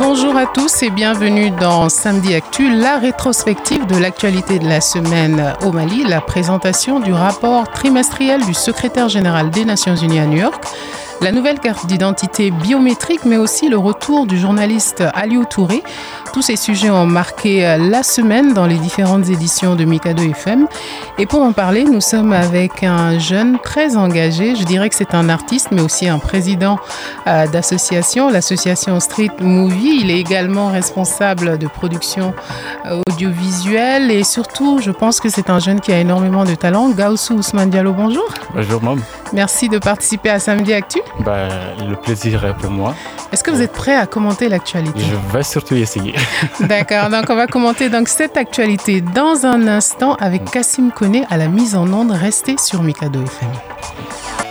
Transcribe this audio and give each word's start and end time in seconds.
Bonjour 0.00 0.36
à 0.36 0.46
tous 0.46 0.82
et 0.82 0.90
bienvenue 0.90 1.50
dans 1.52 1.88
Samedi 1.88 2.34
Actu, 2.34 2.68
la 2.68 2.98
rétrospective 2.98 3.86
de 3.86 3.96
l'actualité 3.96 4.58
de 4.58 4.66
la 4.66 4.80
semaine 4.80 5.54
au 5.64 5.70
Mali, 5.70 6.02
la 6.02 6.20
présentation 6.20 6.98
du 6.98 7.12
rapport 7.12 7.70
trimestriel 7.70 8.44
du 8.44 8.54
secrétaire 8.54 9.08
général 9.08 9.50
des 9.50 9.64
Nations 9.64 9.94
Unies 9.94 10.18
à 10.18 10.26
New 10.26 10.38
York, 10.38 10.64
la 11.24 11.32
nouvelle 11.32 11.58
carte 11.58 11.86
d'identité 11.86 12.50
biométrique, 12.50 13.24
mais 13.24 13.38
aussi 13.38 13.70
le 13.70 13.78
retour 13.78 14.26
du 14.26 14.38
journaliste 14.38 15.02
Aliou 15.14 15.46
Touré. 15.46 15.82
Tous 16.34 16.42
ces 16.42 16.56
sujets 16.56 16.90
ont 16.90 17.06
marqué 17.06 17.78
la 17.78 18.02
semaine 18.02 18.52
dans 18.52 18.66
les 18.66 18.76
différentes 18.76 19.30
éditions 19.30 19.74
de 19.74 19.84
Mikado 19.84 20.22
FM. 20.22 20.66
Et 21.16 21.24
pour 21.24 21.40
en 21.40 21.52
parler, 21.52 21.84
nous 21.84 22.02
sommes 22.02 22.34
avec 22.34 22.82
un 22.82 23.18
jeune 23.18 23.58
très 23.58 23.96
engagé. 23.96 24.54
Je 24.54 24.64
dirais 24.64 24.90
que 24.90 24.94
c'est 24.96 25.14
un 25.14 25.30
artiste, 25.30 25.68
mais 25.70 25.80
aussi 25.80 26.10
un 26.10 26.18
président 26.18 26.78
euh, 27.26 27.46
d'association, 27.46 28.28
l'association 28.28 29.00
Street 29.00 29.30
Movie. 29.40 30.00
Il 30.02 30.10
est 30.10 30.18
également 30.18 30.68
responsable 30.68 31.56
de 31.56 31.66
production 31.68 32.34
euh, 32.84 33.00
audiovisuelle 33.08 34.10
et 34.10 34.24
surtout, 34.24 34.78
je 34.82 34.90
pense 34.90 35.20
que 35.20 35.30
c'est 35.30 35.48
un 35.48 35.58
jeune 35.58 35.80
qui 35.80 35.90
a 35.90 35.98
énormément 35.98 36.44
de 36.44 36.54
talent. 36.54 36.90
Gaussou 36.90 37.36
Ousmane 37.36 37.70
Diallo, 37.70 37.94
bonjour. 37.94 38.28
Bonjour, 38.54 38.82
Mom. 38.82 39.00
Merci 39.34 39.68
de 39.68 39.78
participer 39.78 40.30
à 40.30 40.38
Samedi 40.38 40.72
Actu. 40.72 41.00
Bah, 41.24 41.48
le 41.86 41.96
plaisir 41.96 42.44
est 42.44 42.54
pour 42.54 42.70
moi. 42.70 42.94
Est-ce 43.32 43.42
que 43.42 43.50
vous 43.50 43.62
êtes 43.62 43.72
prêt 43.72 43.96
à 43.96 44.06
commenter 44.06 44.48
l'actualité? 44.48 45.00
Je 45.00 45.36
vais 45.36 45.42
surtout 45.42 45.74
essayer. 45.74 46.14
D'accord, 46.60 47.10
donc 47.10 47.24
on 47.28 47.34
va 47.34 47.48
commenter 47.48 47.88
donc 47.88 48.08
cette 48.08 48.36
actualité 48.36 49.00
dans 49.00 49.44
un 49.44 49.66
instant 49.66 50.14
avec 50.14 50.44
Kassim 50.44 50.90
Kone 50.94 51.24
à 51.30 51.36
la 51.36 51.48
mise 51.48 51.74
en 51.74 51.92
onde. 51.92 52.12
Restez 52.12 52.56
sur 52.58 52.84
Mikado 52.84 53.24
FM. 53.24 54.43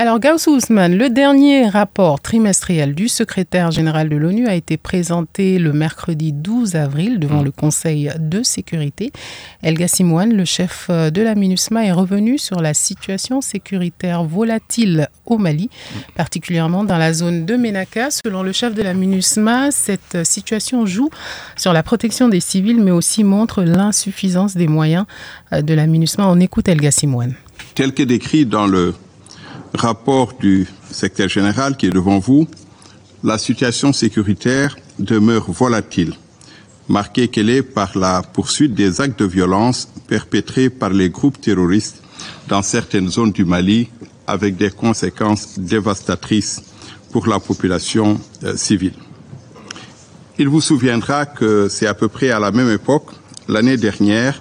Alors, 0.00 0.20
Gauss 0.20 0.46
Ousmane, 0.46 0.96
le 0.96 1.10
dernier 1.10 1.68
rapport 1.68 2.20
trimestriel 2.20 2.94
du 2.94 3.08
secrétaire 3.08 3.72
général 3.72 4.08
de 4.08 4.14
l'ONU 4.14 4.46
a 4.46 4.54
été 4.54 4.76
présenté 4.76 5.58
le 5.58 5.72
mercredi 5.72 6.32
12 6.32 6.76
avril 6.76 7.18
devant 7.18 7.42
le 7.42 7.50
Conseil 7.50 8.08
de 8.16 8.44
sécurité. 8.44 9.10
El 9.60 9.74
Gassimouane, 9.74 10.32
le 10.32 10.44
chef 10.44 10.88
de 10.88 11.20
la 11.20 11.34
MINUSMA, 11.34 11.84
est 11.84 11.90
revenu 11.90 12.38
sur 12.38 12.60
la 12.60 12.74
situation 12.74 13.40
sécuritaire 13.40 14.22
volatile 14.22 15.08
au 15.26 15.36
Mali, 15.36 15.68
particulièrement 16.14 16.84
dans 16.84 16.96
la 16.96 17.12
zone 17.12 17.44
de 17.44 17.56
Ménaka. 17.56 18.12
Selon 18.12 18.44
le 18.44 18.52
chef 18.52 18.74
de 18.74 18.82
la 18.82 18.94
MINUSMA, 18.94 19.72
cette 19.72 20.24
situation 20.24 20.86
joue 20.86 21.10
sur 21.56 21.72
la 21.72 21.82
protection 21.82 22.28
des 22.28 22.38
civils, 22.38 22.80
mais 22.80 22.92
aussi 22.92 23.24
montre 23.24 23.64
l'insuffisance 23.64 24.54
des 24.54 24.68
moyens 24.68 25.06
de 25.50 25.74
la 25.74 25.88
MINUSMA. 25.88 26.28
On 26.28 26.38
écoute 26.38 26.68
El 26.68 26.80
Gassimouane. 26.80 27.34
Tel 27.74 27.92
que 27.92 28.04
décrit 28.04 28.46
dans 28.46 28.68
le 28.68 28.94
rapport 29.74 30.34
du 30.40 30.66
secrétaire 30.90 31.28
général 31.28 31.76
qui 31.76 31.86
est 31.86 31.90
devant 31.90 32.18
vous, 32.18 32.46
la 33.24 33.38
situation 33.38 33.92
sécuritaire 33.92 34.76
demeure 34.98 35.50
volatile, 35.50 36.14
marquée 36.88 37.28
qu'elle 37.28 37.50
est 37.50 37.62
par 37.62 37.96
la 37.98 38.22
poursuite 38.22 38.74
des 38.74 39.00
actes 39.00 39.18
de 39.18 39.26
violence 39.26 39.88
perpétrés 40.06 40.70
par 40.70 40.90
les 40.90 41.10
groupes 41.10 41.40
terroristes 41.40 42.02
dans 42.48 42.62
certaines 42.62 43.10
zones 43.10 43.32
du 43.32 43.44
Mali, 43.44 43.88
avec 44.26 44.56
des 44.56 44.70
conséquences 44.70 45.58
dévastatrices 45.58 46.62
pour 47.10 47.26
la 47.26 47.40
population 47.40 48.20
euh, 48.44 48.56
civile. 48.56 48.92
Il 50.38 50.48
vous 50.48 50.60
souviendra 50.60 51.26
que 51.26 51.68
c'est 51.68 51.86
à 51.86 51.94
peu 51.94 52.08
près 52.08 52.30
à 52.30 52.38
la 52.38 52.52
même 52.52 52.70
époque, 52.70 53.10
l'année 53.48 53.76
dernière, 53.76 54.40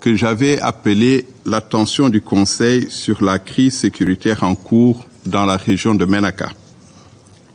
que 0.00 0.14
j'avais 0.14 0.60
appelé 0.60 1.26
l'attention 1.44 2.08
du 2.08 2.20
Conseil 2.20 2.90
sur 2.90 3.22
la 3.22 3.38
crise 3.38 3.78
sécuritaire 3.78 4.44
en 4.44 4.54
cours 4.54 5.06
dans 5.26 5.44
la 5.44 5.56
région 5.56 5.94
de 5.94 6.04
Menaka, 6.04 6.50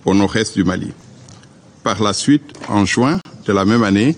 au 0.06 0.14
nord-est 0.14 0.56
du 0.56 0.64
Mali. 0.64 0.92
Par 1.84 2.02
la 2.02 2.14
suite, 2.14 2.54
en 2.70 2.86
juin 2.86 3.20
de 3.46 3.54
la 3.54 3.66
même 3.66 3.84
année, 3.84 4.16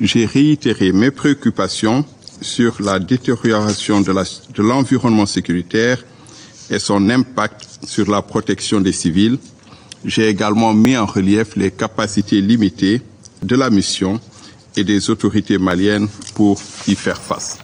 j'ai 0.00 0.26
réitéré 0.26 0.92
mes 0.92 1.10
préoccupations 1.10 2.04
sur 2.40 2.80
la 2.82 2.98
détérioration 2.98 4.00
de 4.00 4.62
l'environnement 4.62 5.26
sécuritaire 5.26 6.04
et 6.70 6.78
son 6.78 7.08
impact 7.10 7.66
sur 7.86 8.10
la 8.10 8.22
protection 8.22 8.80
des 8.80 8.92
civils. 8.92 9.38
J'ai 10.04 10.28
également 10.28 10.74
mis 10.74 10.96
en 10.96 11.06
relief 11.06 11.56
les 11.56 11.70
capacités 11.70 12.40
limitées 12.40 13.02
de 13.42 13.56
la 13.56 13.70
mission 13.70 14.20
et 14.76 14.84
des 14.84 15.10
autorités 15.10 15.58
maliennes 15.58 16.08
pour 16.34 16.60
y 16.86 16.94
faire 16.94 17.20
face. 17.20 17.58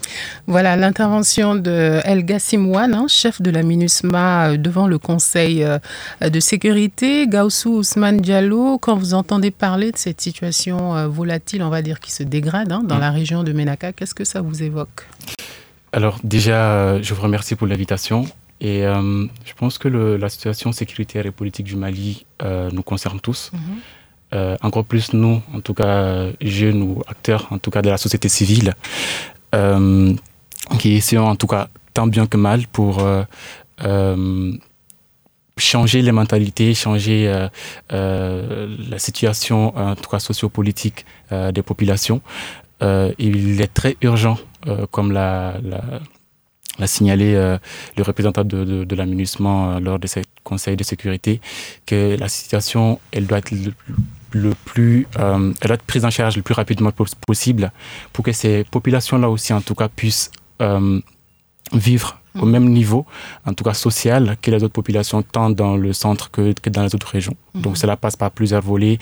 Voilà 0.46 0.76
l'intervention 0.76 1.54
de 1.54 2.00
El 2.04 2.24
Gassimouane, 2.24 2.94
hein, 2.94 3.06
chef 3.08 3.40
de 3.40 3.50
la 3.50 3.62
MINUSMA 3.62 4.56
devant 4.56 4.86
le 4.86 4.98
Conseil 4.98 5.64
de 6.20 6.40
sécurité. 6.40 7.26
Gaussou 7.26 7.78
Ousmane 7.78 8.20
Diallo, 8.20 8.78
quand 8.78 8.96
vous 8.96 9.14
entendez 9.14 9.50
parler 9.50 9.92
de 9.92 9.96
cette 9.96 10.20
situation 10.20 11.08
volatile, 11.08 11.62
on 11.62 11.70
va 11.70 11.82
dire, 11.82 12.00
qui 12.00 12.10
se 12.10 12.22
dégrade 12.22 12.72
hein, 12.72 12.82
dans 12.84 12.96
mmh. 12.96 13.00
la 13.00 13.10
région 13.10 13.42
de 13.44 13.52
Ménaka, 13.52 13.92
qu'est-ce 13.92 14.14
que 14.14 14.24
ça 14.24 14.40
vous 14.40 14.62
évoque? 14.62 15.06
Alors 15.92 16.18
déjà, 16.24 17.00
je 17.02 17.14
vous 17.14 17.22
remercie 17.22 17.54
pour 17.54 17.66
l'invitation. 17.66 18.26
Et 18.60 18.86
euh, 18.86 19.26
je 19.44 19.54
pense 19.54 19.76
que 19.76 19.88
le, 19.88 20.16
la 20.16 20.28
situation 20.28 20.70
sécuritaire 20.70 21.26
et 21.26 21.32
politique 21.32 21.66
du 21.66 21.74
Mali 21.74 22.24
euh, 22.44 22.70
nous 22.72 22.84
concerne 22.84 23.18
tous. 23.18 23.50
Mmh. 23.52 23.58
Euh, 24.34 24.56
encore 24.62 24.84
plus 24.84 25.12
nous, 25.12 25.42
en 25.54 25.60
tout 25.60 25.74
cas 25.74 26.28
jeunes 26.40 26.82
ou 26.82 27.02
acteurs, 27.06 27.48
en 27.50 27.58
tout 27.58 27.70
cas 27.70 27.82
de 27.82 27.90
la 27.90 27.98
société 27.98 28.28
civile, 28.30 28.74
euh, 29.54 30.14
qui 30.78 30.92
essayons 30.94 31.26
en 31.26 31.36
tout 31.36 31.46
cas 31.46 31.68
tant 31.92 32.06
bien 32.06 32.26
que 32.26 32.38
mal 32.38 32.66
pour 32.68 33.00
euh, 33.00 34.52
changer 35.58 36.00
les 36.00 36.12
mentalités, 36.12 36.72
changer 36.72 37.48
la 37.90 38.98
situation, 38.98 39.76
en 39.76 39.96
tout 39.96 40.08
cas 40.08 40.18
sociopolitique 40.18 41.04
des 41.30 41.62
populations. 41.62 42.22
il 42.80 43.60
est 43.60 43.74
très 43.74 43.96
urgent, 44.00 44.38
comme 44.90 45.12
la, 45.12 45.54
signalé 46.86 47.34
le 47.34 48.02
représentant 48.02 48.44
de, 48.44 48.84
de, 48.84 48.96
l'aménagement 48.96 49.78
lors 49.78 49.98
de 49.98 50.06
ce 50.06 50.20
conseil 50.42 50.76
de 50.76 50.84
sécurité, 50.84 51.42
que 51.84 52.16
la 52.18 52.28
situation, 52.30 52.98
elle 53.12 53.26
doit 53.26 53.38
être 53.38 53.50
le, 53.50 53.74
le 54.32 54.52
plus, 54.64 55.06
euh, 55.18 55.52
elle 55.60 55.68
doit 55.68 55.74
être 55.74 55.82
prise 55.82 56.04
en 56.04 56.10
charge 56.10 56.36
le 56.36 56.42
plus 56.42 56.54
rapidement 56.54 56.90
possible 57.26 57.72
pour 58.12 58.24
que 58.24 58.32
ces 58.32 58.64
populations-là 58.64 59.28
aussi, 59.28 59.52
en 59.52 59.60
tout 59.60 59.74
cas, 59.74 59.88
puissent 59.88 60.30
vivre 61.72 62.18
au 62.38 62.46
même 62.46 62.68
niveau, 62.68 63.04
en 63.44 63.52
tout 63.52 63.64
cas 63.64 63.74
social, 63.74 64.36
que 64.40 64.50
les 64.52 64.62
autres 64.62 64.72
populations, 64.72 65.22
tant 65.22 65.50
dans 65.50 65.76
le 65.76 65.92
centre 65.92 66.30
que, 66.30 66.52
que 66.52 66.70
dans 66.70 66.84
les 66.84 66.94
autres 66.94 67.08
régions. 67.08 67.34
Mm 67.34 67.58
-hmm. 67.58 67.62
Donc 67.64 67.76
cela 67.76 67.96
passe 67.96 68.16
par 68.16 68.30
plusieurs 68.30 68.62
volets. 68.62 68.98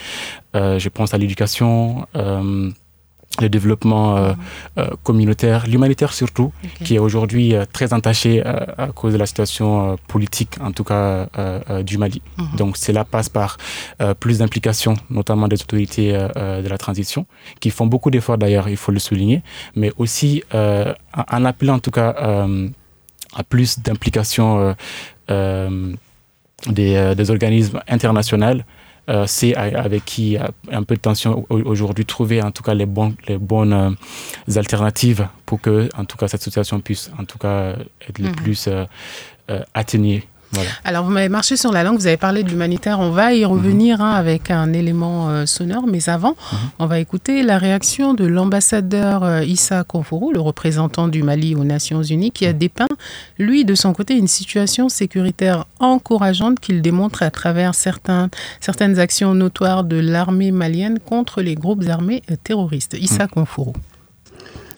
je 0.55 0.89
pense 0.89 1.13
à 1.15 1.19
l'éducation, 1.19 2.07
le 3.41 3.49
développement 3.49 4.17
euh, 4.17 4.33
euh, 4.79 4.89
communautaire, 5.03 5.67
l'humanitaire 5.67 6.13
surtout, 6.13 6.53
okay. 6.65 6.85
qui 6.85 6.95
est 6.97 6.99
aujourd'hui 6.99 7.55
euh, 7.55 7.65
très 7.73 7.93
entaché 7.93 8.43
à 8.45 8.89
cause 8.95 9.13
de 9.13 9.19
la 9.19 9.27
situation 9.27 9.97
politique, 10.09 10.57
en 10.61 10.73
tout 10.73 10.85
cas 10.85 11.29
du 11.83 11.99
Mali. 11.99 12.23
Mm 12.37 12.43
-hmm. 12.45 12.57
Donc 12.57 12.77
cela 12.77 13.05
passe 13.05 13.29
par 13.29 13.57
plus 14.23 14.39
d'implication, 14.39 14.95
notamment 15.11 15.49
des 15.49 15.61
autorités 15.65 16.09
de 16.65 16.69
la 16.75 16.79
transition, 16.79 17.27
qui 17.61 17.71
font 17.71 17.87
beaucoup 17.93 18.11
d'efforts 18.11 18.39
d'ailleurs, 18.39 18.69
il 18.69 18.77
faut 18.77 18.93
le 18.93 19.03
souligner, 19.09 19.43
mais 19.81 19.91
aussi 20.03 20.43
en 21.35 21.43
appelant 21.51 21.77
en 21.81 21.83
tout 21.87 21.95
cas 22.01 22.11
à 23.41 23.43
plus 23.53 23.71
d'implication 23.87 24.75
des, 26.79 26.95
des, 27.19 27.29
organismes 27.35 27.81
internationaux 27.97 28.61
euh, 29.09 29.25
c'est 29.27 29.55
avec 29.55 30.05
qui 30.05 30.37
un 30.71 30.83
peu 30.83 30.95
de 30.95 31.01
tension 31.01 31.47
aujourd'hui 31.49 32.05
trouver 32.05 32.43
en 32.43 32.51
tout 32.51 32.63
cas 32.63 32.75
les, 32.75 32.87
les 33.29 33.39
bonnes 33.39 33.73
euh, 33.73 34.57
alternatives 34.57 35.29
pour 35.47 35.61
que 35.61 35.89
en 35.97 36.05
tout 36.05 36.17
cas 36.17 36.29
cette 36.29 36.43
situation 36.43 36.81
puisse 36.81 37.11
en 37.19 37.25
tout 37.25 37.39
cas 37.39 37.77
être 38.09 38.19
le 38.19 38.31
mmh. 38.31 38.37
plus 38.37 38.69
euh, 38.69 38.85
Alors, 40.85 41.05
vous 41.05 41.11
m'avez 41.11 41.29
marché 41.29 41.57
sur 41.57 41.73
la 41.73 41.85
langue, 41.85 41.99
vous 41.99 42.07
avez 42.07 42.17
parlé 42.17 42.43
de 42.43 42.49
l'humanitaire. 42.49 42.99
On 42.99 43.11
va 43.11 43.35
y 43.35 43.45
revenir 43.45 43.99
mhm. 43.99 44.05
hein, 44.05 44.11
avec 44.13 44.51
un 44.51 44.73
élément 44.73 45.31
euh, 45.31 45.47
sonore, 45.47 45.87
mais 45.87 46.09
avant, 46.09 46.31
mhm. 46.31 46.59
on 46.81 46.87
va 46.87 46.99
écouter 46.99 47.43
la 47.43 47.59
réaction 47.59 48.15
de 48.15 48.25
l'ambassadeur 48.25 49.23
euh, 49.23 49.45
Issa 49.45 49.85
Konfourou, 49.85 50.33
le 50.33 50.41
représentant 50.41 51.09
du 51.09 51.23
Mali 51.23 51.55
aux 51.55 51.65
Nations 51.65 52.03
Unies, 52.03 52.33
qui 52.33 52.47
a 52.47 52.53
dépeint, 52.53 52.89
lui, 53.39 53.65
de 53.65 53.75
son 53.75 53.93
côté, 53.93 54.17
une 54.17 54.29
situation 54.29 54.89
sécuritaire 54.89 55.67
encourageante 55.79 56.59
qu'il 56.59 56.83
démontre 56.83 57.23
à 57.23 57.31
travers 57.31 57.75
certains, 57.75 58.29
certaines 58.61 58.99
actions 58.99 59.35
notoires 59.35 59.85
de 59.85 59.97
l'armée 59.97 60.51
malienne 60.51 60.99
contre 60.99 61.43
les 61.43 61.55
groupes 61.55 61.85
armés 61.89 62.23
euh, 62.31 62.35
terroristes. 62.43 62.97
Issa 63.01 63.29
Konfourou. 63.29 63.75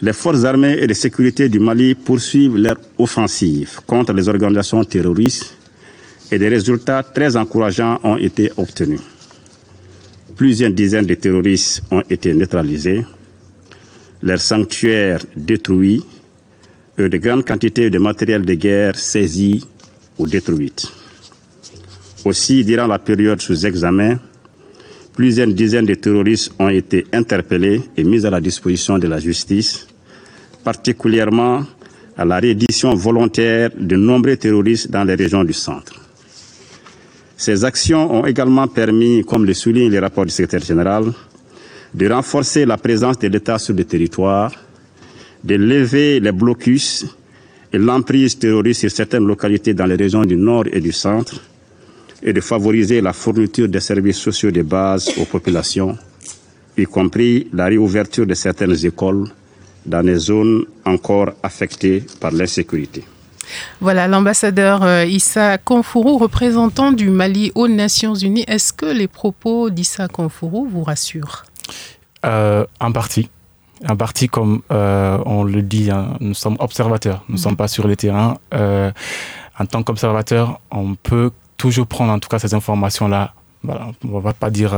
Les 0.02 0.12
forces 0.12 0.44
armées 0.44 0.78
et 0.80 0.86
de 0.88 0.94
sécurité 0.94 1.48
du 1.48 1.60
Mali 1.60 1.94
poursuivent 1.94 2.56
leur 2.56 2.76
offensive 2.98 3.78
contre 3.86 4.12
les 4.12 4.28
organisations 4.28 4.82
terroristes 4.82 5.56
et 6.32 6.38
des 6.38 6.48
résultats 6.48 7.02
très 7.02 7.36
encourageants 7.36 8.00
ont 8.02 8.16
été 8.16 8.50
obtenus. 8.56 9.00
Plusieurs 10.34 10.70
dizaines 10.72 11.04
de 11.04 11.14
terroristes 11.14 11.82
ont 11.90 12.02
été 12.08 12.32
neutralisés, 12.32 13.04
leurs 14.22 14.40
sanctuaires 14.40 15.20
détruits 15.36 16.02
et 16.96 17.08
de 17.08 17.18
grandes 17.18 17.44
quantités 17.44 17.90
de 17.90 17.98
matériel 17.98 18.46
de 18.46 18.54
guerre 18.54 18.98
saisis 18.98 19.66
ou 20.18 20.26
détruits. 20.26 20.72
Aussi, 22.24 22.64
durant 22.64 22.86
la 22.86 22.98
période 22.98 23.42
sous 23.42 23.66
examen, 23.66 24.18
plusieurs 25.14 25.48
dizaines 25.48 25.86
de 25.86 25.94
terroristes 25.94 26.52
ont 26.58 26.70
été 26.70 27.04
interpellés 27.12 27.82
et 27.94 28.04
mis 28.04 28.24
à 28.24 28.30
la 28.30 28.40
disposition 28.40 28.98
de 28.98 29.06
la 29.06 29.18
justice, 29.18 29.86
particulièrement 30.64 31.66
à 32.16 32.24
la 32.24 32.38
réédition 32.38 32.94
volontaire 32.94 33.70
de 33.78 33.96
nombreux 33.96 34.36
terroristes 34.36 34.90
dans 34.90 35.04
les 35.04 35.14
régions 35.14 35.44
du 35.44 35.52
centre. 35.52 36.01
Ces 37.44 37.64
actions 37.64 38.08
ont 38.14 38.24
également 38.24 38.68
permis, 38.68 39.24
comme 39.24 39.44
le 39.44 39.52
souligne 39.52 39.90
le 39.90 39.98
rapport 39.98 40.24
du 40.24 40.30
secrétaire 40.30 40.60
général, 40.64 41.12
de 41.92 42.08
renforcer 42.08 42.64
la 42.64 42.76
présence 42.76 43.18
de 43.18 43.26
l'État 43.26 43.58
sur 43.58 43.74
le 43.74 43.82
territoire, 43.82 44.52
de 45.42 45.56
lever 45.56 46.20
les 46.20 46.30
blocus 46.30 47.04
et 47.72 47.78
l'emprise 47.78 48.38
terroriste 48.38 48.82
sur 48.82 48.92
certaines 48.92 49.26
localités 49.26 49.74
dans 49.74 49.86
les 49.86 49.96
régions 49.96 50.24
du 50.24 50.36
nord 50.36 50.66
et 50.72 50.80
du 50.80 50.92
centre, 50.92 51.34
et 52.22 52.32
de 52.32 52.40
favoriser 52.40 53.00
la 53.00 53.12
fourniture 53.12 53.66
des 53.68 53.80
services 53.80 54.18
sociaux 54.18 54.52
de 54.52 54.62
base 54.62 55.10
aux 55.18 55.24
populations, 55.24 55.98
y 56.78 56.84
compris 56.84 57.48
la 57.52 57.66
réouverture 57.66 58.24
de 58.24 58.34
certaines 58.34 58.86
écoles 58.86 59.26
dans 59.84 60.02
les 60.06 60.14
zones 60.16 60.64
encore 60.84 61.32
affectées 61.42 62.04
par 62.20 62.30
l'insécurité. 62.30 63.02
Voilà, 63.80 64.08
l'ambassadeur 64.08 64.82
euh, 64.82 65.04
Issa 65.04 65.58
Konfourou, 65.58 66.18
représentant 66.18 66.92
du 66.92 67.10
Mali 67.10 67.52
aux 67.54 67.68
Nations 67.68 68.14
Unies. 68.14 68.44
Est-ce 68.46 68.72
que 68.72 68.86
les 68.86 69.08
propos 69.08 69.70
d'Issa 69.70 70.08
Konfourou 70.08 70.68
vous 70.70 70.82
rassurent? 70.84 71.44
Euh, 72.24 72.64
En 72.80 72.92
partie. 72.92 73.28
En 73.88 73.96
partie, 73.96 74.28
comme 74.28 74.62
euh, 74.70 75.18
on 75.26 75.42
le 75.42 75.60
dit, 75.62 75.90
hein, 75.90 76.16
nous 76.20 76.34
sommes 76.34 76.56
observateurs, 76.60 77.24
nous 77.28 77.34
ne 77.34 77.40
sommes 77.40 77.56
pas 77.56 77.66
sur 77.68 77.88
le 77.88 77.96
terrain. 77.96 78.38
en 78.52 79.66
tant 79.66 79.82
qu'observateur, 79.82 80.60
on 80.70 80.94
peut 80.94 81.30
toujours 81.56 81.86
prendre 81.86 82.12
en 82.12 82.18
tout 82.20 82.28
cas 82.28 82.38
ces 82.38 82.54
informations-là 82.54 83.34
on 83.64 84.16
ne 84.18 84.20
va 84.20 84.32
pas 84.32 84.50
dire 84.50 84.74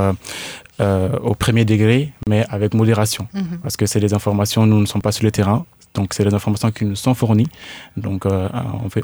au 0.78 1.34
premier 1.34 1.64
degré, 1.64 2.12
mais 2.28 2.44
avec 2.50 2.75
modération. 2.75 3.26
Mhm. 3.32 3.58
Parce 3.62 3.76
que 3.78 3.87
c'est 3.87 4.00
des 4.00 4.12
informations, 4.12 4.67
nous 4.67 4.78
ne 4.81 4.84
sommes 4.87 5.00
pas 5.00 5.12
sur 5.12 5.25
le 5.25 5.31
terrain. 5.31 5.64
Donc, 5.94 6.12
c'est 6.12 6.25
les 6.25 6.35
informations 6.35 6.70
qui 6.70 6.85
nous 6.85 6.96
sont 6.96 7.14
fournies. 7.14 7.46
Donc, 7.96 8.26
euh, 8.26 8.49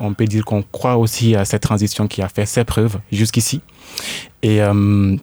on, 0.01 0.13
peut 0.15 0.27
dire 0.27 0.45
qu'on 0.45 0.63
croit 0.63 0.97
aussi 0.97 1.37
à 1.37 1.45
cette 1.45 1.63
transition 1.63 2.09
qui 2.09 2.21
a 2.21 2.29
fait 2.29 2.47
ses 2.47 2.65
preuves 2.65 2.99
jusqu'ici. 3.13 3.61
Et 4.43 4.61
euh, 4.61 5.17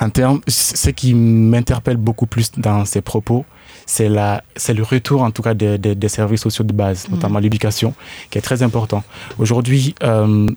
en 0.00 0.10
termes, 0.10 0.40
ce 0.48 0.90
qui 0.90 1.14
m'interpelle 1.14 1.96
beaucoup 1.96 2.26
plus 2.26 2.50
dans 2.56 2.84
ces 2.84 3.00
propos, 3.00 3.44
c'est 3.86 4.08
le 4.08 4.82
retour 4.82 5.22
en 5.22 5.30
tout 5.30 5.42
cas 5.42 5.54
des, 5.54 5.78
des, 5.78 6.08
services 6.08 6.42
sociaux 6.42 6.64
de 6.64 6.72
base, 6.72 7.08
mmh. 7.08 7.14
notamment 7.14 7.38
l'éducation, 7.38 7.94
qui 8.30 8.38
est 8.38 8.42
très 8.42 8.62
important. 8.62 9.02
Aujourd'hui, 9.38 9.94
euh, 10.02 10.48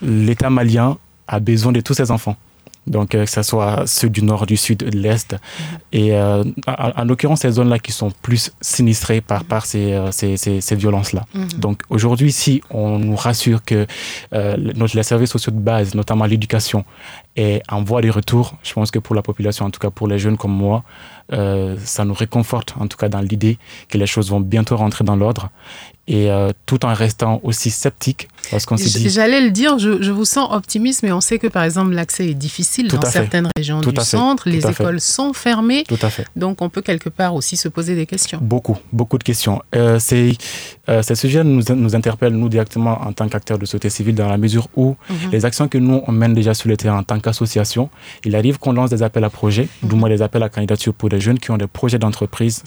l'État 0.00 0.50
malien 0.50 0.98
a 1.28 1.40
besoin 1.40 1.72
de 1.72 1.80
tous 1.80 1.94
ses 1.94 2.10
enfants 2.10 2.36
donc 2.90 3.14
euh, 3.14 3.24
que 3.24 3.30
ce 3.30 3.42
soit 3.42 3.86
ceux 3.86 4.10
du 4.10 4.22
nord, 4.22 4.44
du 4.46 4.56
sud, 4.56 4.78
de 4.78 4.98
l'est. 4.98 5.36
Et 5.92 6.14
euh, 6.14 6.44
en, 6.66 7.04
l'occurrence, 7.04 7.40
ces 7.40 7.52
zones-là 7.52 7.78
qui 7.78 7.92
sont 7.92 8.10
plus 8.22 8.52
sinistrées 8.60 9.20
par, 9.20 9.44
par 9.44 9.64
ces, 9.64 9.92
euh, 9.92 10.10
ces, 10.10 10.36
ces, 10.36 10.76
violences-là. 10.76 11.24
Mhm. 11.32 11.48
Donc 11.58 11.82
aujourd'hui, 11.88 12.32
si 12.32 12.60
on 12.68 12.98
nous 12.98 13.16
rassure 13.16 13.62
que 13.64 13.86
notre, 14.32 14.96
les 14.96 15.02
services 15.02 15.30
sociaux 15.30 15.52
de 15.52 15.60
base, 15.60 15.94
notamment 15.94 16.26
l'éducation, 16.26 16.84
est 17.36 17.62
en 17.68 17.82
voie 17.82 18.02
de 18.02 18.10
retour, 18.10 18.56
je 18.64 18.72
pense 18.72 18.90
que 18.90 18.98
pour 18.98 19.14
la 19.14 19.22
population, 19.22 19.66
en 19.66 19.70
tout 19.70 19.78
cas 19.78 19.90
pour 19.90 20.08
les 20.08 20.18
jeunes 20.18 20.36
comme 20.36 20.52
moi, 20.52 20.82
ça 21.84 22.04
nous 22.04 22.14
réconforte 22.14 22.74
en 22.80 22.88
tout 22.88 22.96
cas 22.96 23.08
dans 23.08 23.20
l'idée 23.20 23.56
que 23.88 23.98
les 23.98 24.06
choses 24.06 24.30
vont 24.30 24.40
bientôt 24.40 24.76
rentrer 24.76 25.04
dans 25.04 25.14
l'ordre 25.14 25.50
et 26.08 26.28
tout 26.66 26.84
en 26.84 26.92
restant 26.92 27.40
aussi 27.44 27.70
sceptique 27.70 28.28
J'allais 29.08 29.40
le 29.40 29.50
dire, 29.50 29.78
je, 29.78 30.10
vous 30.10 30.24
sens 30.24 30.48
optimiste, 30.52 31.02
mais 31.02 31.12
on 31.12 31.20
sait 31.20 31.38
que 31.38 31.46
par 31.46 31.62
exemple 31.62 31.92
l'accès 31.92 32.28
est 32.28 32.34
difficile 32.34 32.88
dans 32.88 33.00
certaines 33.02 33.48
régions 33.56 33.80
du 33.80 33.94
centre, 34.02 34.48
les 34.48 34.66
écoles 34.66 35.00
sont 35.00 35.32
fermées. 35.32 35.84
Tout 35.88 35.98
à 36.02 36.10
fait. 36.10 36.26
Donc 36.36 36.62
on 36.62 36.68
peut 36.68 36.82
quelque 36.82 37.08
part 37.08 37.34
aussi 37.34 37.56
se 37.56 37.68
poser 37.68 37.94
des 37.94 38.06
questions. 38.06 38.38
Beaucoup, 38.42 38.78
beaucoup 38.92 39.18
de 39.18 39.24
questions. 39.24 39.62
Euh, 39.74 39.98
euh, 40.88 41.02
ces 41.02 41.14
sujets 41.14 41.44
nous, 41.44 41.62
nous 41.74 41.94
interpellent, 41.94 42.32
nous, 42.32 42.48
directement 42.48 43.00
en 43.02 43.12
tant 43.12 43.28
qu'acteurs 43.28 43.58
de 43.58 43.64
société 43.64 43.90
civile, 43.90 44.14
dans 44.14 44.28
la 44.28 44.38
mesure 44.38 44.68
où 44.76 44.96
mhm. 45.08 45.30
les 45.30 45.44
actions 45.44 45.68
que 45.68 45.78
nous, 45.78 46.02
on 46.06 46.12
mène 46.12 46.34
déjà 46.34 46.54
sur 46.54 46.68
le 46.68 46.76
terrain 46.76 46.98
en 46.98 47.02
tant 47.02 47.20
qu'association, 47.20 47.90
il 48.24 48.34
arrive 48.34 48.58
qu'on 48.58 48.72
lance 48.72 48.90
des 48.90 49.02
appels 49.02 49.24
à 49.24 49.30
projets, 49.30 49.68
mm 49.82 49.90
du 49.90 49.96
moins 49.96 50.08
des 50.08 50.22
appels 50.22 50.42
à 50.42 50.48
candidature 50.48 50.94
pour 50.94 51.08
des 51.08 51.20
jeunes 51.20 51.38
qui 51.38 51.50
ont 51.50 51.58
des 51.58 51.66
projets 51.66 51.98
d'entreprise 51.98 52.62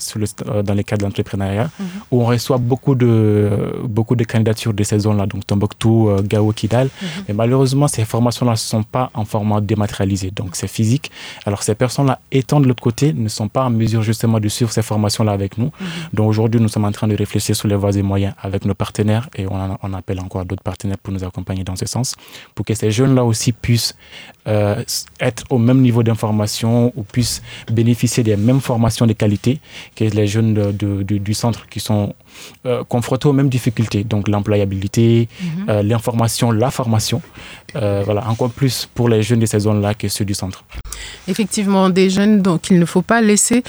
euh, 0.46 0.62
dans 0.62 0.74
les 0.74 0.84
cadres 0.84 1.00
de 1.00 1.06
l'entrepreneuriat, 1.06 1.70
mhm. 1.78 1.86
où 2.10 2.22
on 2.22 2.26
reçoit 2.26 2.58
beaucoup 2.58 2.94
de, 2.94 3.80
beaucoup 3.84 4.14
de 4.14 4.24
candidatures 4.24 4.74
de 4.74 4.82
ces 4.84 4.98
zones-là, 5.00 5.26
donc 5.26 5.46
Tombouctou, 5.46 5.73
euh, 5.84 6.22
Gao, 6.22 6.52
Kidal. 6.52 6.86
Mhm. 6.88 7.08
Mais 7.28 7.34
malheureusement, 7.34 7.88
ces 7.88 8.04
formations-là 8.04 8.52
ne 8.52 8.56
sont 8.56 8.82
pas 8.82 9.10
en 9.14 9.24
format 9.24 9.60
dématérialisé. 9.60 10.30
Donc, 10.30 10.56
c'est 10.56 10.68
physique. 10.68 11.10
Alors, 11.46 11.62
ces 11.62 11.74
personnes-là, 11.74 12.18
étant 12.30 12.60
de 12.60 12.66
l'autre 12.66 12.82
côté, 12.82 13.12
ne 13.12 13.28
sont 13.28 13.48
pas 13.48 13.64
en 13.64 13.70
mesure 13.70 14.02
justement 14.02 14.40
de 14.40 14.48
suivre 14.48 14.72
ces 14.72 14.82
formations-là 14.82 15.32
avec 15.32 15.58
nous. 15.58 15.66
Mhm. 15.66 15.86
Donc, 16.12 16.28
aujourd'hui, 16.28 16.60
nous 16.60 16.68
sommes 16.68 16.84
en 16.84 16.92
train 16.92 17.08
de 17.08 17.16
réfléchir 17.16 17.54
sur 17.56 17.68
les 17.68 17.76
voies 17.76 17.96
et 17.96 18.02
moyens 18.02 18.34
avec 18.40 18.64
nos 18.64 18.74
partenaires 18.74 19.28
et 19.36 19.46
on, 19.46 19.78
on 19.82 19.94
appelle 19.94 20.20
encore 20.20 20.44
d'autres 20.44 20.62
partenaires 20.62 20.98
pour 20.98 21.12
nous 21.12 21.24
accompagner 21.24 21.64
dans 21.64 21.76
ce 21.76 21.86
sens, 21.86 22.14
pour 22.54 22.64
que 22.64 22.74
ces 22.74 22.90
jeunes-là 22.90 23.24
aussi 23.24 23.52
puissent 23.52 23.94
euh, 24.46 24.82
être 25.20 25.44
au 25.50 25.58
même 25.58 25.80
niveau 25.80 26.02
d'information 26.02 26.92
ou 26.96 27.02
puissent 27.02 27.42
bénéficier 27.72 28.22
des 28.22 28.36
mêmes 28.36 28.60
formations 28.60 29.06
de 29.06 29.14
qualité 29.14 29.60
que 29.96 30.04
les 30.04 30.26
jeunes 30.26 30.52
de, 30.52 31.02
du 31.02 31.34
centre 31.34 31.66
qui 31.68 31.80
sont 31.80 32.14
euh, 32.66 32.84
confrontés 32.84 33.28
aux 33.28 33.32
mêmes 33.32 33.48
difficultés. 33.48 34.04
Donc, 34.04 34.28
l'employabilité, 34.28 35.28
mhm. 35.40 35.66
euh, 35.68 35.82
l'information, 35.82 36.50
la 36.50 36.70
formation. 36.70 37.20
Euh, 37.76 38.02
voilà, 38.04 38.28
encore 38.28 38.50
plus 38.50 38.88
pour 38.94 39.08
les 39.08 39.22
jeunes 39.22 39.40
de 39.40 39.46
ces 39.46 39.60
zones-là 39.60 39.94
que 39.94 40.08
ceux 40.08 40.24
du 40.24 40.34
centre. 40.34 40.64
Effectivement, 41.26 41.90
des 41.90 42.08
jeunes 42.08 42.40
donc 42.40 42.70
il 42.70 42.78
ne 42.78 42.84
faut 42.84 43.02
pas 43.02 43.20
laisser 43.20 43.64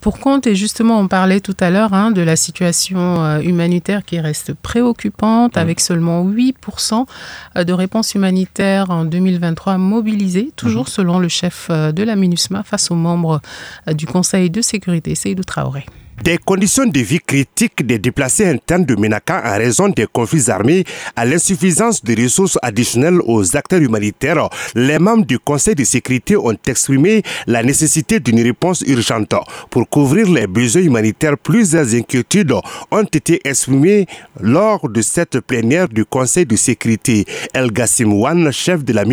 pour 0.00 0.18
compte. 0.18 0.46
Et 0.46 0.54
justement, 0.54 0.98
on 0.98 1.08
parlait 1.08 1.40
tout 1.40 1.56
à 1.60 1.68
l'heure 1.70 1.92
hein, 1.92 2.10
de 2.10 2.22
la 2.22 2.36
situation 2.36 3.38
humanitaire 3.40 4.04
qui 4.04 4.18
reste 4.18 4.54
préoccupante, 4.54 5.56
mm. 5.56 5.58
avec 5.58 5.80
seulement 5.80 6.24
8% 6.24 7.04
de 7.56 7.72
réponses 7.72 8.14
humanitaires 8.14 8.90
en 8.90 9.04
2023 9.04 9.76
mobilisées, 9.76 10.50
toujours 10.56 10.86
mm-hmm. 10.86 10.90
selon 10.90 11.18
le 11.18 11.28
chef 11.28 11.70
de 11.70 12.02
la 12.02 12.16
MINUSMA 12.16 12.62
face 12.62 12.90
aux 12.90 12.96
membres 12.96 13.40
du 13.92 14.06
Conseil 14.06 14.48
de 14.48 14.62
sécurité, 14.62 15.14
Seydou 15.14 15.44
Traoré. 15.44 15.84
Des 16.24 16.36
conditions 16.36 16.84
de 16.84 17.00
vie 17.00 17.20
critiques 17.20 17.86
des 17.86 17.98
déplacés 17.98 18.46
internes 18.46 18.84
de 18.84 18.96
Ménaka 18.96 19.40
en 19.44 19.56
raison 19.56 19.88
des 19.88 20.06
conflits 20.06 20.50
armés 20.50 20.84
à 21.14 21.24
l'insuffisance 21.24 22.02
de 22.02 22.20
ressources 22.20 22.58
additionnelles 22.60 23.20
aux 23.24 23.56
acteurs 23.56 23.80
humanitaires, 23.80 24.48
les 24.74 24.98
membres 24.98 25.24
du 25.24 25.38
Conseil 25.38 25.76
de 25.76 25.84
sécurité 25.84 26.36
ont 26.36 26.56
exprimé 26.66 27.22
la 27.46 27.62
nécessité 27.62 28.18
d'une 28.18 28.42
réponse 28.42 28.82
urgente. 28.82 29.32
Pour 29.70 29.88
couvrir 29.88 30.28
les 30.28 30.46
besoins 30.48 30.82
humanitaires, 30.82 31.38
plusieurs 31.38 31.94
inquiétudes 31.94 32.52
ont 32.90 33.04
été 33.04 33.40
exprimées 33.44 34.06
lors 34.40 34.88
de 34.88 35.00
cette 35.02 35.40
plénière 35.40 35.88
du 35.88 36.04
Conseil 36.04 36.46
de 36.46 36.56
sécurité. 36.56 37.26
El 37.54 37.70
Gassim 37.70 38.12
Wan, 38.12 38.50
chef 38.50 38.84
de 38.84 38.92
la. 38.92 39.04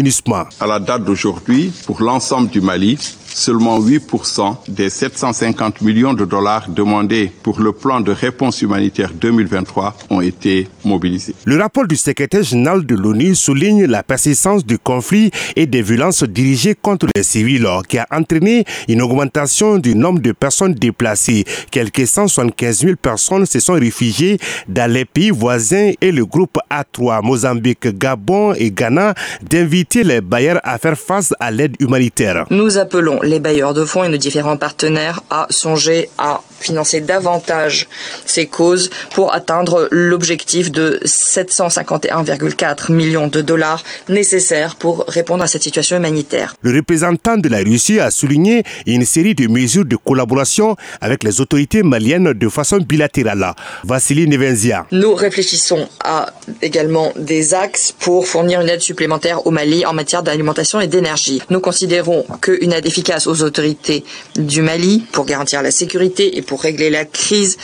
À 0.60 0.68
la 0.68 0.80
date 0.80 1.04
d'aujourd'hui, 1.06 1.72
pour 1.86 2.02
l'ensemble 2.02 2.50
du 2.50 2.62
Mali, 2.62 2.98
seulement 3.28 3.80
8% 3.80 4.58
des 4.68 4.90
750 4.90 5.82
millions 5.82 6.14
de 6.14 6.26
dollars 6.26 6.68
demandés 6.70 6.95
pour 7.44 7.60
le 7.60 7.74
plan 7.74 8.00
de 8.00 8.12
réponse 8.12 8.62
humanitaire 8.62 9.12
2023 9.14 9.96
ont 10.10 10.22
été 10.22 10.68
mobilisés. 10.86 11.36
Le 11.46 11.58
rapport 11.58 11.86
du 11.88 11.96
secrétaire 11.96 12.44
général 12.44 12.86
de 12.86 12.96
l'ONU 12.96 13.36
souligne 13.36 13.86
la 13.86 14.02
persistance 14.02 14.66
du 14.66 14.78
conflit 14.78 15.32
et 15.56 15.66
des 15.66 15.82
violences 15.82 16.24
dirigées 16.24 16.76
contre 16.76 17.08
les 17.16 17.24
civils 17.24 17.68
qui 17.90 17.98
a 17.98 18.08
entraîné 18.12 18.64
une 18.88 19.02
augmentation 19.02 19.78
du 19.78 19.96
nombre 19.96 20.20
de 20.20 20.32
personnes 20.32 20.74
déplacées. 20.74 21.44
Quelques 21.70 22.08
175 22.08 22.80
000 22.80 22.96
personnes 23.02 23.46
se 23.46 23.60
sont 23.60 23.74
réfugiées 23.74 24.38
dans 24.70 24.90
les 24.90 25.06
pays 25.06 25.32
voisins 25.32 25.92
et 26.00 26.12
le 26.12 26.26
groupe 26.26 26.58
A3, 26.72 27.24
Mozambique, 27.24 27.88
Gabon 27.98 28.54
et 28.54 28.72
Ghana, 28.72 29.16
d'inviter 29.42 30.04
les 30.04 30.22
bailleurs 30.22 30.62
à 30.64 30.78
faire 30.78 30.98
face 30.98 31.34
à 31.40 31.52
l'aide 31.52 31.76
humanitaire. 31.80 32.46
Nous 32.52 32.78
appelons 32.78 33.20
les 33.22 33.40
bailleurs 33.40 33.74
de 33.74 33.84
fonds 33.84 34.04
et 34.04 34.10
nos 34.10 34.18
différents 34.18 34.58
partenaires 34.58 35.22
à 35.30 35.48
songer 35.50 36.10
à 36.18 36.42
financer 36.60 36.85
davantage 37.02 37.88
ces 38.26 38.48
causes 38.48 38.90
pour 39.14 39.34
atteindre 39.34 39.88
l'objectif 39.92 40.72
de 40.72 41.00
751,4 41.06 42.92
millions 42.92 43.28
de 43.28 43.42
dollars 43.42 43.84
nécessaires 44.10 44.76
pour 44.76 45.06
répondre 45.08 45.44
à 45.44 45.48
cette 45.48 45.64
situation 45.64 45.98
humanitaire. 45.98 46.56
Le 46.62 46.76
représentant 46.76 47.38
de 47.38 47.50
la 47.50 47.60
Russie 47.60 48.00
a 48.00 48.12
souligné 48.12 48.64
une 48.86 49.06
série 49.06 49.36
de 49.36 49.48
mesures 49.48 49.86
de 49.86 49.96
collaboration 49.96 50.76
avec 51.02 51.24
les 51.24 51.42
autorités 51.42 51.84
maliennes 51.84 52.34
de 52.34 52.50
façon 52.50 52.78
bilatérale. 52.78 53.54
Vassili 53.84 54.28
Nevenzia. 54.28 54.86
Nous 54.92 55.14
réfléchissons 55.14 55.88
à 56.04 56.28
également 56.62 57.12
des 57.18 57.54
axes 57.54 57.94
pour 58.00 58.28
fournir 58.28 58.62
une 58.62 58.70
aide 58.70 58.82
supplémentaire 58.82 59.46
au 59.48 59.52
Mali 59.52 59.86
en 59.86 59.94
matière 59.94 60.24
d'alimentation 60.24 60.80
et 60.82 60.88
d'énergie. 60.88 61.42
Nous 61.50 61.60
considérons 61.60 62.26
qu'une 62.42 62.74
aide 62.74 62.86
efficace 62.86 63.28
aux 63.28 63.44
autorités 63.44 64.04
du 64.36 64.62
Mali 64.62 65.06
pour 65.12 65.26
garantir 65.26 65.62
la 65.62 65.72
sécurité 65.72 66.38
et 66.38 66.42
pour 66.42 66.62
régler 66.62 66.75
la 66.84 67.06
crise 67.06 67.58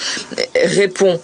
répond 0.56 1.20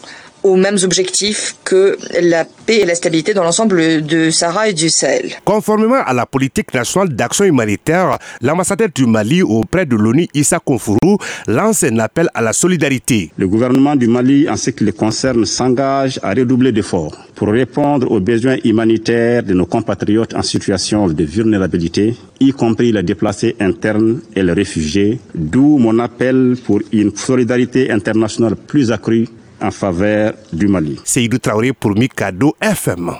aux 0.48 0.56
mêmes 0.56 0.78
objectifs 0.84 1.56
que 1.64 1.98
la 2.22 2.46
paix 2.46 2.80
et 2.82 2.86
la 2.86 2.96
stabilité 2.96 3.34
dans 3.34 3.44
l'ensemble 3.44 4.06
de 4.06 4.30
Sahara 4.30 4.70
et 4.70 4.74
du 4.74 4.90
Sahel. 4.90 5.32
Conformément 5.44 6.02
à 6.06 6.14
la 6.14 6.26
politique 6.26 6.74
nationale 6.74 7.10
d'action 7.10 7.46
humanitaire, 7.46 8.18
l'ambassadeur 8.42 8.88
du 8.94 9.06
Mali 9.06 9.42
auprès 9.42 9.86
de 9.86 9.96
l'ONU, 9.96 10.28
Issa 10.34 10.60
Konfourou, 10.60 11.18
lance 11.48 11.84
un 11.84 12.00
appel 12.00 12.30
à 12.34 12.42
la 12.42 12.54
solidarité. 12.54 13.32
Le 13.38 13.48
gouvernement 13.48 13.96
du 13.96 14.08
Mali, 14.08 14.50
en 14.50 14.58
ce 14.58 14.70
qui 14.70 14.84
le 14.86 14.94
concerne, 14.94 15.46
s'engage 15.46 16.20
à 16.24 16.34
redoubler 16.34 16.72
d'efforts 16.72 17.18
pour 17.36 17.50
répondre 17.50 18.10
aux 18.12 18.20
besoins 18.20 18.58
humanitaires 18.64 19.44
de 19.44 19.54
nos 19.54 19.66
compatriotes 19.66 20.34
en 20.34 20.42
situation 20.42 21.08
de 21.08 21.24
vulnérabilité, 21.24 22.16
y 22.40 22.52
compris 22.52 22.92
les 22.92 23.04
déplacés 23.04 23.56
internes 23.60 24.22
et 24.36 24.42
les 24.44 24.54
réfugiés, 24.54 25.20
d'où 25.36 25.78
mon 25.78 26.00
appel 26.00 26.56
pour 26.66 26.82
une 26.92 27.16
solidarité 27.16 27.92
internationale 27.92 28.56
plus 28.56 28.92
accrue 28.92 29.28
en 29.62 29.72
faveur 29.72 30.34
du 30.54 30.68
Mali. 30.68 31.00
Seydou 31.04 31.38
Traoré 31.40 31.74
pour 31.74 31.92
Mikado 31.96 32.56
FM. 32.62 33.12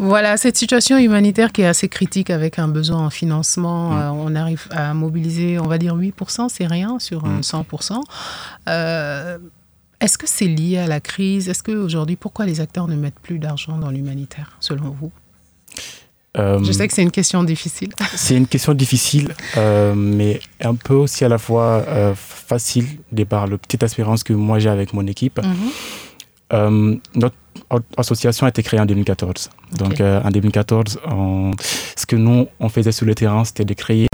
Voilà, 0.00 0.36
cette 0.36 0.56
situation 0.56 0.96
humanitaire 0.98 1.50
qui 1.50 1.62
est 1.62 1.66
assez 1.66 1.88
critique 1.88 2.30
avec 2.30 2.58
un 2.60 2.68
besoin 2.68 3.06
en 3.06 3.10
financement, 3.10 3.90
Mm. 3.90 3.96
euh, 3.98 4.10
on 4.12 4.34
arrive 4.36 4.66
à 4.70 4.94
mobiliser, 4.94 5.58
on 5.58 5.66
va 5.66 5.78
dire 5.78 5.96
8%, 5.96 6.48
c'est 6.48 6.66
rien 6.66 6.98
sur 7.00 7.24
euh, 7.24 7.40
100%. 7.42 8.00
Euh, 8.68 9.38
Est-ce 10.00 10.16
que 10.16 10.28
c'est 10.28 10.46
lié 10.46 10.78
à 10.78 10.86
la 10.86 11.00
crise? 11.00 11.48
Est-ce 11.48 11.64
qu'aujourd'hui, 11.64 12.14
pourquoi 12.14 12.46
les 12.46 12.60
acteurs 12.60 12.86
ne 12.86 12.94
mettent 12.94 13.18
plus 13.20 13.40
d'argent 13.40 13.76
dans 13.78 13.90
l'humanitaire, 13.90 14.52
selon 14.60 14.90
vous? 14.90 15.10
Euh, 16.38 16.62
Je 16.62 16.72
sais 16.72 16.86
que 16.86 16.94
c'est 16.94 17.02
une 17.02 17.10
question 17.10 17.42
difficile. 17.44 17.90
C'est 18.16 18.36
une 18.36 18.46
question 18.46 18.74
difficile, 18.74 19.34
euh, 19.56 19.94
mais 19.94 20.40
un 20.60 20.74
peu 20.74 20.94
aussi 20.94 21.24
à 21.24 21.28
la 21.28 21.38
fois 21.38 21.82
euh, 21.88 22.14
facile, 22.14 22.86
de 23.12 23.24
par 23.24 23.46
le 23.46 23.58
petite 23.58 23.82
espérance 23.82 24.22
que 24.22 24.32
moi 24.32 24.58
j'ai 24.58 24.68
avec 24.68 24.92
mon 24.92 25.06
équipe. 25.06 25.40
Mhm. 25.42 25.54
Euh, 26.52 26.96
notre 27.14 27.34
association 27.96 28.46
a 28.46 28.50
été 28.50 28.62
créée 28.62 28.80
en 28.80 28.86
2014. 28.86 29.50
Donc 29.78 30.00
en 30.00 30.30
2014, 30.30 30.98
on- 31.10 31.50
ce 31.96 32.06
que 32.06 32.16
nous, 32.16 32.46
on 32.60 32.68
faisait 32.68 32.92
sur 32.92 33.04
le 33.06 33.14
terrain, 33.14 33.44
c'était 33.44 33.64
de 33.66 33.74
créer 33.74 34.06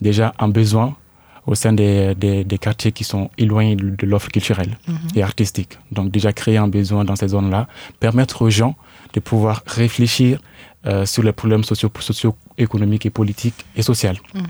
déjà 0.00 0.34
un 0.38 0.48
besoin 0.48 0.96
au 1.46 1.54
sein 1.54 1.72
des, 1.72 2.14
des, 2.14 2.44
des 2.44 2.58
quartiers 2.58 2.92
qui 2.92 3.04
sont 3.04 3.30
éloignés 3.38 3.76
de, 3.76 4.06
l'offre 4.06 4.28
culturelle 4.28 4.76
Mhm. 4.88 4.96
et 5.14 5.22
artistique. 5.22 5.78
Donc 5.92 6.10
déjà 6.10 6.32
créer 6.32 6.56
un 6.56 6.68
besoin 6.68 7.04
dans 7.04 7.16
ces 7.16 7.28
zones-là, 7.28 7.68
permettre 8.00 8.42
aux 8.42 8.50
gens 8.50 8.74
de 9.14 9.20
pouvoir 9.20 9.62
réfléchir 9.66 10.40
euh, 10.86 11.04
sur 11.06 11.22
les 11.22 11.32
problèmes 11.32 11.62
socio- 11.62 11.90
socio-économiques 12.00 13.06
et 13.06 13.10
politiques 13.10 13.64
et 13.76 13.82
sociaux. 13.82 14.10
Mhm. 14.34 14.42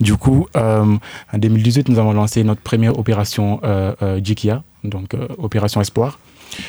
Du 0.00 0.16
coup, 0.16 0.46
euh, 0.56 0.96
en 1.32 1.38
2018, 1.38 1.88
nous 1.88 1.98
avons 1.98 2.12
lancé 2.12 2.42
notre 2.44 2.60
première 2.62 2.98
opération 2.98 3.60
euh, 3.64 4.20
JIKIA, 4.24 4.62
donc 4.84 5.14
opération 5.38 5.80
Espoir, 5.80 6.18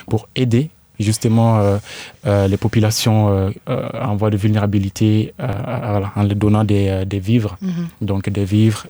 pour 0.08 0.28
aider 0.36 0.70
justement 1.04 1.50
euh, 1.60 1.78
euh, 2.26 2.48
les 2.48 2.58
populations 2.58 3.20
euh, 3.30 3.52
en 4.12 4.16
voie 4.16 4.30
de 4.30 4.38
vulnérabilité 4.38 5.34
voilà, 5.38 6.12
en 6.16 6.24
leur 6.24 6.36
donnant 6.36 6.64
des, 6.64 7.04
des 7.06 7.20
vivres, 7.20 7.56
Mhm. 7.62 7.88
donc 8.02 8.30
des 8.30 8.46
vivres 8.46 8.88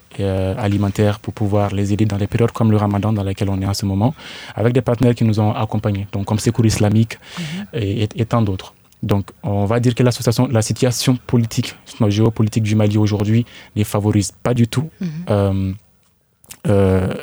alimentaires 0.68 1.20
pour 1.20 1.34
pouvoir 1.34 1.68
les 1.74 1.92
aider 1.94 2.06
dans 2.06 2.18
les 2.18 2.28
périodes 2.28 2.52
comme 2.52 2.72
le 2.72 2.78
ramadan 2.78 3.12
dans 3.14 3.24
laquelle 3.24 3.50
on 3.50 3.60
est 3.62 3.66
en 3.66 3.74
ce 3.82 3.86
moment, 3.86 4.14
avec 4.56 4.72
des 4.74 4.82
partenaires 4.82 5.16
qui 5.16 5.26
nous 5.26 5.40
ont 5.40 5.54
accompagnés, 5.54 6.08
donc 6.14 6.26
comme 6.26 6.40
Secours 6.40 6.66
islamique 6.66 7.18
et, 7.74 8.04
et- 8.04 8.10
et 8.22 8.26
tant 8.26 8.42
d'autres. 8.42 8.74
Donc, 9.12 9.26
on 9.44 9.66
va 9.66 9.80
dire 9.82 9.94
que 9.96 10.04
l'association, 10.04 10.48
la 10.50 10.62
situation 10.62 11.18
politique, 11.28 11.76
géopolitique 12.08 12.64
du 12.64 12.76
Mali 12.76 12.98
aujourd'hui 12.98 13.46
ne 13.76 13.84
favorise 13.84 14.32
pas 14.46 14.54
du 14.54 14.66
tout 14.74 14.88
Mhm. 15.02 15.10
euh, 15.30 15.72
euh, 16.70 17.14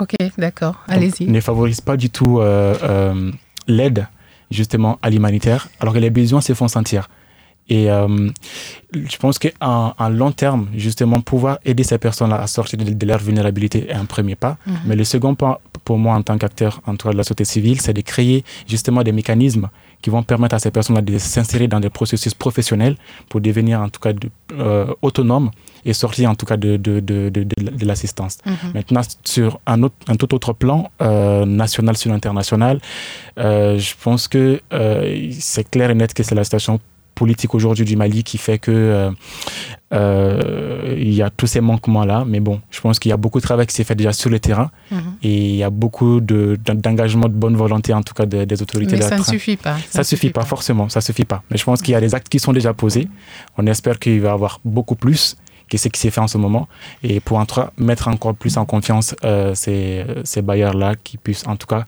Ok, 0.00 0.14
d'accord, 0.38 0.76
allez-y. 0.88 1.26
ne 1.26 1.40
favorise 1.40 1.80
pas 1.80 1.96
du 1.96 2.10
tout 2.10 2.40
euh, 2.40 2.74
euh, 2.82 3.30
l'aide 3.66 4.06
justement 4.50 4.98
à 5.02 5.10
l'humanitaire, 5.10 5.68
alors 5.80 5.94
que 5.94 5.98
les 5.98 6.10
besoins 6.10 6.40
se 6.40 6.52
font 6.54 6.68
sentir. 6.68 7.08
Et 7.68 7.90
euh, 7.90 8.28
je 8.92 9.16
pense 9.16 9.38
qu'en 9.38 9.94
en 9.96 10.08
long 10.08 10.32
terme, 10.32 10.68
justement, 10.76 11.20
pouvoir 11.20 11.58
aider 11.64 11.84
ces 11.84 11.96
personnes 11.98 12.32
à 12.32 12.46
sortir 12.46 12.78
de, 12.78 12.92
de 12.92 13.06
leur 13.06 13.18
vulnérabilité 13.18 13.88
est 13.88 13.94
un 13.94 14.04
premier 14.04 14.34
pas. 14.34 14.58
Mhm. 14.66 14.76
Mais 14.86 14.96
le 14.96 15.04
second 15.04 15.34
pas, 15.34 15.60
pour 15.84 15.96
moi, 15.96 16.14
en 16.14 16.22
tant 16.22 16.36
qu'acteur 16.38 16.80
en 16.86 16.94
de 16.94 17.16
la 17.16 17.22
société 17.22 17.44
civile, 17.44 17.80
c'est 17.80 17.94
de 17.94 18.00
créer 18.00 18.44
justement 18.68 19.02
des 19.02 19.12
mécanismes 19.12 19.68
qui 20.02 20.10
vont 20.10 20.22
permettre 20.22 20.54
à 20.56 20.58
ces 20.58 20.70
personnes 20.70 21.00
de 21.00 21.18
s'insérer 21.18 21.68
dans 21.68 21.80
des 21.80 21.88
processus 21.90 22.34
professionnels 22.34 22.96
pour 23.28 23.40
devenir 23.40 23.80
en 23.80 23.88
tout 23.88 24.00
cas 24.00 24.12
euh, 24.52 24.92
autonomes 25.00 25.50
et 25.84 25.92
sortir 25.94 26.30
en 26.30 26.34
tout 26.34 26.46
cas 26.46 26.56
de, 26.56 26.76
de, 26.76 27.00
de, 27.00 27.28
de, 27.30 27.86
l'assistance. 27.86 28.38
Mhm. 28.44 28.72
Maintenant, 28.74 29.00
sur 29.24 29.60
un, 29.66 29.82
autre, 29.82 29.94
un 30.08 30.16
tout 30.16 30.32
autre 30.34 30.52
plan, 30.52 30.90
euh, 31.00 31.44
national 31.46 31.96
sur 31.96 32.12
international, 32.12 32.80
euh, 33.38 33.78
je 33.78 33.94
pense 34.00 34.28
que 34.28 34.60
c'est 35.38 35.68
clair 35.70 35.90
et 35.90 35.94
net 35.94 36.12
que 36.14 36.22
c'est 36.22 36.34
la 36.34 36.44
situation 36.44 36.78
politique 37.14 37.54
aujourd'hui 37.54 37.84
du 37.84 37.96
Mali 37.96 38.22
qui 38.24 38.38
fait 38.38 38.58
que 38.58 38.70
euh, 38.72 39.10
euh, 39.92 40.94
il 40.98 41.12
y 41.12 41.22
a 41.22 41.30
tous 41.30 41.46
ces 41.46 41.60
manquements-là. 41.60 42.24
Mais 42.26 42.40
bon, 42.40 42.60
je 42.70 42.80
pense 42.80 42.98
qu'il 42.98 43.10
y 43.10 43.12
a 43.12 43.16
beaucoup 43.16 43.38
de 43.38 43.42
travail 43.44 43.66
qui 43.66 43.74
s'est 43.74 43.84
fait 43.84 43.94
déjà 43.94 44.12
sur 44.12 44.30
le 44.30 44.38
terrain 44.40 44.70
Mhm. 44.90 45.00
et 45.22 45.48
il 45.50 45.56
y 45.56 45.62
a 45.62 45.70
beaucoup 45.70 46.20
de- 46.20 46.58
d'engagement, 46.64 47.28
de 47.28 47.34
bonne 47.34 47.56
volonté 47.56 47.92
en 47.92 48.02
tout 48.02 48.14
cas 48.14 48.26
des, 48.26 48.46
des 48.46 48.62
autorités. 48.62 48.92
Mais 48.96 48.98
de 49.02 49.08
ça 49.08 49.18
ne 49.18 49.22
suffit 49.22 49.56
pas. 49.56 49.76
Ça 49.90 50.04
suffit 50.04 50.30
pas, 50.30 50.44
forcément, 50.44 50.88
ça 50.88 51.00
suffit 51.00 51.24
pas. 51.24 51.42
Mais 51.50 51.56
je 51.58 51.64
pense 51.64 51.82
qu'il 51.82 51.92
y 51.92 51.96
a 51.96 52.00
des 52.00 52.14
actes 52.14 52.28
qui 52.28 52.38
sont 52.38 52.52
déjà 52.52 52.72
posés. 52.72 53.08
On 53.58 53.66
espère 53.66 53.98
qu'il 53.98 54.20
va 54.20 54.28
y 54.30 54.32
avoir 54.32 54.60
beaucoup 54.64 54.94
plus 54.96 55.36
que 55.68 55.78
ce 55.78 55.88
qui 55.88 55.98
s'est 56.00 56.10
fait 56.10 56.20
en 56.20 56.28
ce 56.28 56.36
moment. 56.38 56.68
Et 57.02 57.20
pour 57.20 57.38
en 57.38 57.46
mettre 57.78 58.08
encore 58.08 58.34
plus 58.34 58.56
en 58.58 58.64
confiance 58.66 59.14
euh, 59.24 59.54
ces, 59.54 60.04
ces 60.24 60.42
bailleurs-là 60.42 60.94
qui 61.02 61.16
puissent 61.16 61.46
en 61.46 61.56
tout 61.56 61.66
cas 61.66 61.84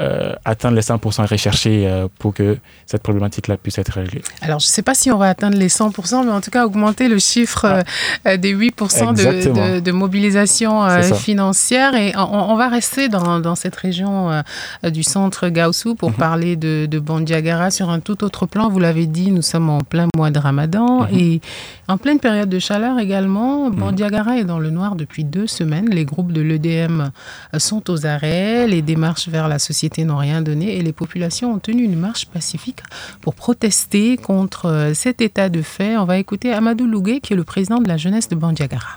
euh, 0.00 0.32
atteindre 0.44 0.76
les 0.76 0.82
100% 0.82 1.26
recherchés 1.26 1.84
euh, 1.88 2.06
pour 2.18 2.32
que 2.34 2.56
cette 2.86 3.02
problématique-là 3.02 3.56
puisse 3.56 3.78
être 3.78 3.92
réglée. 3.94 4.22
Alors, 4.42 4.60
je 4.60 4.66
ne 4.66 4.70
sais 4.70 4.82
pas 4.82 4.94
si 4.94 5.10
on 5.10 5.18
va 5.18 5.28
atteindre 5.28 5.56
les 5.58 5.68
100%, 5.68 6.24
mais 6.24 6.30
en 6.30 6.40
tout 6.40 6.50
cas, 6.52 6.64
augmenter 6.66 7.08
le 7.08 7.18
chiffre 7.18 7.64
euh, 7.64 7.82
euh, 8.26 8.36
des 8.36 8.54
8% 8.54 9.14
de, 9.14 9.74
de- 9.76 9.80
de 9.80 9.92
mobilisation 9.92 10.84
euh, 10.84 11.02
financière. 11.02 11.94
Et 11.96 12.12
on, 12.16 12.52
on 12.52 12.56
va 12.56 12.68
rester 12.68 13.08
dans, 13.08 13.40
dans 13.40 13.56
cette 13.56 13.74
région 13.74 14.42
du 14.84 15.02
centre 15.02 15.48
Gaussou 15.48 15.94
pour 15.96 16.10
Mhm. 16.10 16.16
parler 16.16 16.56
de, 16.56 16.86
de 16.86 16.98
Bandiagara 17.00 17.70
sur 17.70 17.90
un 17.90 17.98
tout 18.00 18.22
autre 18.22 18.46
plan. 18.46 18.68
Vous 18.68 18.78
l'avez 18.78 19.06
dit, 19.06 19.30
nous 19.32 19.42
sommes 19.42 19.68
en 19.70 19.80
plein 19.80 20.06
mois 20.16 20.30
de 20.30 20.38
Ramadan 20.38 21.00
Mhm. 21.10 21.18
et 21.18 21.40
en 21.88 21.96
pleine 21.98 22.20
période 22.20 22.48
de 22.48 22.58
chaleur 22.58 22.98
également. 23.00 23.68
Bandiagara 23.70 24.36
est 24.38 24.44
dans 24.44 24.58
le 24.60 24.70
noir 24.70 24.94
depuis 24.94 25.24
deux 25.24 25.46
semaines. 25.48 25.88
Les 25.90 26.04
groupes 26.04 26.32
de 26.32 26.40
l'EDM 26.40 27.10
sont 27.56 27.90
aux 27.90 28.06
arrêts. 28.06 28.66
Les 28.68 28.82
démarches 28.82 29.28
vers 29.28 29.48
la 29.48 29.58
société 29.58 29.87
n'ont 30.04 30.16
rien 30.16 30.42
donné 30.42 30.76
et 30.76 30.82
les 30.82 30.92
populations 30.92 31.52
ont 31.52 31.58
tenu 31.58 31.84
une 31.84 31.98
marche 31.98 32.26
pacifique 32.26 32.80
pour 33.20 33.34
protester 33.34 34.16
contre 34.16 34.66
euh, 34.66 34.94
cet 34.94 35.20
état 35.20 35.48
de 35.48 35.62
fait. 35.62 35.96
On 35.96 36.04
va 36.04 36.18
écouter 36.18 36.52
Amadou 36.52 36.86
Lougué, 36.86 37.20
qui 37.20 37.32
est 37.32 37.36
le 37.36 37.44
président 37.44 37.78
de 37.78 37.88
la 37.88 37.96
jeunesse 37.96 38.28
de 38.28 38.36
Bandiagara. 38.36 38.96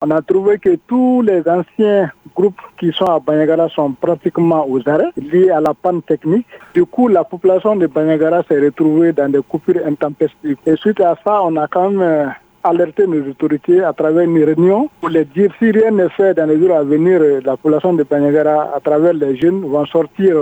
On 0.00 0.10
a 0.10 0.20
trouvé 0.20 0.58
que 0.58 0.76
tous 0.86 1.22
les 1.22 1.42
anciens 1.48 2.10
groupes 2.36 2.60
qui 2.78 2.92
sont 2.92 3.06
à 3.06 3.20
Banyagara 3.20 3.68
sont 3.70 3.92
pratiquement 3.92 4.66
aux 4.68 4.86
arrêts 4.88 5.12
liés 5.16 5.50
à 5.50 5.60
la 5.60 5.72
panne 5.72 6.02
technique. 6.02 6.46
Du 6.74 6.84
coup, 6.84 7.08
la 7.08 7.24
population 7.24 7.76
de 7.76 7.86
Banyagara 7.86 8.42
s'est 8.48 8.60
retrouvée 8.60 9.12
dans 9.12 9.30
des 9.30 9.40
coupures 9.42 9.80
intempestives. 9.86 10.58
Et 10.66 10.76
suite 10.76 11.00
à 11.00 11.16
ça, 11.24 11.42
on 11.42 11.56
a 11.56 11.68
quand 11.68 11.90
même 11.90 12.34
euh, 12.64 12.68
alerté 12.68 13.06
nos 13.06 13.28
autorités 13.28 13.82
à 13.82 13.92
travers 13.92 14.24
une 14.24 14.42
réunion 14.42 14.90
pour 15.00 15.10
les 15.10 15.24
dire 15.24 15.50
si 15.58 15.70
rien 15.70 15.90
n'est 15.90 16.08
fait 16.10 16.34
dans 16.34 16.46
les 16.46 16.58
jours 16.58 16.76
à 16.76 16.82
venir, 16.82 17.20
la 17.44 17.56
population 17.56 17.92
de 17.94 18.02
Banyagara, 18.02 18.72
à 18.74 18.80
travers 18.80 19.12
les 19.14 19.36
jeunes, 19.36 19.60
vont 19.62 19.86
sortir 19.86 20.36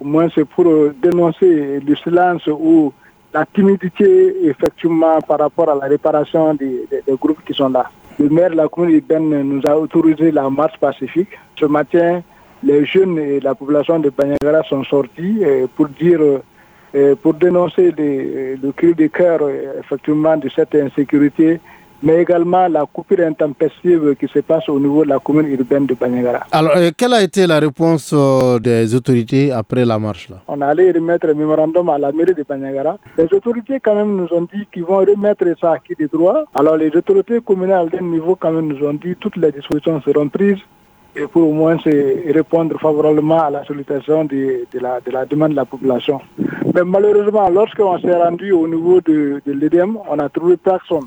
au 0.00 0.04
moins 0.04 0.28
c'est 0.34 0.44
pour 0.44 0.66
dénoncer 1.02 1.80
le 1.80 1.96
silence 1.96 2.46
ou 2.48 2.92
la 3.32 3.46
timidité 3.46 4.46
effectivement 4.46 5.20
par 5.20 5.38
rapport 5.38 5.70
à 5.70 5.74
la 5.76 5.86
réparation 5.86 6.54
des, 6.54 6.86
groupes 7.20 7.44
qui 7.46 7.54
sont 7.54 7.68
là. 7.68 7.90
Le 8.18 8.28
maire 8.28 8.50
de 8.50 8.56
la 8.56 8.68
commune 8.68 8.96
urbaine 8.96 9.42
nous 9.42 9.62
a 9.66 9.76
autorisé 9.76 10.30
la 10.30 10.50
marche 10.50 10.78
pacifique. 10.78 11.30
Ce 11.58 11.64
matin, 11.64 12.22
les 12.62 12.84
jeunes 12.84 13.18
et 13.18 13.40
la 13.40 13.54
population 13.54 13.98
de 14.00 14.10
Banyagara 14.10 14.62
sont 14.64 14.84
sortis 14.84 15.40
pour 15.76 15.88
dire 15.88 16.20
pour 17.22 17.34
dénoncer 17.34 17.92
le 17.96 18.70
cri 18.72 18.94
de 18.94 19.06
cœur 19.06 19.40
effectivement 19.80 20.36
de 20.36 20.48
cette 20.54 20.74
insécurité, 20.74 21.60
mais 22.04 22.20
également 22.20 22.66
la 22.66 22.84
coupure 22.84 23.20
intempestive 23.20 24.16
qui 24.18 24.26
se 24.26 24.40
passe 24.40 24.68
au 24.68 24.80
niveau 24.80 25.04
de 25.04 25.10
la 25.10 25.20
commune 25.20 25.46
urbaine 25.46 25.86
de 25.86 25.94
Banyagara. 25.94 26.40
Alors, 26.50 26.72
quelle 26.96 27.12
a 27.14 27.22
été 27.22 27.46
la 27.46 27.60
réponse 27.60 28.12
des 28.60 28.92
autorités 28.94 29.52
après 29.52 29.84
la 29.84 30.00
marche 30.00 30.28
là? 30.28 30.36
On 30.48 30.60
allait 30.62 30.90
remettre 30.90 31.28
un 31.28 31.34
mémorandum 31.34 31.88
à 31.90 31.98
la 31.98 32.10
mairie 32.10 32.34
de 32.34 32.44
Banyagara. 32.46 32.98
Les 33.16 33.32
autorités 33.32 33.78
quand 33.78 33.94
même 33.94 34.16
nous 34.16 34.28
ont 34.36 34.48
dit 34.52 34.66
qu'ils 34.72 34.84
vont 34.84 34.98
remettre 34.98 35.44
ça 35.60 35.74
à 35.74 35.78
qui 35.78 35.94
des 35.94 36.08
droits. 36.08 36.44
Alors 36.56 36.76
les 36.76 36.90
autorités 36.96 37.40
communales 37.40 37.88
d'un 37.88 38.02
niveau 38.02 38.34
quand 38.34 38.50
même 38.50 38.66
nous 38.66 38.84
ont 38.84 38.94
dit 38.94 39.14
toutes 39.20 39.36
les 39.36 39.52
dispositions 39.52 40.02
seront 40.02 40.28
prises 40.28 40.58
et 41.14 41.26
pour 41.26 41.48
au 41.48 41.52
moins 41.52 41.76
répondre 41.84 42.78
favorablement 42.80 43.42
à 43.42 43.50
la 43.50 43.64
sollicitation 43.64 44.24
de, 44.24 44.66
de, 44.72 44.78
la, 44.78 45.00
de 45.00 45.10
la 45.10 45.26
demande 45.26 45.50
de 45.50 45.56
la 45.56 45.64
population. 45.64 46.20
Mais 46.74 46.84
malheureusement, 46.84 47.48
lorsqu'on 47.50 47.98
s'est 48.00 48.14
rendu 48.14 48.52
au 48.52 48.66
niveau 48.66 49.00
de, 49.00 49.42
de 49.44 49.52
l'EDM, 49.52 49.96
on 50.08 50.18
a 50.18 50.28
trouvé 50.28 50.56
personne. 50.56 51.06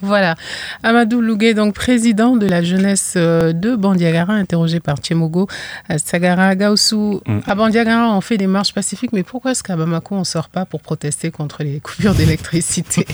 Voilà. 0.00 0.36
Amadou 0.82 1.20
Lougué, 1.20 1.54
donc 1.54 1.74
président 1.74 2.36
de 2.36 2.46
la 2.46 2.62
jeunesse 2.62 3.16
de 3.16 3.76
Bandiagara, 3.76 4.34
interrogé 4.34 4.80
par 4.80 4.98
Tchemogo 4.98 5.48
Sagara 5.96 6.54
Gaoussou. 6.54 7.20
À 7.46 7.54
Bandiagara, 7.54 8.16
on 8.16 8.20
fait 8.20 8.36
des 8.36 8.46
marches 8.46 8.72
pacifiques, 8.72 9.12
mais 9.12 9.22
pourquoi 9.24 9.52
est-ce 9.52 9.62
qu'à 9.62 9.76
Bamako, 9.76 10.14
on 10.14 10.18
ne 10.20 10.24
sort 10.24 10.48
pas 10.48 10.64
pour 10.64 10.82
protester 10.82 11.30
contre 11.30 11.62
les 11.62 11.80
coupures 11.84 12.14
d'électricité? 12.14 13.06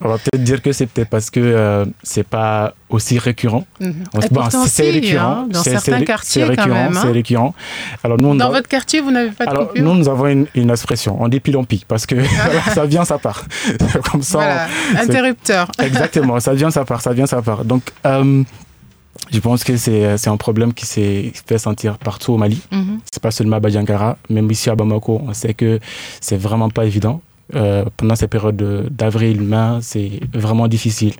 On 0.00 0.08
va 0.08 0.18
peut-être 0.18 0.42
dire 0.44 0.60
que 0.62 0.72
c'est 0.72 0.86
peut-être 0.86 1.10
parce 1.10 1.30
que 1.30 1.40
euh, 1.40 1.84
c'est 2.02 2.26
pas 2.26 2.74
aussi 2.88 3.18
récurrent. 3.18 3.64
Mm 3.80 3.90
-hmm. 3.90 4.28
bon, 4.30 4.42
c'est 4.66 4.90
récurrent. 4.90 5.36
Hein, 5.42 5.48
dans 5.50 5.62
certains 5.62 6.02
quartiers, 6.04 6.44
récurrent, 6.44 6.68
quand 6.68 6.74
même. 6.74 6.96
Hein. 6.96 7.02
C'est 7.02 7.12
récurrent. 7.20 7.54
Alors, 8.04 8.18
nous, 8.22 8.34
dans 8.36 8.50
votre 8.50 8.68
quartier, 8.68 8.98
vous 9.04 9.10
n'avez 9.16 9.32
pas 9.38 9.44
de 9.46 9.50
alors, 9.50 9.68
coupure 9.68 9.84
Nous, 9.84 9.94
nous 10.00 10.08
avons 10.14 10.26
une, 10.36 10.46
une 10.54 10.70
expression. 10.70 11.12
On 11.22 11.28
dit 11.28 11.40
pique 11.40 11.84
parce 11.92 12.06
que 12.06 12.16
ça 12.76 12.84
vient, 12.92 13.04
ça 13.04 13.18
part. 13.18 13.40
Comme 14.10 14.22
ça. 14.22 14.38
Voilà. 14.38 14.66
Interrupteur. 15.02 15.64
Exactement. 15.88 16.36
Ça 16.40 16.52
vient, 16.54 16.70
ça 16.70 16.84
part. 16.84 17.00
Ça 17.06 17.12
vient, 17.12 17.26
ça 17.26 17.40
part. 17.48 17.64
Donc, 17.64 17.82
euh, 18.06 18.42
je 19.30 19.40
pense 19.40 19.64
que 19.64 19.76
c'est 19.76 20.28
un 20.28 20.36
problème 20.36 20.72
qui 20.72 20.86
s'est 20.86 21.32
fait 21.46 21.58
sentir 21.58 21.98
partout 21.98 22.32
au 22.34 22.38
Mali. 22.38 22.60
Mm 22.70 22.80
-hmm. 22.80 22.98
C'est 23.12 23.22
pas 23.22 23.30
seulement 23.30 23.56
à 23.56 23.60
Badjankara. 23.60 24.16
Même 24.30 24.48
ici 24.50 24.70
à 24.70 24.74
Bamako, 24.74 25.14
on 25.28 25.34
sait 25.34 25.54
que 25.54 25.70
c'est 26.20 26.40
vraiment 26.46 26.70
pas 26.70 26.84
évident. 26.90 27.20
Euh, 27.54 27.84
pendant 27.96 28.14
ces 28.14 28.28
périodes 28.28 28.88
d'avril, 28.90 29.40
mai, 29.40 29.78
c'est 29.80 30.20
vraiment 30.32 30.68
difficile. 30.68 31.14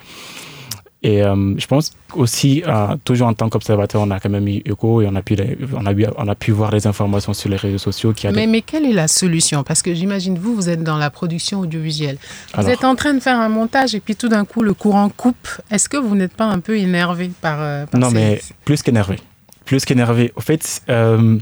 Et 1.01 1.23
euh, 1.23 1.55
je 1.57 1.67
pense 1.69 1.93
aussi, 2.15 2.65
euh, 2.67 2.97
toujours 3.05 3.29
en 3.29 3.35
tant 3.35 3.49
qu'observateur, 3.49 4.03
on 4.03 4.11
a 4.11 4.19
quand 4.19 4.31
même 4.31 4.49
eu 4.49 4.61
écho 4.65 5.01
et 5.01 5.07
on 5.07 5.15
a, 5.15 5.23
pu, 5.23 5.37
on, 5.73 5.87
a, 5.87 5.93
on 6.17 6.27
a 6.27 6.35
pu 6.35 6.51
voir 6.51 6.73
les 6.73 6.89
informations 6.89 7.33
sur 7.33 7.49
les 7.49 7.57
réseaux 7.57 7.79
sociaux. 7.79 8.13
Qui 8.13 8.27
mais, 8.27 8.33
des... 8.33 8.47
mais 8.49 8.63
quelle 8.63 8.85
est 8.85 8.93
la 8.93 9.07
solution? 9.07 9.63
Parce 9.63 9.81
que 9.81 9.95
j'imagine, 9.95 10.37
vous, 10.37 10.57
vous 10.57 10.69
êtes 10.69 10.83
dans 10.83 10.99
la 10.99 11.11
production 11.11 11.61
audiovisuelle. 11.61 12.19
Vous 12.53 12.61
Alors, 12.61 12.73
êtes 12.73 12.85
en 12.85 12.97
train 12.97 13.15
de 13.15 13.21
faire 13.21 13.39
un 13.39 13.49
montage 13.49 13.95
et 13.95 14.01
puis 14.01 14.17
tout 14.17 14.29
d'un 14.29 14.45
coup, 14.45 14.61
le 14.63 14.75
courant 14.75 15.09
coupe. 15.09 15.49
Est-ce 15.71 15.89
que 15.89 15.97
vous 15.97 16.17
n'êtes 16.17 16.35
pas 16.35 16.47
un 16.47 16.59
peu 16.59 16.77
énervé 16.77 17.31
par, 17.41 17.87
par 17.87 18.01
Non, 18.01 18.09
ces... 18.09 18.15
mais 18.15 18.41
plus 18.65 18.83
qu'énervé. 18.83 19.19
Plus 19.65 19.85
qu'énervé. 19.85 20.33
Au 20.35 20.41
fait, 20.41 20.83
euh, 20.89 21.39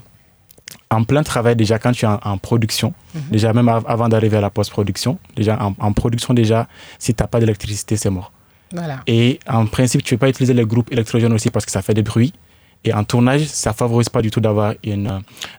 en 0.90 1.02
plein 1.04 1.22
travail, 1.22 1.56
déjà 1.56 1.78
quand 1.78 1.92
tu 1.92 2.04
es 2.04 2.08
en, 2.08 2.20
en 2.22 2.38
production, 2.38 2.90
mm 2.92 3.18
-hmm. 3.18 3.30
déjà 3.32 3.52
même 3.52 3.68
avant 3.68 4.08
d'arriver 4.08 4.36
à 4.36 4.40
la 4.40 4.50
post-production, 4.50 5.18
déjà 5.36 5.54
en, 5.66 5.74
en, 5.86 5.92
production, 5.92 6.32
déjà, 6.34 6.68
si 6.98 7.12
tu 7.14 7.22
n'as 7.22 7.26
pas 7.28 7.40
d'électricité, 7.40 7.96
c'est 7.96 8.10
mort. 8.10 8.30
Voilà. 8.72 8.96
Et 9.06 9.38
en 9.48 9.66
principe, 9.66 10.02
tu 10.02 10.14
ne 10.14 10.16
peux 10.16 10.22
pas 10.26 10.30
utiliser 10.34 10.54
les 10.54 10.64
groupes 10.72 10.90
électrogènes 10.92 11.32
aussi 11.32 11.50
parce 11.50 11.64
que 11.66 11.72
ça 11.72 11.82
fait 11.82 11.94
des 11.94 12.02
bruits. 12.02 12.32
Et 12.84 12.92
en 12.94 13.04
tournage, 13.04 13.44
ça 13.64 13.70
ne 13.70 13.74
favorise 13.82 14.08
pas 14.08 14.22
du 14.22 14.30
tout 14.30 14.40
d'avoir 14.40 14.74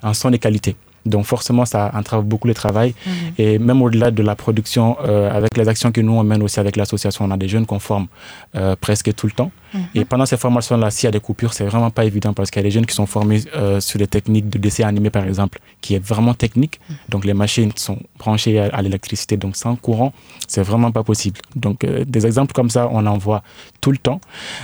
un 0.03 0.13
son 0.13 0.29
de 0.31 0.37
qualité. 0.37 0.75
Donc 1.05 1.23
forcément, 1.25 1.65
ça 1.65 1.91
entrave 1.93 2.23
beaucoup 2.31 2.47
le 2.47 2.53
travail. 2.63 2.89
-hmm. 2.93 3.41
Et 3.43 3.59
même 3.67 3.81
au-delà 3.85 4.11
de 4.11 4.23
la 4.29 4.35
production, 4.43 4.85
euh, 5.09 5.37
avec 5.39 5.51
les 5.59 5.67
actions 5.73 5.91
que 5.95 6.01
nous, 6.07 6.15
on 6.21 6.23
mène 6.31 6.43
aussi 6.43 6.59
avec 6.59 6.75
l'association, 6.79 7.21
on 7.27 7.31
a 7.31 7.37
des 7.43 7.47
jeunes 7.53 7.65
qu'on 7.69 7.79
forme 7.79 8.07
euh, 8.55 8.75
presque 8.85 9.09
tout 9.19 9.27
le 9.31 9.35
temps. 9.39 9.51
Mm 9.73 9.79
-hmm. 9.79 9.99
Et 9.99 10.05
pendant 10.11 10.27
ces 10.31 10.37
formations-là, 10.45 10.87
s'il 10.91 11.05
y 11.07 11.11
a 11.13 11.15
des 11.17 11.25
coupures, 11.27 11.53
c'est 11.57 11.67
vraiment 11.71 11.91
pas 11.97 12.05
évident 12.11 12.33
parce 12.37 12.49
qu'il 12.51 12.59
y 12.61 12.65
a 12.65 12.67
des 12.69 12.75
jeunes 12.77 12.87
qui 12.89 12.95
sont 13.01 13.09
formés 13.17 13.41
euh, 13.55 13.79
sur 13.87 13.97
des 14.03 14.07
techniques 14.17 14.47
de 14.53 14.57
dessin 14.65 14.85
animé, 14.93 15.09
par 15.09 15.25
exemple, 15.31 15.57
qui 15.83 15.91
est 15.95 16.03
vraiment 16.11 16.35
technique. 16.45 16.75
Mm 16.79 16.83
-hmm. 16.93 17.11
Donc 17.11 17.21
les 17.29 17.35
machines 17.43 17.71
sont 17.87 17.99
branchées 18.21 18.55
à, 18.63 18.65
à 18.77 18.79
l'électricité. 18.85 19.33
Donc 19.43 19.53
sans 19.63 19.75
courant, 19.85 20.11
c'est 20.53 20.65
vraiment 20.71 20.91
pas 20.97 21.03
possible. 21.11 21.39
Donc 21.65 21.77
des 22.15 22.23
exemples 22.29 22.53
comme 22.57 22.71
ça, 22.75 22.81
on 22.97 23.03
en 23.13 23.17
voit 23.27 23.41
tout 23.83 23.93
le 23.97 24.01
temps. 24.07 24.19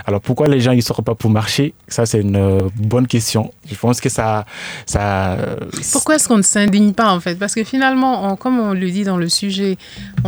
Alors 0.07 0.21
pourquoi 0.27 0.45
les 0.53 0.61
gens 0.65 0.75
ne 0.79 0.81
sortent 0.89 1.07
pas 1.11 1.17
pour 1.21 1.31
marcher? 1.41 1.67
Ça, 1.95 2.01
c'est 2.09 2.21
une 2.27 2.39
bonne 2.93 3.07
question. 3.15 3.43
Je 3.71 3.77
pense 3.83 3.97
que 4.03 4.09
ça... 4.17 4.27
ça 4.93 5.03
pourquoi 5.95 6.13
est-ce 6.15 6.27
qu'on 6.29 6.41
ne 6.45 6.49
s'indigne 6.55 6.91
pas 7.01 7.09
en 7.17 7.21
fait? 7.25 7.35
Parce 7.43 7.55
que 7.57 7.63
finalement, 7.73 8.13
on, 8.25 8.31
comme 8.43 8.57
on 8.67 8.73
le 8.83 8.89
dit 8.97 9.05
dans 9.11 9.19
le 9.25 9.29
sujet, 9.41 9.71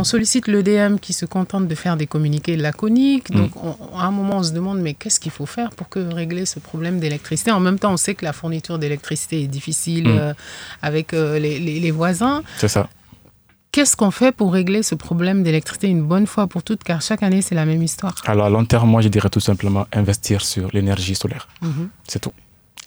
on 0.00 0.04
sollicite 0.14 0.44
l'EDM 0.52 0.92
qui 1.04 1.12
se 1.20 1.26
contente 1.36 1.64
de 1.72 1.76
faire 1.82 1.96
des 2.02 2.08
communiqués 2.14 2.56
laconiques. 2.66 3.28
Donc 3.38 3.50
mm. 3.54 3.66
on, 3.66 3.72
à 4.02 4.04
un 4.10 4.14
moment, 4.18 4.36
on 4.42 4.46
se 4.50 4.54
demande 4.58 4.65
mais 4.74 4.94
qu'est-ce 4.94 5.20
qu'il 5.20 5.32
faut 5.32 5.46
faire 5.46 5.70
pour 5.70 5.88
que 5.88 5.98
régler 5.98 6.46
ce 6.46 6.58
problème 6.58 7.00
d'électricité? 7.00 7.50
En 7.50 7.60
même 7.60 7.78
temps, 7.78 7.92
on 7.92 7.96
sait 7.96 8.14
que 8.14 8.24
la 8.24 8.32
fourniture 8.32 8.78
d'électricité 8.78 9.42
est 9.42 9.46
difficile 9.46 10.08
mm. 10.08 10.18
euh, 10.18 10.34
avec 10.82 11.12
euh, 11.14 11.38
les, 11.38 11.58
les, 11.58 11.80
les, 11.80 11.90
voisins. 11.90 12.42
C'est 12.58 12.68
ça. 12.68 12.88
Qu'est-ce 13.72 13.96
qu'on 13.96 14.10
fait 14.10 14.32
pour 14.32 14.52
régler 14.52 14.82
ce 14.82 14.94
problème 14.94 15.42
d'électricité 15.42 15.88
une 15.88 16.02
bonne 16.02 16.26
fois 16.26 16.46
pour 16.46 16.62
toutes? 16.62 16.82
Car 16.82 17.02
chaque 17.02 17.22
année, 17.22 17.42
c'est 17.42 17.54
la 17.54 17.66
même 17.66 17.82
histoire. 17.82 18.14
Alors 18.24 18.46
à 18.46 18.50
long 18.50 18.64
terme, 18.64 18.88
moi, 18.88 19.02
je 19.02 19.08
dirais 19.08 19.28
tout 19.28 19.40
simplement 19.40 19.86
investir 19.92 20.42
sur 20.42 20.70
l'énergie 20.72 21.14
solaire. 21.14 21.46
Mm 21.60 21.68
-hmm. 21.68 21.88
C'est 22.08 22.20
tout. 22.20 22.32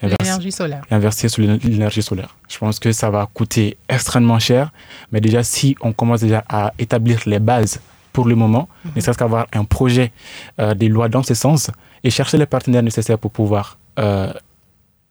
L'énergie 0.01 0.51
solaire. 0.51 0.83
Investir 0.91 1.29
sur 1.29 1.41
l'énergie 1.43 2.01
solaire. 2.01 2.35
Je 2.47 2.57
pense 2.57 2.79
que 2.79 2.91
ça 2.91 3.09
va 3.09 3.27
coûter 3.33 3.77
extrêmement 3.89 4.39
cher, 4.39 4.71
mais 5.11 5.19
déjà 5.19 5.43
si 5.43 5.75
on 5.81 5.91
commence 5.91 6.21
déjà 6.21 6.43
à 6.47 6.73
établir 6.79 7.19
les 7.25 7.39
bases 7.39 7.79
pour 8.13 8.25
le 8.27 8.35
moment, 8.35 8.67
mm 8.67 8.89
-hmm. 8.89 8.95
ne 8.95 9.01
serait-ce 9.01 9.19
qu'avoir 9.19 9.45
un 9.53 9.65
projet, 9.65 10.11
euh, 10.59 10.73
des 10.81 10.89
lois 10.95 11.09
dans 11.09 11.23
ce 11.23 11.33
sens, 11.33 11.61
et 12.03 12.09
chercher 12.09 12.37
les 12.37 12.45
partenaires 12.55 12.83
nécessaires 12.83 13.19
pour 13.23 13.31
pouvoir 13.31 13.77
euh, 13.99 14.31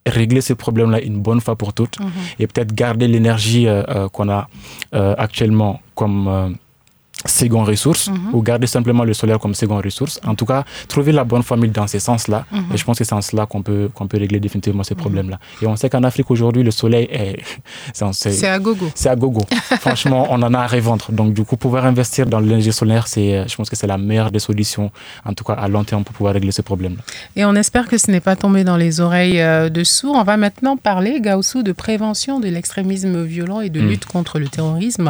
régler 0.05 0.41
ce 0.41 0.53
problème-là 0.63 0.99
une 1.01 1.19
bonne 1.27 1.41
fois 1.45 1.55
pour 1.61 1.71
toutes, 1.73 1.97
mm 1.99 2.05
-hmm. 2.05 2.41
et 2.41 2.47
peut-être 2.49 2.73
garder 2.83 3.07
l'énergie 3.13 3.65
euh, 3.67 4.07
qu'on 4.13 4.29
a 4.29 4.41
actuellement 5.25 5.73
comme 5.99 6.55
seconde 7.25 7.67
ressource 7.67 8.07
mm 8.09 8.13
-hmm. 8.13 8.33
ou 8.35 8.41
garder 8.41 8.67
simplement 8.67 9.03
le 9.03 9.13
solaire 9.13 9.39
comme 9.39 9.53
seconde 9.53 9.83
ressource. 9.83 10.19
En 10.25 10.35
tout 10.35 10.45
cas, 10.45 10.63
trouver 10.87 11.11
la 11.11 11.23
bonne 11.23 11.43
formule 11.43 11.71
dans 11.71 11.87
ces 11.87 11.99
sens-là. 11.99 12.39
Mm 12.51 12.57
-hmm. 12.57 12.73
Et 12.73 12.77
je 12.77 12.83
pense 12.85 12.97
que 12.99 13.03
c'est 13.03 13.15
en 13.15 13.21
cela 13.29 13.45
qu'on 13.51 13.61
peut, 13.67 13.89
qu'on 13.95 14.07
peut 14.11 14.19
régler 14.25 14.39
définitivement 14.39 14.83
ces 14.83 14.93
mm 14.95 14.97
-hmm. 14.97 15.01
problèmes-là. 15.05 15.37
Et 15.61 15.65
on 15.71 15.75
sait 15.81 15.89
qu'en 15.91 16.03
Afrique 16.09 16.29
aujourd'hui, 16.35 16.63
le 16.69 16.73
soleil 16.81 17.05
est... 17.21 17.35
C'est 18.39 18.47
à 18.57 18.59
gogo. 18.67 18.87
C'est 19.01 19.09
à 19.15 19.17
gogo. 19.23 19.43
Franchement, 19.85 20.21
on 20.33 20.39
en 20.47 20.51
a 20.59 20.61
à 20.67 20.69
revendre. 20.77 21.05
Donc 21.19 21.29
du 21.37 21.43
coup, 21.47 21.57
pouvoir 21.65 21.83
investir 21.93 22.23
dans 22.33 22.39
l'énergie 22.43 22.73
solaire, 22.81 23.05
c'est, 23.13 23.29
je 23.49 23.55
pense 23.57 23.69
que 23.71 23.77
c'est 23.79 23.91
la 23.95 23.99
meilleure 24.07 24.31
des 24.35 24.43
solutions, 24.49 24.87
en 25.29 25.33
tout 25.37 25.45
cas 25.49 25.55
à 25.65 25.67
long 25.73 25.83
terme, 25.89 26.03
pour 26.05 26.13
pouvoir 26.17 26.33
régler 26.37 26.53
ces 26.59 26.65
problèmes-là. 26.71 27.01
Et 27.37 27.43
on 27.51 27.55
espère 27.63 27.85
que 27.91 27.97
ce 28.03 28.07
n'est 28.11 28.25
pas 28.29 28.35
tombé 28.43 28.59
dans 28.69 28.79
les 28.85 28.93
oreilles 29.07 29.41
de 29.77 29.83
sourds. 29.95 30.15
On 30.23 30.27
va 30.33 30.37
maintenant 30.45 30.75
parler, 30.91 31.13
Gaussou, 31.27 31.59
de 31.69 31.73
prévention 31.85 32.33
de 32.45 32.49
l'extrémisme 32.55 33.15
violent 33.35 33.61
et 33.67 33.69
de 33.77 33.81
lutte 33.89 34.05
contre 34.15 34.33
le 34.43 34.47
terrorisme. 34.47 35.09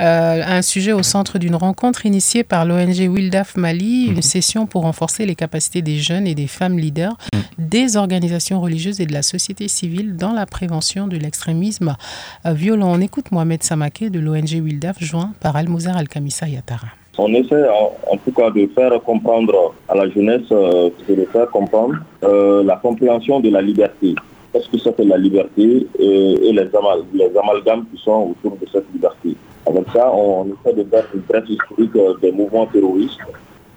Euh, 0.00 0.58
un 0.58 0.62
sujet 0.62 0.92
au 0.92 1.02
centre 1.02 1.38
d'une 1.40 1.56
rencontre 1.56 2.06
initiée 2.06 2.44
par 2.44 2.64
l'ONG 2.64 3.00
Wildaf 3.08 3.56
Mali, 3.56 4.06
mmh. 4.08 4.12
une 4.12 4.22
session 4.22 4.66
pour 4.66 4.82
renforcer 4.82 5.26
les 5.26 5.34
capacités 5.34 5.82
des 5.82 5.96
jeunes 5.96 6.28
et 6.28 6.36
des 6.36 6.46
femmes 6.46 6.78
leaders, 6.78 7.16
mmh. 7.32 7.38
des 7.58 7.96
organisations 7.96 8.60
religieuses 8.60 9.00
et 9.00 9.06
de 9.06 9.12
la 9.12 9.22
société 9.22 9.66
civile 9.66 10.16
dans 10.16 10.32
la 10.32 10.46
prévention 10.46 11.08
de 11.08 11.16
l'extrémisme 11.16 11.96
violent. 12.44 12.92
On 12.92 13.00
écoute 13.00 13.32
Mohamed 13.32 13.64
Samaké 13.64 14.10
de 14.10 14.20
l'ONG 14.20 14.52
Wildaf, 14.62 15.02
joint 15.02 15.32
par 15.40 15.56
Almouzer 15.56 15.96
Al-Kamissa 15.96 16.46
Yatara. 16.46 16.86
On 17.18 17.34
essaie 17.34 17.68
en, 17.68 17.92
en, 18.12 18.16
tout 18.16 18.30
cas 18.32 18.50
de 18.50 18.66
faire 18.68 18.92
comprendre 19.02 19.74
à 19.88 19.94
la 19.94 20.08
jeunesse, 20.08 20.46
euh, 20.52 20.90
de 21.08 21.14
le 21.14 21.26
faire 21.26 21.50
comprendre 21.50 21.96
euh, 22.24 22.62
la 22.62 22.76
compréhension 22.76 23.40
de 23.40 23.50
la 23.50 23.60
liberté. 23.60 24.14
Qu'est-ce 24.52 24.68
que 24.68 24.78
c'est 24.78 24.96
que 24.96 25.02
la 25.02 25.18
liberté 25.18 25.86
et, 25.98 26.48
et 26.48 26.52
les, 26.52 26.74
amal 26.74 27.00
les 27.12 27.30
amalgames 27.36 27.84
qui 27.92 28.00
sont 28.02 28.34
autour 28.34 28.56
de 28.56 28.66
cette 28.72 28.86
liberté? 28.92 29.36
Avec 29.66 29.84
ça, 29.92 30.12
on 30.12 30.46
essaie 30.46 30.74
de 30.74 30.84
faire 30.84 31.04
une 31.14 31.20
brève 31.20 31.44
historique 31.48 31.92
des 32.22 32.32
mouvements 32.32 32.66
terroristes 32.66 33.18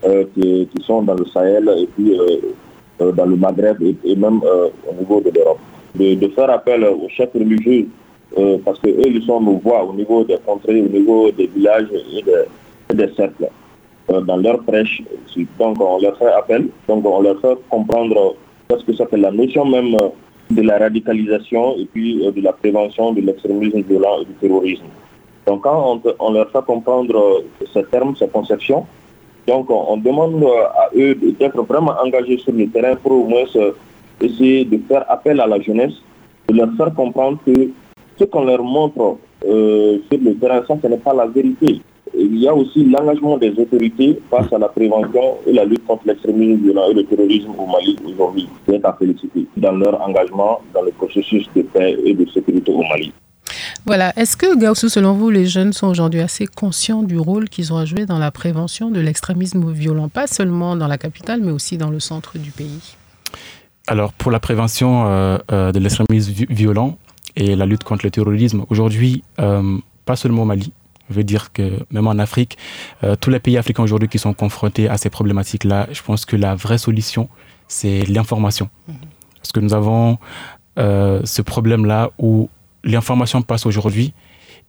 euh, 0.05 0.25
qui, 0.33 0.67
sont 0.83 1.01
dans 1.03 1.13
le 1.13 1.25
Sahel 1.27 1.69
et 1.77 1.87
puis 1.95 2.19
euh, 2.19 3.11
dans 3.13 3.25
le 3.25 3.37
Maghreb 3.37 3.81
et, 3.81 4.15
même 4.15 4.41
euh, 4.43 4.67
au 4.89 4.93
niveau 4.99 5.21
de 5.21 5.31
l'Europe. 5.33 5.59
De, 5.95 6.27
faire 6.29 6.49
appel 6.49 6.83
aux 6.83 7.07
chefs 7.07 7.31
religieux 7.33 7.87
parce 8.65 8.79
qu'eux, 8.79 8.95
ils 9.05 9.23
sont 9.23 9.39
nos 9.39 9.59
voix 9.59 9.85
au 9.85 9.93
niveau 9.93 10.23
des 10.23 10.37
contrées, 10.45 10.81
au 10.81 10.89
niveau 10.89 11.31
des 11.31 11.47
villages 11.47 11.87
et 11.93 12.23
des, 12.23 12.31
et 12.89 12.95
des 12.95 13.13
cercles. 13.15 13.47
dans 14.09 14.37
leur 14.37 14.59
prêche. 14.63 15.03
Donc 15.59 15.79
on 15.79 16.01
leur 16.01 16.17
fait 16.17 16.33
appel, 16.33 16.67
donc 16.87 17.05
on 17.05 17.21
leur 17.21 17.39
fait 17.39 17.55
comprendre 17.69 18.35
ce 18.75 18.83
que 18.83 18.93
ça 18.95 19.05
fait 19.05 19.17
la 19.17 19.31
notion 19.31 19.65
même 19.65 19.95
de 20.49 20.61
la 20.63 20.79
radicalisation 20.79 21.77
et 21.77 21.85
puis 21.85 22.25
de 22.25 22.41
la 22.41 22.53
prévention 22.53 23.13
de 23.13 23.21
l'extrémisme 23.21 23.81
violent 23.81 24.21
et 24.21 24.25
du 24.25 24.33
terrorisme. 24.33 24.85
Donc 25.45 25.61
quand 25.63 26.01
on, 26.19 26.31
leur 26.31 26.49
fait 26.51 26.63
comprendre 26.65 27.43
ce 27.73 27.79
terme, 27.79 28.15
cette 28.15 28.31
conception, 28.31 28.85
donc 29.47 29.69
on, 29.69 29.97
demande 29.97 30.43
à 30.43 30.89
eux 30.95 31.15
d'être 31.15 31.61
vraiment 31.63 31.93
engagés 32.01 32.37
sur 32.37 32.53
le 32.53 32.67
terrain 32.69 32.95
pour 32.95 33.11
au 33.11 33.27
moins 33.27 33.43
essayer 34.21 34.63
de 34.65 34.79
faire 34.87 35.05
appel 35.09 35.39
à 35.41 35.47
la 35.47 35.59
jeunesse, 35.59 35.93
de 36.47 36.55
leur 36.55 36.69
faire 36.77 36.93
comprendre 36.93 37.39
que 37.45 37.69
ce 38.17 38.23
qu'on 38.25 38.45
leur 38.45 38.63
montre 38.63 39.17
euh, 39.45 39.97
sur 40.09 40.21
le 40.21 40.35
terrain, 40.35 40.63
ça, 40.67 40.75
ce 40.81 40.87
n'est 40.87 40.97
pas 40.97 41.13
la 41.13 41.25
vérité. 41.25 41.81
Il 42.15 42.37
y 42.37 42.47
a 42.47 42.53
aussi 42.53 42.85
l'engagement 42.85 43.37
des 43.37 43.51
autorités 43.59 44.19
face 44.29 44.51
à 44.53 44.59
la 44.59 44.69
prévention 44.69 45.37
et 45.47 45.53
la 45.53 45.65
lutte 45.65 45.85
contre 45.85 46.03
l'extrémisme 46.05 46.63
violent 46.63 46.89
et 46.91 46.93
le 46.93 47.03
terrorisme 47.05 47.51
au 47.57 47.65
Mali 47.65 47.97
aujourd'hui, 48.05 48.47
qui 48.65 48.75
est 48.75 48.85
à 48.85 48.93
féliciter 48.93 49.45
dans 49.57 49.71
leur 49.71 49.99
engagement 49.99 50.61
dans 50.73 50.83
le 50.83 50.91
processus 50.91 51.49
de 51.55 51.63
paix 51.63 51.97
et 52.05 52.13
de 52.13 52.25
sécurité 52.29 52.71
au 52.71 52.83
Mali. 52.83 53.11
Voilà. 53.85 54.13
Est-ce 54.17 54.37
que, 54.37 54.57
Gaussou, 54.57 54.87
selon 54.87 55.13
vous, 55.13 55.29
les 55.29 55.45
jeunes 55.45 55.73
sont 55.73 55.87
aujourd'hui 55.87 56.21
assez 56.21 56.47
conscients 56.47 57.03
du 57.03 57.17
rôle 57.17 57.49
qu'ils 57.49 57.73
ont 57.73 57.77
à 57.77 57.85
jouer 57.85 58.05
dans 58.05 58.19
la 58.19 58.31
prévention 58.31 58.89
de 58.89 58.99
l'extrémisme 59.01 59.71
violent, 59.71 60.07
pas 60.07 60.27
seulement 60.27 60.75
dans 60.75 60.87
la 60.87 60.97
capitale, 60.97 61.41
mais 61.41 61.51
aussi 61.51 61.77
dans 61.77 61.89
le 61.89 61.99
centre 61.99 62.37
du 62.37 62.51
pays? 62.51 62.95
Alors, 63.87 64.13
pour 64.13 64.31
la 64.31 64.39
prévention 64.39 65.07
euh, 65.07 65.37
euh, 65.51 65.71
de 65.73 65.79
l'extrémisme 65.79 66.31
violent 66.49 66.97
et 67.35 67.55
la 67.55 67.65
lutte 67.65 67.83
contre 67.83 68.05
le 68.05 68.11
terrorisme, 68.11 68.65
aujourd'hui, 68.69 69.23
euh, 69.39 69.77
pas 70.05 70.15
seulement 70.15 70.43
au 70.43 70.45
Mali, 70.45 70.71
je 71.09 71.15
veux 71.15 71.25
dire 71.25 71.51
que 71.51 71.79
même 71.91 72.07
en 72.07 72.17
Afrique, 72.17 72.57
tous 73.19 73.29
les 73.29 73.39
pays 73.39 73.57
africains 73.57 73.83
aujourd'hui 73.83 74.07
qui 74.07 74.19
sont 74.19 74.33
confrontés 74.33 74.87
à 74.87 74.97
ces 74.97 75.09
problématiques-là, 75.09 75.89
je 75.91 76.01
pense 76.01 76.23
que 76.25 76.37
la 76.37 76.55
vraie 76.55 76.77
solution, 76.77 77.27
c'est 77.67 78.05
l'information. 78.05 78.69
Mhm. 78.87 78.95
Parce 79.37 79.51
que 79.51 79.59
nous 79.59 79.73
avons 79.73 80.17
ce 80.77 81.41
problème-là 81.41 82.11
où 82.17 82.49
l'information 82.83 83.41
passe 83.41 83.65
aujourd'hui 83.65 84.13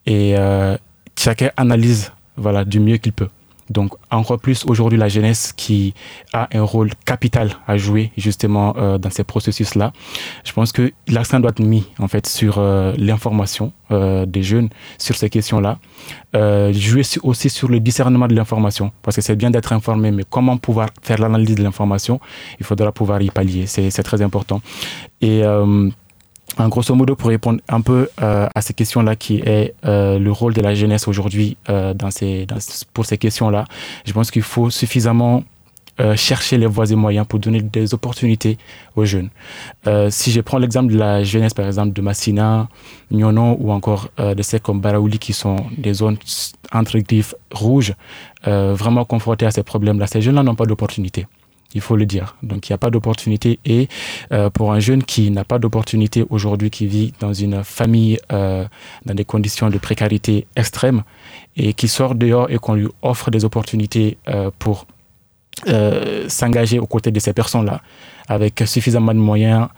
et 0.07 0.35
euh, 0.37 0.77
chacun 1.19 1.51
analyse 1.57 2.13
voilà, 2.37 2.65
du 2.65 2.81
mieux 2.81 2.97
qu'il 2.97 3.13
peut. 3.13 3.29
Donc 3.71 3.95
encore 4.11 4.39
plus 4.39 4.67
aujourd'hui 4.67 4.99
la 4.99 5.09
jeunesse 5.09 5.55
qui 5.57 5.95
a 6.35 6.49
un 6.53 6.61
rôle 6.61 6.91
capital 7.07 7.51
à 7.67 7.79
jouer 7.79 8.13
justement 8.19 8.75
euh, 8.77 8.99
dans 8.99 9.09
ces 9.09 9.25
processus-là. 9.25 9.95
Je 10.45 10.53
pense 10.53 10.71
que 10.71 10.93
l'accent 11.09 11.41
doit 11.41 11.51
être 11.51 11.61
mis 11.61 11.87
en 11.99 12.07
fait 12.07 12.27
sur 12.27 12.57
euh, 12.59 12.93
l'information 12.99 13.73
des 14.27 14.43
jeunes 14.43 14.71
sur 14.99 15.15
ces 15.15 15.31
questions-là. 15.31 15.79
jouer 16.73 17.03
aussi 17.23 17.49
sur 17.49 17.69
le 17.69 17.79
discernement 17.79 18.27
de 18.27 18.35
l'information 18.35 18.91
parce 19.03 19.15
que 19.15 19.23
c'est 19.23 19.37
bien 19.37 19.51
d'être 19.51 19.73
informé, 19.73 20.11
mais 20.11 20.25
comment 20.29 20.57
pouvoir 20.57 20.89
faire 21.01 21.19
l'analyse 21.19 21.55
de 21.55 21.63
l'information, 21.63 22.19
il 22.59 22.67
faudra 22.67 22.91
pouvoir 22.91 23.23
y 23.23 23.31
pallier. 23.31 23.67
C'est 23.67 24.03
très 24.03 24.21
important. 24.21 24.61
Et 25.21 25.45
en 26.59 26.69
grosso 26.69 26.95
modo, 26.95 27.17
pour 27.17 27.31
répondre 27.31 27.61
un 27.69 27.81
peu 27.81 28.09
euh, 28.23 28.49
à 28.55 28.61
ces 28.61 28.75
questions-là, 28.75 29.17
qui 29.17 29.39
est 29.39 29.75
euh, 29.85 30.19
le 30.19 30.31
rôle 30.31 30.55
de 30.55 30.61
la 30.61 30.75
jeunesse 30.75 31.09
aujourd'hui 31.09 31.57
euh, 31.69 31.95
dans 31.95 32.11
ces, 32.11 32.47
pour 32.93 33.07
ces 33.07 33.19
questions-là, 33.19 33.65
je 34.05 34.13
pense 34.13 34.31
qu'il 34.31 34.43
faut 34.43 34.71
suffisamment 34.71 35.43
chercher 36.17 36.59
les 36.59 36.67
voies 36.67 36.91
et 36.91 36.97
moyens 36.97 37.25
pour 37.25 37.39
donner 37.39 37.63
des 37.63 37.95
opportunités 37.95 38.59
aux 38.97 39.05
jeunes. 39.05 39.29
si 40.11 40.33
je 40.33 40.41
prends 40.41 40.59
l'exemple 40.59 40.93
de 40.93 40.99
la 40.99 41.23
jeunesse, 41.23 41.55
par 41.55 41.67
exemple, 41.67 41.93
de 41.93 42.03
Massina, 42.03 42.69
Nyono 43.13 43.57
ou 43.61 43.71
encore 43.71 44.09
de 44.19 44.43
ces 44.43 44.59
comme 44.59 44.81
Baraouli, 44.81 45.21
qui 45.21 45.33
sont 45.33 45.55
des 45.79 45.95
zones 45.95 46.17
entre 46.73 46.99
griffes 46.99 47.37
rouges, 47.53 47.95
vraiment 48.45 49.05
confrontées 49.05 49.47
à 49.47 49.53
ces 49.53 49.63
problèmes-là, 49.63 50.09
ces 50.09 50.21
jeunes-là 50.21 50.43
n'ont 50.43 50.57
pas 50.57 50.67
d'opportunités 50.67 51.29
il 51.75 51.81
faut 51.81 51.97
le 51.97 52.07
dire. 52.07 52.37
Donc 52.43 52.69
il 52.69 52.73
n'y 52.73 52.75
a 52.75 52.79
pas 52.79 52.91
d'opportunité. 52.91 53.59
Et 53.65 53.89
euh, 54.33 54.49
pour 54.51 54.73
un 54.73 54.81
jeune 54.81 55.03
qui 55.03 55.31
n'a 55.31 55.45
pas 55.45 55.59
d'opportunité 55.59 56.25
aujourd'hui, 56.31 56.71
qui 56.71 56.87
vit 56.87 57.13
dans 57.21 57.33
une 57.33 57.63
famille 57.65 58.19
euh, 58.33 58.65
dans 59.05 59.15
des 59.15 59.25
conditions 59.25 59.69
de 59.71 59.79
précarité 59.79 60.47
extrême 60.57 61.03
et 61.57 61.75
qui 61.75 61.89
sort 61.89 62.15
dehors 62.15 62.51
et 62.51 62.59
qu'on 62.59 62.75
lui 62.75 62.89
offre 63.03 63.31
des 63.31 63.45
opportunités 63.45 64.17
euh, 64.29 64.51
pour 64.59 64.87
s'engager 66.27 66.81
aux 66.81 66.87
côtés 66.87 67.13
de 67.13 67.21
ces 67.21 67.33
personnes-là, 67.33 67.81
avec 68.27 68.61
suffisamment 68.67 69.15
de 69.15 69.21
moyens, 69.21 69.69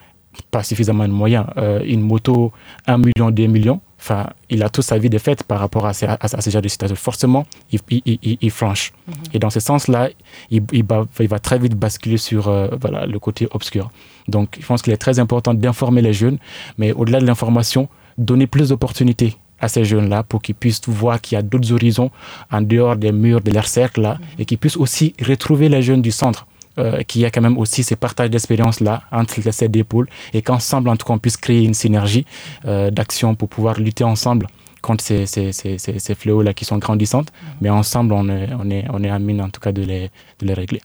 pas 0.50 0.62
suffisamment 0.62 1.06
de 1.06 1.12
moyens, 1.12 1.44
une 1.85 2.00
moto, 2.00 2.50
un 2.87 2.96
million, 2.96 3.30
deux 3.30 3.46
millions, 3.46 3.80
Enfin, 4.09 4.31
il 4.51 4.62
a 4.62 4.69
toute 4.69 4.85
sa 4.85 4.99
vie 4.99 5.11
de 5.11 5.19
fête 5.19 5.42
par 5.42 5.59
rapport 5.59 5.85
à, 5.85 5.92
ces, 5.92 6.07
à, 6.07 6.29
ce 6.40 6.49
genre 6.49 6.62
de 6.62 6.69
situation. 6.69 6.95
Forcément, 6.95 7.45
il, 7.73 7.81
il, 7.90 8.38
il, 8.40 8.51
franche. 8.53 8.92
Mhm. 9.09 9.14
Et 9.35 9.38
dans 9.40 9.51
ce 9.51 9.59
sens-là, 9.59 10.11
il, 10.49 10.62
va, 10.85 11.05
il, 11.19 11.29
va, 11.29 11.38
très 11.40 11.59
vite 11.59 11.75
basculer 11.75 12.16
sur 12.16 12.47
euh, 12.47 12.69
voilà, 12.81 13.07
le 13.07 13.19
côté 13.19 13.49
obscur. 13.51 13.90
Donc, 14.29 14.59
je 14.61 14.64
pense 14.64 14.83
qu'il 14.83 14.92
est 14.92 14.97
très 14.97 15.19
important 15.19 15.55
d'informer 15.55 16.03
les 16.03 16.12
jeunes, 16.12 16.38
mais 16.79 16.92
au-delà 16.92 17.19
de 17.19 17.27
l'information, 17.27 17.88
donner 18.16 18.47
plus 18.47 18.69
d'opportunités 18.69 19.35
à 19.59 19.66
ces 19.66 19.85
jeunes-là 19.85 20.23
pour 20.23 20.40
qu'ils 20.40 20.55
puissent 20.55 20.83
voir 20.87 21.21
qu'il 21.21 21.35
y 21.35 21.38
a 21.38 21.42
d'autres 21.42 21.73
horizons 21.73 22.12
en 22.53 22.62
dehors 22.62 22.95
des 22.95 23.11
murs 23.11 23.40
de 23.40 23.51
leur 23.51 23.66
cercle 23.66 24.03
mhm. 24.03 24.19
et 24.38 24.45
qu'ils 24.45 24.59
puissent 24.59 24.77
aussi 24.77 25.14
retrouver 25.21 25.69
les 25.69 25.83
jeunes 25.83 26.03
du 26.03 26.12
centre 26.12 26.47
euh, 26.79 27.03
qu'il 27.03 27.23
y 27.23 27.25
a 27.25 27.31
quand 27.31 27.41
même 27.41 27.59
aussi 27.59 27.83
ces 27.83 27.97
partages 27.97 28.31
d'expérience-là 28.31 29.03
entre 29.11 29.41
ces 29.53 29.69
deux 29.69 29.85
pôles 29.85 30.09
et 30.33 30.43
qu'ensemble, 30.43 30.89
en 30.89 30.97
tout 30.97 31.07
cas, 31.07 31.15
on 31.15 31.19
puisse 31.19 31.37
créer 31.37 31.62
une 31.65 31.75
synergie 31.75 32.27
euh, 32.67 32.91
d'action 32.91 33.35
pour 33.35 33.49
pouvoir 33.49 33.79
lutter 33.81 34.05
ensemble 34.05 34.47
contre 34.83 35.03
ces, 35.03 35.27
ces, 35.27 35.53
ces, 35.53 35.79
ces 35.79 36.15
fléaux-là 36.15 36.55
qui 36.55 36.65
sont 36.65 36.79
grandissantes. 36.79 37.33
Mais 37.61 37.71
ensemble, 37.71 38.12
on 38.12 38.29
est, 38.29 38.49
on 38.59 38.71
est, 38.71 38.85
on 38.91 39.03
est 39.03 39.11
à 39.11 39.19
mine, 39.19 39.43
en 39.43 39.51
tout 39.51 39.61
cas, 39.61 39.73
de 39.73 39.83
les, 39.83 40.11
de 40.39 40.47
les 40.47 40.55
régler. 40.55 40.81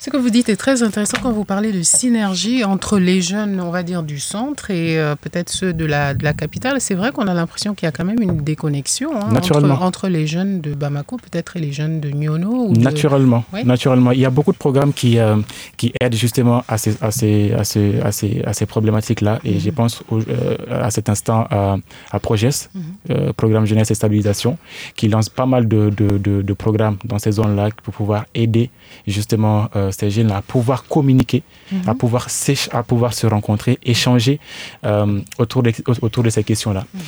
Ce 0.00 0.10
que 0.10 0.16
vous 0.16 0.30
dites 0.30 0.48
est 0.48 0.56
très 0.56 0.84
intéressant 0.84 1.18
quand 1.20 1.32
vous 1.32 1.44
parlez 1.44 1.72
de 1.72 1.82
synergie 1.82 2.64
entre 2.64 2.98
les 3.00 3.20
jeunes, 3.20 3.60
on 3.60 3.70
va 3.70 3.82
dire, 3.82 4.04
du 4.04 4.20
centre 4.20 4.70
et 4.70 4.96
euh, 4.96 5.16
peut-être 5.16 5.50
ceux 5.50 5.72
de 5.72 5.84
la, 5.84 6.14
de 6.14 6.22
la 6.22 6.34
capitale. 6.34 6.80
C'est 6.80 6.94
vrai 6.94 7.10
qu'on 7.10 7.26
a 7.26 7.34
l'impression 7.34 7.74
qu'il 7.74 7.86
y 7.86 7.88
a 7.88 7.92
quand 7.92 8.04
même 8.04 8.22
une 8.22 8.38
déconnexion 8.42 9.10
hein, 9.16 9.34
entre, 9.34 9.82
entre, 9.82 10.08
les 10.08 10.28
jeunes 10.28 10.60
de 10.60 10.72
Bamako, 10.74 11.16
peut-être, 11.16 11.56
et 11.56 11.60
les 11.60 11.72
jeunes 11.72 12.00
de 12.00 12.10
Nyono. 12.10 12.72
naturellement, 12.74 13.44
naturellement. 13.64 14.12
Il 14.12 14.20
y 14.20 14.24
a 14.24 14.30
beaucoup 14.30 14.52
de 14.52 14.56
programmes 14.56 14.92
qui, 14.92 15.18
euh, 15.18 15.36
qui 15.76 15.92
aident 16.00 16.14
justement 16.14 16.62
à 16.68 16.78
ces, 16.78 16.96
à 17.00 17.10
ces, 17.10 17.52
à 17.52 17.64
ces, 17.64 18.00
à 18.00 18.12
ces, 18.12 18.42
à 18.44 18.52
ces 18.52 18.66
problématiques-là. 18.66 19.40
Et 19.44 19.58
je 19.58 19.68
mhm. 19.70 19.74
pense 19.74 20.02
euh, 20.12 20.56
à 20.70 20.92
cet 20.92 21.08
instant 21.08 21.46
à, 21.50 21.76
à 22.12 22.20
Proges, 22.20 22.68
mhm. 22.74 23.32
Programme 23.36 23.66
Jeunesse 23.66 23.90
et 23.90 23.94
Stabilisation, 23.94 24.58
qui 24.94 25.08
lance 25.08 25.28
pas 25.28 25.46
mal 25.46 25.66
de, 25.66 25.90
de, 25.90 26.18
de, 26.18 26.42
de 26.42 26.52
programmes 26.52 26.98
dans 27.04 27.18
ces 27.18 27.32
zones-là 27.32 27.70
pour 27.82 27.94
pouvoir 27.94 28.26
aider 28.34 28.70
justement 29.06 29.68
euh, 29.76 29.90
ces 29.90 30.10
jeunes 30.10 30.30
à 30.30 30.42
pouvoir 30.42 30.84
communiquer, 30.84 31.42
à, 31.86 31.92
mhm. 31.92 31.98
pouvoir 31.98 32.26
à 32.72 32.82
pouvoir 32.82 33.14
se 33.14 33.26
rencontrer, 33.26 33.78
échanger 33.82 34.40
euh, 34.84 35.20
autour, 35.38 35.62
de, 35.62 35.72
autour 36.02 36.22
de 36.22 36.30
ces 36.30 36.44
questions-là. 36.44 36.84
Mhm. 36.92 37.00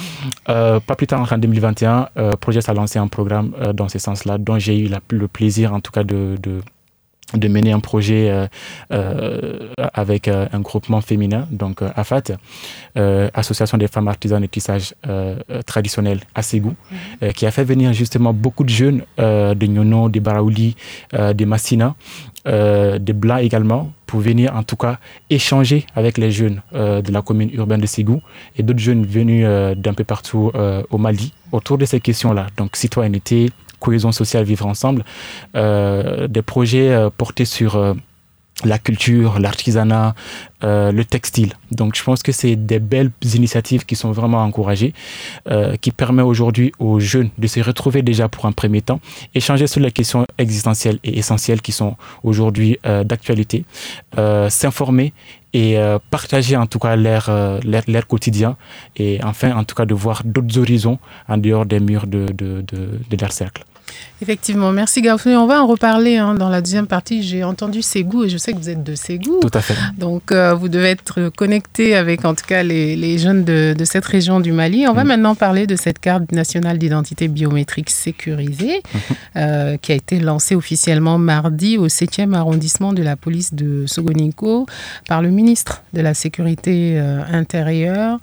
Euh, 0.48 0.80
pas 0.80 0.96
plus 0.96 1.06
tard 1.06 1.30
en 1.30 1.38
2021, 1.38 2.08
Projet 2.40 2.60
a 2.68 2.74
lancé 2.74 2.98
un 2.98 3.08
programme 3.08 3.54
dans 3.74 3.88
ce 3.88 3.98
sens-là, 3.98 4.38
dont 4.38 4.58
j'ai 4.58 4.78
eu 4.78 4.90
le 5.10 5.28
plaisir 5.28 5.72
en 5.72 5.80
tout 5.80 5.92
cas 5.92 6.04
de, 6.04 6.36
de 6.42 6.60
de 7.34 7.48
mener 7.48 7.72
un 7.72 7.80
projet 7.80 8.48
avec 8.90 10.28
un 10.28 10.60
groupement 10.60 11.00
féminin, 11.00 11.46
donc 11.50 11.80
AFAT, 11.96 12.36
Association 13.34 13.78
des 13.78 13.88
femmes 13.88 14.08
artisanes 14.08 14.44
et 14.44 14.48
tissage 14.48 14.94
traditionnel 15.66 16.20
à 16.34 16.42
Ségou, 16.42 16.74
mhm. 17.22 17.32
qui 17.32 17.46
a 17.46 17.50
fait 17.50 17.64
venir 17.64 17.92
justement 17.92 18.32
beaucoup 18.32 18.64
de 18.64 18.70
jeunes 18.70 19.02
de 19.18 19.66
Nyono, 19.66 20.08
de 20.08 20.20
Baraouli, 20.20 20.76
de 21.12 21.44
Massina, 21.44 21.94
euh, 22.48 22.98
des 22.98 23.12
Blancs 23.12 23.42
également, 23.42 23.92
pour 24.06 24.20
venir 24.20 24.56
en 24.56 24.62
tout 24.62 24.76
cas 24.76 24.98
échanger 25.28 25.84
avec 25.94 26.16
les 26.16 26.30
jeunes 26.30 26.62
euh, 26.74 27.02
de 27.02 27.12
la 27.12 27.20
commune 27.20 27.50
urbaine 27.52 27.82
de 27.82 27.86
Ségou 27.86 28.22
et 28.56 28.62
d'autres 28.62 28.78
jeunes 28.78 29.04
venus 29.04 29.44
euh, 29.46 29.74
d'un 29.74 29.92
peu 29.92 30.04
partout 30.04 30.50
au 30.90 30.98
Mali 30.98 31.34
autour 31.52 31.76
de 31.76 31.84
ces 31.84 32.00
questions-là. 32.00 32.46
Donc 32.56 32.76
citoyenneté, 32.76 33.50
cohésion 33.80 34.12
sociale, 34.12 34.44
vivre 34.44 34.66
ensemble, 34.66 35.04
des 35.54 36.42
projets 36.42 37.08
portés 37.16 37.44
sur 37.44 37.94
la 38.64 38.78
culture, 38.78 39.38
l'artisanat, 39.38 40.14
euh, 40.62 40.92
le 40.92 41.04
textile. 41.04 41.52
Donc 41.70 41.96
je 41.96 42.02
pense 42.02 42.22
que 42.22 42.32
c'est 42.32 42.56
des 42.56 42.78
belles 42.78 43.10
initiatives 43.34 43.84
qui 43.84 43.96
sont 43.96 44.12
vraiment 44.12 44.42
encouragées, 44.42 44.92
euh, 45.50 45.76
qui 45.76 45.90
permettent 45.90 46.26
aujourd'hui 46.26 46.72
aux 46.78 47.00
jeunes 47.00 47.30
de 47.38 47.46
se 47.46 47.60
retrouver 47.60 48.02
déjà 48.02 48.28
pour 48.28 48.46
un 48.46 48.52
premier 48.52 48.82
temps, 48.82 49.00
échanger 49.34 49.66
sur 49.66 49.80
les 49.80 49.90
questions 49.90 50.26
existentielles 50.38 50.98
et 51.04 51.18
essentielles 51.18 51.62
qui 51.62 51.72
sont 51.72 51.96
aujourd'hui 52.22 52.78
euh, 52.86 53.04
d'actualité, 53.04 53.64
s'informer 54.48 55.12
et 55.52 55.76
partager 56.10 56.56
en 56.56 56.66
tout 56.66 56.78
cas 56.78 56.94
leur, 56.94 57.28
leur, 57.64 58.06
quotidien 58.06 58.56
et 58.96 59.18
enfin 59.24 59.56
en 59.56 59.64
tout 59.64 59.74
cas 59.74 59.84
de 59.84 59.94
voir 59.94 60.22
d'autres 60.24 60.58
horizons 60.58 60.98
en 61.28 61.38
dehors 61.38 61.66
des 61.66 61.80
murs 61.80 62.06
de, 62.06 62.26
de, 62.26 62.62
de, 62.62 63.00
de 63.10 63.16
leur 63.20 63.32
cercle. 63.32 63.64
Effectivement, 64.22 64.70
merci 64.70 65.00
Gaufou. 65.00 65.30
On 65.30 65.46
va 65.46 65.62
en 65.62 65.66
reparler 65.66 66.18
hein, 66.18 66.34
dans 66.34 66.50
la 66.50 66.60
deuxième 66.60 66.86
partie. 66.86 67.22
J'ai 67.22 67.42
entendu 67.42 67.80
Ségou 67.80 68.24
et 68.24 68.28
je 68.28 68.36
sais 68.36 68.52
que 68.52 68.58
vous 68.58 68.68
êtes 68.68 68.84
de 68.84 68.94
Ségou. 68.94 69.40
Tout 69.40 69.50
à 69.54 69.62
fait. 69.62 69.74
Donc 69.96 70.30
euh, 70.30 70.52
vous 70.52 70.68
devez 70.68 70.90
être 70.90 71.30
connecté 71.36 71.96
avec 71.96 72.26
en 72.26 72.34
tout 72.34 72.44
cas 72.46 72.62
les, 72.62 72.96
les 72.96 73.16
jeunes 73.18 73.44
de, 73.44 73.74
de, 73.76 73.84
cette 73.86 74.04
région 74.04 74.40
du 74.40 74.52
Mali. 74.52 74.86
On 74.86 74.92
va 74.92 75.04
mm. 75.04 75.08
maintenant 75.08 75.34
parler 75.34 75.66
de 75.66 75.74
cette 75.74 75.98
carte 75.98 76.32
nationale 76.32 76.76
d'identité 76.76 77.28
biométrique 77.28 77.88
sécurisée 77.88 78.82
mm 78.82 78.98
-hmm. 78.98 79.14
euh, 79.36 79.76
qui 79.78 79.92
a 79.92 79.94
été 79.94 80.20
lancée 80.20 80.54
officiellement 80.54 81.16
mardi 81.18 81.78
au 81.78 81.88
7e 81.88 82.34
arrondissement 82.34 82.92
de 82.92 83.02
la 83.02 83.16
police 83.16 83.54
de 83.54 83.86
Sogoninko 83.86 84.66
par 85.08 85.22
le 85.22 85.30
ministre 85.30 85.82
de 85.94 86.02
la 86.02 86.12
Sécurité 86.14 86.74
euh, 86.96 87.40
intérieure. 87.40 88.18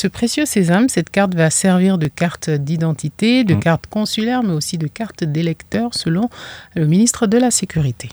Ce 0.00 0.06
précieux 0.08 0.46
sésame, 0.46 0.88
cette 0.88 1.10
carte 1.10 1.34
va 1.34 1.50
servir 1.50 1.98
de 1.98 2.08
carte 2.22 2.48
d'identité, 2.50 3.44
de 3.44 3.54
mm. 3.54 3.60
carte 3.60 3.84
consulaire, 3.98 4.42
mais 4.42 4.54
aussi 4.56 4.78
de 4.78 4.86
carte 4.86 5.24
d'électeur 5.24 5.94
selon 5.94 6.28
le 6.74 6.86
ministre 6.86 7.26
de 7.26 7.38
la 7.38 7.50
Sécurité. 7.50 8.08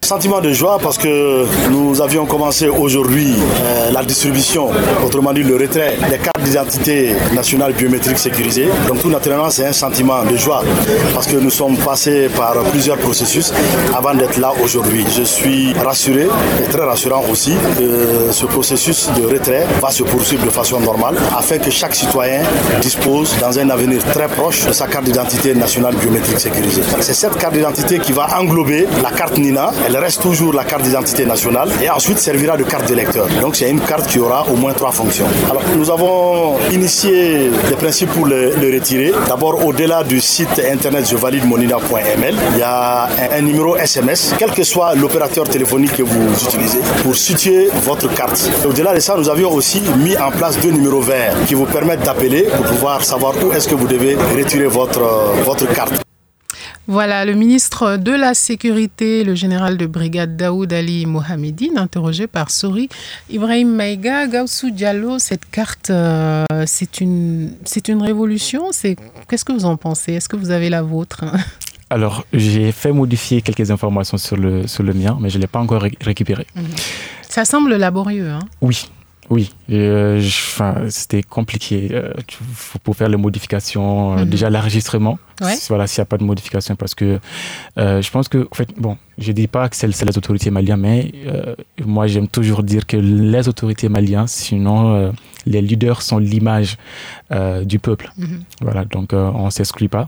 Sentiment 0.00 0.40
de 0.40 0.52
joie 0.52 0.78
parce 0.82 0.96
que 0.96 1.44
nous 1.70 2.00
avions 2.00 2.24
commencé 2.24 2.68
aujourd'hui 2.68 3.34
euh, 3.34 3.90
la 3.92 4.02
distribution, 4.02 4.70
autrement 5.04 5.34
dit 5.34 5.42
le 5.42 5.56
retrait 5.56 5.98
des 6.08 6.16
cartes 6.16 6.40
d'identité 6.42 7.14
nationale 7.34 7.74
biométrique 7.74 8.18
sécurisées. 8.18 8.68
Donc 8.86 9.02
tout 9.02 9.10
naturellement 9.10 9.50
c'est 9.50 9.66
un 9.66 9.72
sentiment 9.72 10.24
de 10.24 10.34
joie 10.36 10.62
parce 11.12 11.26
que 11.26 11.36
nous 11.36 11.50
sommes 11.50 11.76
passés 11.76 12.30
par 12.34 12.54
plusieurs 12.70 12.96
processus 12.96 13.52
avant 13.94 14.14
d'être 14.14 14.38
là 14.38 14.52
aujourd'hui. 14.62 15.04
Je 15.14 15.24
suis 15.24 15.74
rassuré 15.74 16.26
et 16.62 16.70
très 16.70 16.84
rassurant 16.84 17.24
aussi 17.30 17.52
que 17.76 18.32
ce 18.32 18.46
processus 18.46 19.10
de 19.14 19.26
retrait 19.26 19.66
va 19.82 19.90
se 19.90 20.04
poursuivre 20.04 20.46
de 20.46 20.50
façon 20.50 20.80
normale 20.80 21.16
afin 21.36 21.58
que 21.58 21.70
chaque 21.70 21.94
citoyen 21.94 22.40
dispose 22.80 23.34
dans 23.42 23.58
un 23.58 23.68
avenir 23.68 24.02
très 24.04 24.28
proche 24.28 24.64
de 24.64 24.72
sa 24.72 24.86
carte 24.86 25.04
d'identité 25.04 25.54
nationale 25.54 25.96
biométrique 25.96 26.40
sécurisée. 26.40 26.82
C'est 27.00 27.14
cette 27.14 27.36
carte 27.36 27.52
d'identité 27.52 27.98
qui 27.98 28.12
va 28.12 28.38
englober 28.40 28.86
la 29.02 29.10
carte 29.10 29.36
NINA 29.36 29.70
elle 29.88 29.96
reste 29.96 30.20
toujours 30.20 30.52
la 30.52 30.64
carte 30.64 30.82
d'identité 30.82 31.24
nationale 31.24 31.70
et 31.82 31.88
ensuite 31.88 32.18
servira 32.18 32.58
de 32.58 32.64
carte 32.64 32.86
d'électeur. 32.86 33.26
Donc 33.40 33.56
c'est 33.56 33.70
une 33.70 33.80
carte 33.80 34.06
qui 34.06 34.18
aura 34.18 34.46
au 34.50 34.54
moins 34.54 34.74
trois 34.74 34.92
fonctions. 34.92 35.24
Alors 35.50 35.62
nous 35.74 35.90
avons 35.90 36.56
initié 36.70 37.50
des 37.68 37.74
principes 37.74 38.10
pour 38.10 38.26
le, 38.26 38.50
retirer. 38.74 39.12
D'abord 39.26 39.64
au-delà 39.64 40.04
du 40.04 40.20
site 40.20 40.60
internet 40.70 41.08
je 41.10 41.16
valide 41.16 41.46
monina.ml, 41.46 42.34
il 42.52 42.58
y 42.58 42.62
a 42.62 43.04
un, 43.04 43.38
un, 43.38 43.40
numéro 43.40 43.76
SMS, 43.76 44.34
quel 44.38 44.50
que 44.50 44.62
soit 44.62 44.94
l'opérateur 44.94 45.48
téléphonique 45.48 45.96
que 45.96 46.02
vous 46.02 46.34
utilisez, 46.44 46.80
pour 47.02 47.16
situer 47.16 47.70
votre 47.84 48.12
carte. 48.14 48.50
Au-delà 48.68 48.94
de 48.94 49.00
ça, 49.00 49.16
nous 49.16 49.30
avions 49.30 49.50
aussi 49.52 49.80
mis 49.96 50.16
en 50.18 50.30
place 50.30 50.58
deux 50.60 50.70
numéros 50.70 51.00
verts 51.00 51.34
qui 51.46 51.54
vous 51.54 51.64
permettent 51.64 52.02
d'appeler 52.04 52.42
pour 52.42 52.66
pouvoir 52.66 53.02
savoir 53.02 53.32
où 53.42 53.52
est-ce 53.52 53.66
que 53.66 53.74
vous 53.74 53.86
devez 53.86 54.16
retirer 54.36 54.66
votre, 54.66 55.00
votre 55.46 55.66
carte. 55.72 56.07
Voilà, 56.90 57.26
le 57.26 57.34
ministre 57.34 57.98
de 57.98 58.12
la 58.12 58.32
Sécurité, 58.32 59.22
le 59.22 59.34
général 59.34 59.76
de 59.76 59.84
brigade 59.84 60.38
Daoud 60.38 60.72
Ali 60.72 61.04
Mohamedine, 61.04 61.76
interrogé 61.76 62.26
par 62.26 62.50
Sori 62.50 62.88
Ibrahim 63.28 63.74
Maïga, 63.74 64.26
Gaussou 64.26 64.70
Diallo, 64.70 65.18
cette 65.18 65.44
carte, 65.50 65.90
euh, 65.90 66.46
c'est 66.64 67.02
une, 67.02 67.52
une 67.88 68.00
révolution 68.02 68.70
Qu'est-ce 69.28 69.44
que 69.44 69.52
vous 69.52 69.66
en 69.66 69.76
pensez? 69.76 70.14
Est-ce 70.14 70.30
que 70.30 70.36
vous 70.36 70.50
avez 70.50 70.70
la 70.70 70.80
vôtre? 70.80 71.26
Alors, 71.90 72.24
j'ai 72.32 72.72
fait 72.72 72.92
modifier 72.92 73.42
quelques 73.42 73.70
informations 73.70 74.16
sur 74.16 74.38
le, 74.38 74.66
sur 74.66 74.82
le 74.82 74.94
mien, 74.94 75.18
mais 75.20 75.28
je 75.28 75.36
ne 75.36 75.42
l'ai 75.42 75.46
pas 75.46 75.58
encore 75.58 75.82
ré 75.82 75.92
récupéré. 76.00 76.46
-hmm. 76.56 76.62
Ça 77.28 77.44
semble 77.44 77.76
laborieux. 77.76 78.30
Hein? 78.30 78.44
Oui, 78.62 78.88
oui, 79.30 79.50
euh, 79.70 80.20
c'était 80.88 81.22
compliqué 81.22 81.88
euh, 81.92 82.12
pour 82.82 82.96
faire 82.96 83.08
les 83.08 83.16
modifications. 83.16 84.12
Euh, 84.12 84.16
mm 84.16 84.22
-hmm. 84.22 84.28
Déjà 84.28 84.48
l'enregistrement, 84.50 85.18
ouais. 85.42 85.56
voilà, 85.68 85.86
s'il 85.86 86.00
n'y 86.00 86.06
a 86.08 86.10
pas 86.12 86.18
de 86.18 86.24
modification, 86.24 86.74
parce 86.76 86.94
que 86.94 87.08
euh, 87.78 88.00
je 88.04 88.10
pense 88.10 88.28
que, 88.28 88.38
en 88.52 88.54
fait, 88.54 88.70
bon, 88.84 88.96
je 89.18 89.30
dis 89.32 89.46
pas 89.56 89.68
que 89.68 89.76
c'est 89.76 89.86
les 90.10 90.16
autorités 90.20 90.50
maliennes, 90.50 90.80
mais 90.80 91.00
euh, 91.26 91.54
moi 91.94 92.04
j'aime 92.06 92.28
toujours 92.28 92.62
dire 92.62 92.84
que 92.86 92.96
les 92.96 93.44
autorités 93.52 93.88
maliennes, 93.96 94.28
sinon 94.44 94.78
euh, 94.94 95.12
les 95.52 95.62
leaders 95.68 96.00
sont 96.08 96.18
l'image 96.30 96.70
du 97.72 97.78
peuple. 97.86 98.06
Mm 98.16 98.24
-hmm. 98.24 98.40
Voilà, 98.66 98.82
donc 98.94 99.08
on 99.12 99.46
ne 99.50 99.54
s'exclut 99.58 99.90
pas. 99.96 100.06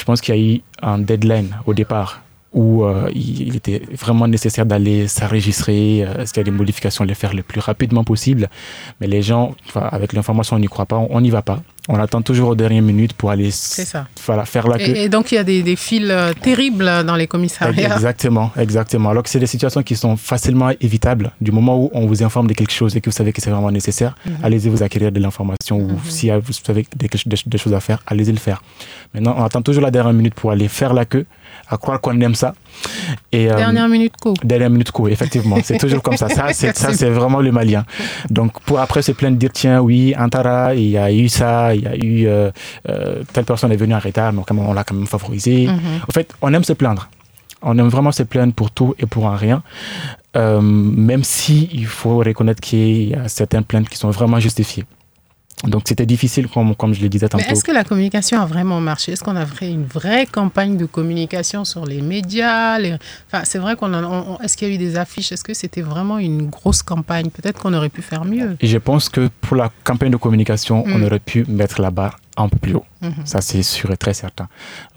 je 0.00 0.04
pense 0.06 0.18
qu'il 0.22 0.34
y 0.34 0.38
a 0.38 0.42
eu 0.48 0.54
un 0.92 0.98
deadline 1.08 1.50
au 1.68 1.72
départ 1.80 2.10
où 2.56 2.84
euh, 2.84 3.10
il 3.14 3.54
était 3.54 3.82
vraiment 3.92 4.26
nécessaire 4.26 4.64
d'aller 4.64 5.08
s'enregistrer, 5.08 6.04
euh, 6.04 6.24
s'il 6.24 6.38
y 6.38 6.40
a 6.40 6.42
des 6.42 6.50
modifications, 6.50 7.04
les 7.04 7.14
faire 7.14 7.34
le 7.34 7.42
plus 7.42 7.60
rapidement 7.60 8.02
possible. 8.02 8.48
Mais 9.00 9.06
les 9.06 9.20
gens, 9.20 9.54
avec 9.74 10.14
l'information, 10.14 10.56
on 10.56 10.58
n'y 10.58 10.66
croit 10.66 10.86
pas, 10.86 10.96
on 10.96 11.20
n'y 11.20 11.28
va 11.28 11.42
pas. 11.42 11.62
On 11.88 11.98
attend 12.00 12.22
toujours 12.22 12.48
aux 12.50 12.54
dernières 12.54 12.82
minutes 12.82 13.12
pour 13.12 13.30
aller 13.30 13.50
voilà, 14.26 14.44
faire 14.44 14.66
la 14.66 14.78
queue. 14.78 14.96
Et, 14.96 15.04
et 15.04 15.08
donc, 15.08 15.30
il 15.30 15.36
y 15.36 15.38
a 15.38 15.44
des, 15.44 15.62
des 15.62 15.76
files 15.76 16.10
euh, 16.10 16.32
terribles 16.48 16.90
dans 17.04 17.14
les 17.16 17.26
commissariats. 17.26 17.94
Exactement, 17.94 18.50
exactement. 18.58 19.10
Alors 19.10 19.22
que 19.22 19.30
c'est 19.30 19.38
des 19.38 19.46
situations 19.46 19.82
qui 19.82 19.94
sont 19.96 20.16
facilement 20.16 20.70
évitables. 20.80 21.30
Du 21.40 21.52
moment 21.52 21.76
où 21.82 21.90
on 21.92 22.06
vous 22.06 22.22
informe 22.22 22.48
de 22.48 22.54
quelque 22.54 22.72
chose 22.72 22.96
et 22.96 23.00
que 23.00 23.08
vous 23.10 23.16
savez 23.16 23.32
que 23.32 23.40
c'est 23.42 23.50
vraiment 23.50 23.70
nécessaire, 23.70 24.12
mm 24.16 24.30
-hmm. 24.30 24.44
allez-y 24.46 24.68
vous 24.74 24.82
acquérir 24.82 25.10
de 25.16 25.20
l'information 25.24 25.76
mm 25.78 25.86
-hmm. 25.88 26.06
ou 26.06 26.10
si 26.18 26.24
vous 26.46 26.52
savez 26.66 26.82
des, 27.00 27.08
des, 27.32 27.38
des 27.52 27.58
choses 27.62 27.74
à 27.80 27.80
faire, 27.88 27.98
allez-y 28.10 28.32
le 28.38 28.42
faire. 28.48 28.60
Maintenant, 29.14 29.34
on 29.38 29.44
attend 29.48 29.62
toujours 29.68 29.84
la 29.88 29.92
dernière 29.96 30.16
minute 30.20 30.34
pour 30.40 30.48
aller 30.54 30.68
faire 30.80 30.92
la 31.00 31.04
queue 31.12 31.26
à 31.72 31.76
croire 31.82 31.98
qu'on 32.02 32.18
aime 32.26 32.36
ça. 32.42 32.50
Et, 33.32 33.46
dernière 33.46 33.84
euh, 33.84 33.88
minute 33.88 34.14
co. 34.20 34.34
Dernière 34.42 34.70
minute 34.70 34.90
co, 34.90 35.08
effectivement. 35.08 35.56
C'est 35.62 35.78
toujours 35.78 36.02
comme 36.02 36.16
ça. 36.16 36.28
Ça, 36.28 36.52
c'est 36.52 37.10
vraiment 37.10 37.40
le 37.40 37.52
malien. 37.52 37.84
Donc, 38.30 38.60
pour 38.60 38.80
après 38.80 39.02
se 39.02 39.12
plaindre, 39.12 39.36
dire 39.36 39.50
tiens, 39.52 39.80
oui, 39.80 40.14
Antara, 40.18 40.74
il 40.74 40.90
y 40.90 40.98
a 40.98 41.12
eu 41.12 41.28
ça, 41.28 41.74
il 41.74 41.82
y 41.82 41.86
a 41.86 41.96
eu 41.96 42.26
euh, 42.26 42.50
euh, 42.88 43.22
telle 43.32 43.44
personne 43.44 43.72
est 43.72 43.76
venue 43.76 43.94
en 43.94 43.98
retard, 43.98 44.32
mais 44.32 44.42
on 44.50 44.72
l'a 44.72 44.84
quand 44.84 44.94
même 44.94 45.06
favorisé. 45.06 45.66
Mm 45.66 45.70
-hmm. 45.70 46.08
En 46.08 46.12
fait, 46.12 46.28
on 46.42 46.52
aime 46.54 46.64
se 46.64 46.74
plaindre. 46.74 47.08
On 47.62 47.76
aime 47.78 47.88
vraiment 47.88 48.12
se 48.12 48.22
plaindre 48.22 48.54
pour 48.54 48.70
tout 48.70 48.94
et 48.98 49.06
pour 49.06 49.26
un 49.26 49.36
rien. 49.36 49.62
Euh, 50.36 50.60
même 50.60 51.24
si 51.24 51.68
il 51.72 51.86
faut 51.86 52.18
reconnaître 52.18 52.60
qu'il 52.60 53.08
y 53.10 53.14
a 53.14 53.26
certaines 53.28 53.64
plaintes 53.64 53.88
qui 53.88 53.96
sont 53.96 54.10
vraiment 54.10 54.38
justifiées. 54.38 54.84
Donc 55.64 55.84
c'était 55.86 56.04
difficile, 56.04 56.48
comme, 56.48 56.74
comme 56.76 56.92
je 56.92 57.00
le 57.00 57.08
disais 57.08 57.28
tantôt. 57.28 57.44
Mais 57.46 57.52
est-ce 57.52 57.64
que 57.64 57.72
la 57.72 57.84
communication 57.84 58.38
a 58.40 58.46
vraiment 58.46 58.80
marché? 58.80 59.12
Est-ce 59.12 59.24
qu'on 59.24 59.36
a 59.36 59.46
fait 59.46 59.70
une 59.70 59.86
vraie 59.86 60.26
campagne 60.26 60.76
de 60.76 60.84
communication 60.84 61.64
sur 61.64 61.86
les 61.86 62.02
médias 62.02 62.78
les... 62.78 62.94
Enfin, 63.26 63.42
c'est 63.44 63.58
vrai 63.58 63.74
qu'on 63.74 63.94
a... 63.94 64.02
On... 64.02 64.38
Est-ce 64.40 64.54
qu'il 64.56 64.68
y 64.68 64.70
a 64.70 64.74
eu 64.74 64.78
des 64.78 64.98
affiches? 64.98 65.32
Est-ce 65.32 65.44
que 65.44 65.54
c'était 65.54 65.80
vraiment 65.80 66.18
une 66.18 66.48
grosse 66.50 66.82
campagne? 66.82 67.30
Peut-être 67.30 67.58
qu'on 67.60 67.72
aurait 67.72 67.88
pu 67.88 68.02
faire 68.02 68.26
mieux. 68.26 68.56
Et 68.60 68.66
je 68.66 68.76
pense 68.76 69.08
que 69.08 69.30
pour 69.40 69.56
la 69.56 69.70
campagne 69.82 70.10
de 70.10 70.18
communication, 70.18 70.84
mm. 70.86 70.92
on 70.94 71.02
aurait 71.02 71.20
pu 71.20 71.46
mettre 71.48 71.80
la 71.80 71.90
barre 71.90 72.18
un 72.36 72.48
peu 72.50 72.58
plus 72.58 72.74
haut. 72.74 72.84
Mm 73.00 73.08
-hmm. 73.08 73.24
Ça, 73.24 73.40
c'est 73.40 73.62
sûr 73.62 73.90
et 73.90 73.96
très 73.96 74.12
certain. 74.12 74.48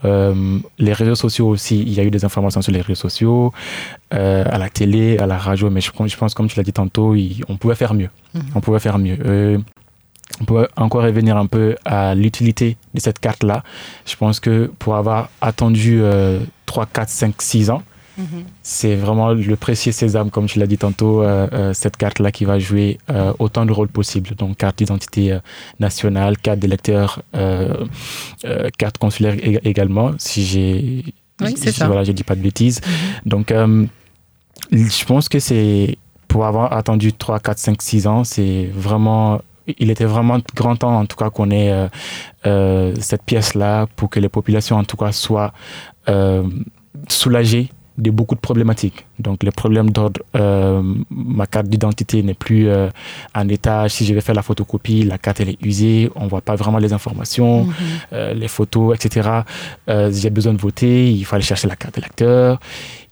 Euh, 0.04 0.60
les 0.78 0.94
réseaux 1.02 1.16
sociaux 1.26 1.48
aussi, 1.48 1.76
il 1.90 1.94
y 1.98 2.00
a 2.02 2.04
eu 2.04 2.12
des 2.12 2.24
informations 2.26 2.62
sur 2.62 2.74
les 2.74 2.82
réseaux 2.82 3.04
sociaux, 3.08 3.54
euh, 4.14 4.56
à 4.56 4.58
la 4.58 4.70
télé, 4.80 5.18
à 5.24 5.26
la 5.34 5.38
radio, 5.38 5.70
mais 5.70 5.82
je, 5.86 5.92
je 6.14 6.18
pense, 6.18 6.34
comme 6.36 6.50
tu 6.50 6.58
l'as 6.58 6.68
dit 6.72 6.78
tantôt, 6.82 7.16
il, 7.16 7.30
on 7.48 7.56
pouvait 7.62 7.80
faire 7.84 7.94
mieux. 8.00 8.12
Mm 8.34 8.40
-hmm. 8.40 8.56
On 8.58 8.62
pouvait 8.66 8.84
faire 8.88 8.98
mieux. 9.06 9.18
Euh, 9.26 9.58
on 10.42 10.46
peut 10.46 10.68
encore 10.78 11.04
revenir 11.04 11.38
un 11.38 11.48
peu 11.48 11.76
à 11.86 12.16
l'utilité 12.16 12.78
de 12.94 13.00
cette 13.00 13.20
carte-là. 13.20 13.64
Je 14.06 14.16
pense 14.16 14.40
que 14.40 14.72
pour 14.80 14.96
avoir 14.96 15.30
attendu 15.42 16.00
euh, 16.02 16.40
3, 16.66 16.86
4, 16.86 17.10
5, 17.10 17.42
6 17.42 17.70
ans, 17.70 17.84
mm 18.18 18.24
-hmm. 18.24 18.44
c'est 18.64 18.96
vraiment 18.96 19.34
le 19.34 19.56
précieux 19.56 19.92
sésame, 19.92 20.30
comme 20.30 20.48
tu 20.48 20.60
l'as 20.60 20.68
dit 20.68 20.78
tantôt, 20.78 21.16
euh, 21.22 21.48
euh, 21.54 21.74
cette 21.74 21.98
carte-là 21.98 22.32
qui 22.32 22.46
va 22.46 22.58
jouer 22.60 22.98
autant 23.40 23.66
de 23.66 23.74
rôles 23.74 23.94
possibles. 24.00 24.32
Donc, 24.36 24.58
carte 24.58 24.78
d'identité 24.80 25.24
nationale, 25.80 26.38
carte 26.38 26.60
d'électeur, 26.60 27.06
carte 28.78 28.98
consulaire 28.98 29.36
également, 29.72 30.10
si 30.18 30.40
j'ai 30.50 30.70
oui, 31.42 31.56
si, 31.56 31.70
voilà, 31.90 32.04
je 32.04 32.12
dis 32.12 32.26
pas 32.26 32.36
de 32.36 32.44
bêtises. 32.50 32.80
Mm 32.82 32.86
-hmm. 32.86 33.30
Donc, 33.34 33.48
je 35.00 35.06
pense 35.12 35.26
que 35.30 35.40
c'est 35.48 35.98
pour 36.30 36.46
avoir 36.46 36.68
attendu 36.80 37.12
3, 37.12 37.40
4, 37.40 37.58
5, 37.58 37.82
6 37.82 38.08
ans, 38.08 38.24
c'est 38.24 38.70
vraiment 38.86 39.42
il 39.78 39.90
était 39.92 40.06
vraiment 40.06 40.40
grand 40.56 40.76
temps, 40.76 41.00
en 41.00 41.06
tout 41.06 41.18
cas, 41.18 41.30
qu'on 41.30 41.52
ait 41.52 41.72
euh, 41.72 41.88
euh, 42.46 42.96
cette 43.00 43.24
pièce-là 43.24 43.88
pour 43.96 44.10
que 44.10 44.20
les 44.20 44.30
populations, 44.30 44.78
en 44.78 44.84
tout 44.84 44.98
cas, 44.98 45.12
soient 45.12 45.54
euh, 46.08 46.44
soulagées 47.08 47.70
de 48.06 48.12
beaucoup 48.12 48.36
de 48.36 48.40
problématiques. 48.40 49.06
Donc, 49.20 49.44
les 49.44 49.52
problèmes 49.52 49.90
d'ordre, 49.92 50.22
ma 51.10 51.46
carte 51.54 51.68
d'identité 51.68 52.24
n'est 52.24 52.34
plus 52.48 52.68
en 53.36 53.48
état. 53.50 53.88
Si 53.90 54.06
je 54.06 54.14
vais 54.14 54.22
faire 54.22 54.36
la 54.36 54.42
photocopie, 54.42 55.04
la 55.04 55.18
carte, 55.18 55.40
elle 55.42 55.50
est 55.50 55.62
usée. 55.72 56.10
On 56.16 56.26
ne 56.26 56.30
voit 56.30 56.42
pas 56.50 56.56
vraiment 56.56 56.80
les 56.86 56.92
informations, 57.00 57.54
mm 57.66 57.70
-hmm. 57.72 58.34
les 58.42 58.48
photos, 58.58 58.88
etc. 58.98 59.30
J'ai 60.20 60.32
besoin 60.38 60.54
de 60.58 60.62
voter. 60.70 60.96
Il 61.20 61.24
faut 61.26 61.36
aller 61.36 61.50
chercher 61.52 61.68
la 61.74 61.78
carte 61.82 61.96
d'électeur 61.96 62.60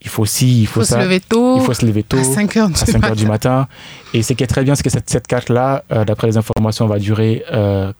il 0.06 0.10
faut 0.10 0.24
aussi 0.28 0.62
il 0.62 0.68
faut, 0.68 0.82
faut 0.82 0.86
ça, 0.92 1.00
se 1.00 1.04
lever 1.06 1.20
tôt 1.20 1.58
il 1.58 1.64
faut 1.68 1.74
se 1.74 1.86
lever 1.86 2.04
tôt 2.04 2.20
à 2.20 2.24
5 2.24 2.58
heures 2.58 2.68
du, 2.70 2.76
à 2.76 2.86
5 2.86 2.94
matin. 2.94 3.08
heures 3.08 3.16
du 3.16 3.26
matin 3.26 3.68
et 4.14 4.22
ce 4.28 4.34
qui 4.34 4.44
est 4.44 4.48
très 4.56 4.64
bien 4.64 4.76
c'est 4.76 4.84
que 4.84 4.90
cette, 4.98 5.10
cette 5.10 5.28
carte 5.28 5.50
là 5.50 5.84
euh, 5.92 6.06
d'après 6.06 6.28
les 6.28 6.38
informations 6.38 6.86
va 6.88 7.00
durer 7.00 7.44
euh, 7.52 7.92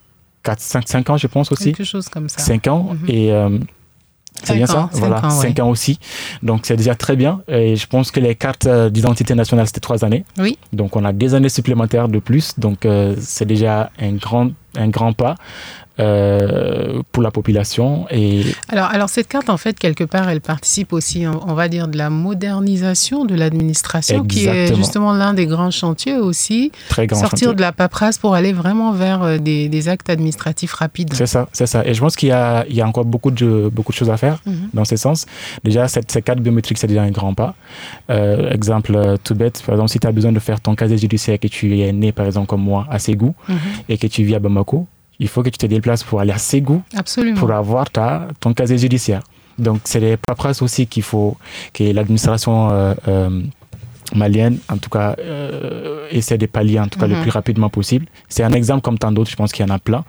4 0.44 0.60
5 0.60 0.88
5 0.88 1.10
ans 1.10 1.18
je 1.18 1.28
pense 1.28 1.52
aussi 1.52 1.72
quelque 1.74 1.84
chose 1.84 2.08
comme 2.08 2.30
ça 2.30 2.40
5 2.40 2.68
ans 2.68 2.84
Mhm. 2.94 3.06
et 3.16 3.32
euh, 3.32 3.50
c'est 4.44 4.56
bien 4.56 4.68
ça 4.68 4.90
voilà 4.94 5.18
cinq 5.18 5.26
ans, 5.26 5.30
5 5.30 5.48
ouais. 5.48 5.62
ans 5.62 5.70
aussi. 5.70 6.00
Donc 6.44 6.62
c'est 6.64 6.76
déjà 6.76 6.96
très 6.96 7.16
bien. 7.16 7.42
Et 7.48 7.76
je 7.76 7.88
pense 7.88 8.12
que 8.12 8.20
les 8.20 8.36
cartes 8.36 8.66
euh, 8.66 8.90
d'identité 8.90 9.36
nationale 9.36 9.68
c'était 9.68 9.80
3 9.80 10.06
années. 10.06 10.26
Oui. 10.38 10.58
Donc 10.74 10.96
on 10.96 11.04
a 11.06 11.14
des 11.14 11.34
années 11.34 11.50
supplémentaires 11.50 12.08
de 12.08 12.20
plus. 12.20 12.54
Donc 12.58 12.86
euh, 12.86 13.16
c'est 13.20 13.46
déjà 13.46 13.90
un 14.00 14.14
grand 14.14 14.52
un 14.78 14.90
grand 14.90 15.14
pas 15.14 15.36
euh, 16.00 17.02
pour 17.12 17.24
la 17.24 17.32
population. 17.32 18.06
Et... 18.12 18.44
Alors, 18.70 18.86
alors, 18.86 19.10
cette 19.10 19.28
carte, 19.28 19.50
en 19.50 19.58
fait, 19.58 19.78
quelque 19.78 20.04
part, 20.04 20.30
elle 20.30 20.42
participe 20.42 20.94
aussi, 20.94 21.26
on 21.28 21.54
va 21.54 21.68
dire, 21.68 21.88
de 21.88 21.98
la 21.98 22.10
modernisation 22.10 23.26
de 23.26 23.36
l'administration, 23.36 24.24
qui 24.24 24.46
est 24.48 24.76
justement 24.76 25.14
l'un 25.14 25.34
des 25.34 25.46
grands 25.46 25.72
chantiers 25.72 26.18
aussi. 26.18 26.72
Très 26.90 27.08
grand 27.08 27.20
Sortir 27.20 27.56
de 27.56 27.62
la 27.62 27.72
paperasse 27.72 28.18
pour 28.18 28.36
aller 28.36 28.54
vraiment 28.54 28.92
vers 28.92 29.24
euh, 29.24 29.38
des, 29.38 29.70
des 29.70 29.90
actes 29.90 30.10
administratifs 30.10 30.74
rapides. 30.74 31.14
C'est 31.14 31.26
ça, 31.28 31.48
c'est 31.54 31.68
ça. 31.68 31.86
Et 31.86 31.94
je 31.94 32.00
pense 32.00 32.16
qu'il 32.16 32.30
y 32.30 32.76
y 32.78 32.82
a 32.82 32.88
encore 32.88 33.06
beaucoup 33.06 33.32
de, 33.32 33.70
beaucoup 33.74 33.92
de 33.92 33.98
choses 33.98 34.10
à 34.10 34.18
faire 34.18 34.38
Mhm. 34.46 34.70
dans 34.74 34.86
ce 34.86 34.96
sens. 34.96 35.26
Déjà, 35.64 35.88
cette, 35.88 36.12
cette 36.12 36.24
carte 36.26 36.40
biométrique, 36.40 36.78
c'est 36.78 36.88
déjà 36.88 37.02
un 37.04 37.12
grand 37.12 37.34
pas. 37.34 37.56
Euh, 38.10 38.52
exemple 38.52 39.16
tout 39.24 39.36
bête, 39.36 39.62
par 39.66 39.76
exemple, 39.76 39.90
si 39.92 40.00
tu 40.00 40.08
as 40.08 40.12
besoin 40.12 40.32
de 40.32 40.40
faire 40.40 40.60
ton 40.62 40.76
casier 40.76 40.98
judiciaire 40.98 41.36
et 41.36 41.40
que 41.40 41.48
tu 41.48 41.80
es 41.80 41.92
né, 41.92 42.12
par 42.12 42.26
exemple, 42.26 42.48
comme 42.48 42.62
moi, 42.62 42.86
à 42.90 43.00
Ségou, 43.00 43.34
Mhm. 43.50 43.58
et 43.90 43.98
que 43.98 44.08
tu 44.08 44.24
vis 44.24 44.36
à 44.36 44.40
Bamako, 44.40 44.88
il 45.20 45.28
faut 45.28 45.44
que 45.44 45.50
tu 45.50 45.58
te 45.58 45.66
déplaces 45.66 46.04
pour 46.04 46.20
aller 46.20 46.32
à 46.32 46.38
Ségou 46.38 46.82
Absolument. 46.96 47.40
pour 47.40 47.52
avoir 47.52 47.90
ta, 47.90 48.28
ton 48.40 48.54
casier 48.54 48.78
judiciaire. 48.78 49.22
Donc, 49.58 49.82
c'est 49.86 50.00
les 50.00 50.18
paperasses 50.18 50.62
aussi 50.62 50.86
qu'il 50.86 51.04
faut 51.04 51.36
que 51.74 51.84
l'administration 51.92 52.70
euh, 52.70 52.94
euh, 53.08 53.42
malienne, 54.16 54.58
en 54.70 54.78
tout 54.78 54.90
cas, 54.90 55.16
euh, 55.20 56.08
essaie 56.12 56.38
de 56.38 56.46
pallier 56.46 56.80
en 56.80 56.88
tout 56.88 56.98
cas 57.00 57.08
le 57.08 57.16
Mhm. 57.16 57.22
plus 57.24 57.32
rapidement 57.32 57.70
possible. 57.70 58.06
C'est 58.30 58.44
un 58.44 58.52
exemple 58.54 58.82
comme 58.82 58.98
tant 58.98 59.12
d'autres, 59.12 59.30
je 59.32 59.36
pense 59.36 59.52
qu'il 59.52 59.66
y 59.66 59.70
en 59.70 59.74
a 59.74 59.80
plein. 59.80 60.06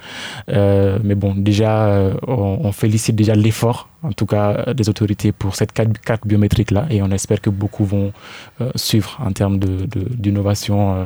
Euh, 0.51 0.99
mais 1.03 1.15
bon, 1.15 1.35
déjà, 1.35 1.87
euh, 1.89 2.15
on, 2.27 2.61
on 2.65 2.73
félicite 2.73 3.17
déjà 3.17 3.35
l'effort, 3.35 3.89
en 4.03 4.13
tout 4.13 4.27
cas, 4.27 4.73
des 4.75 4.89
autorités 4.89 5.33
pour 5.33 5.57
cette 5.57 5.73
carte, 5.73 5.99
carte 5.99 6.27
biométrique-là 6.27 6.87
et 6.91 7.03
on 7.03 7.11
espère 7.11 7.41
que 7.41 7.51
beaucoup 7.51 7.85
vont 7.85 8.13
euh, 8.61 8.71
suivre 8.77 9.19
en 9.25 9.33
termes 9.33 9.59
de- 9.59 9.87
de- 9.87 10.09
d'innovation 10.15 10.95
euh, 10.95 11.05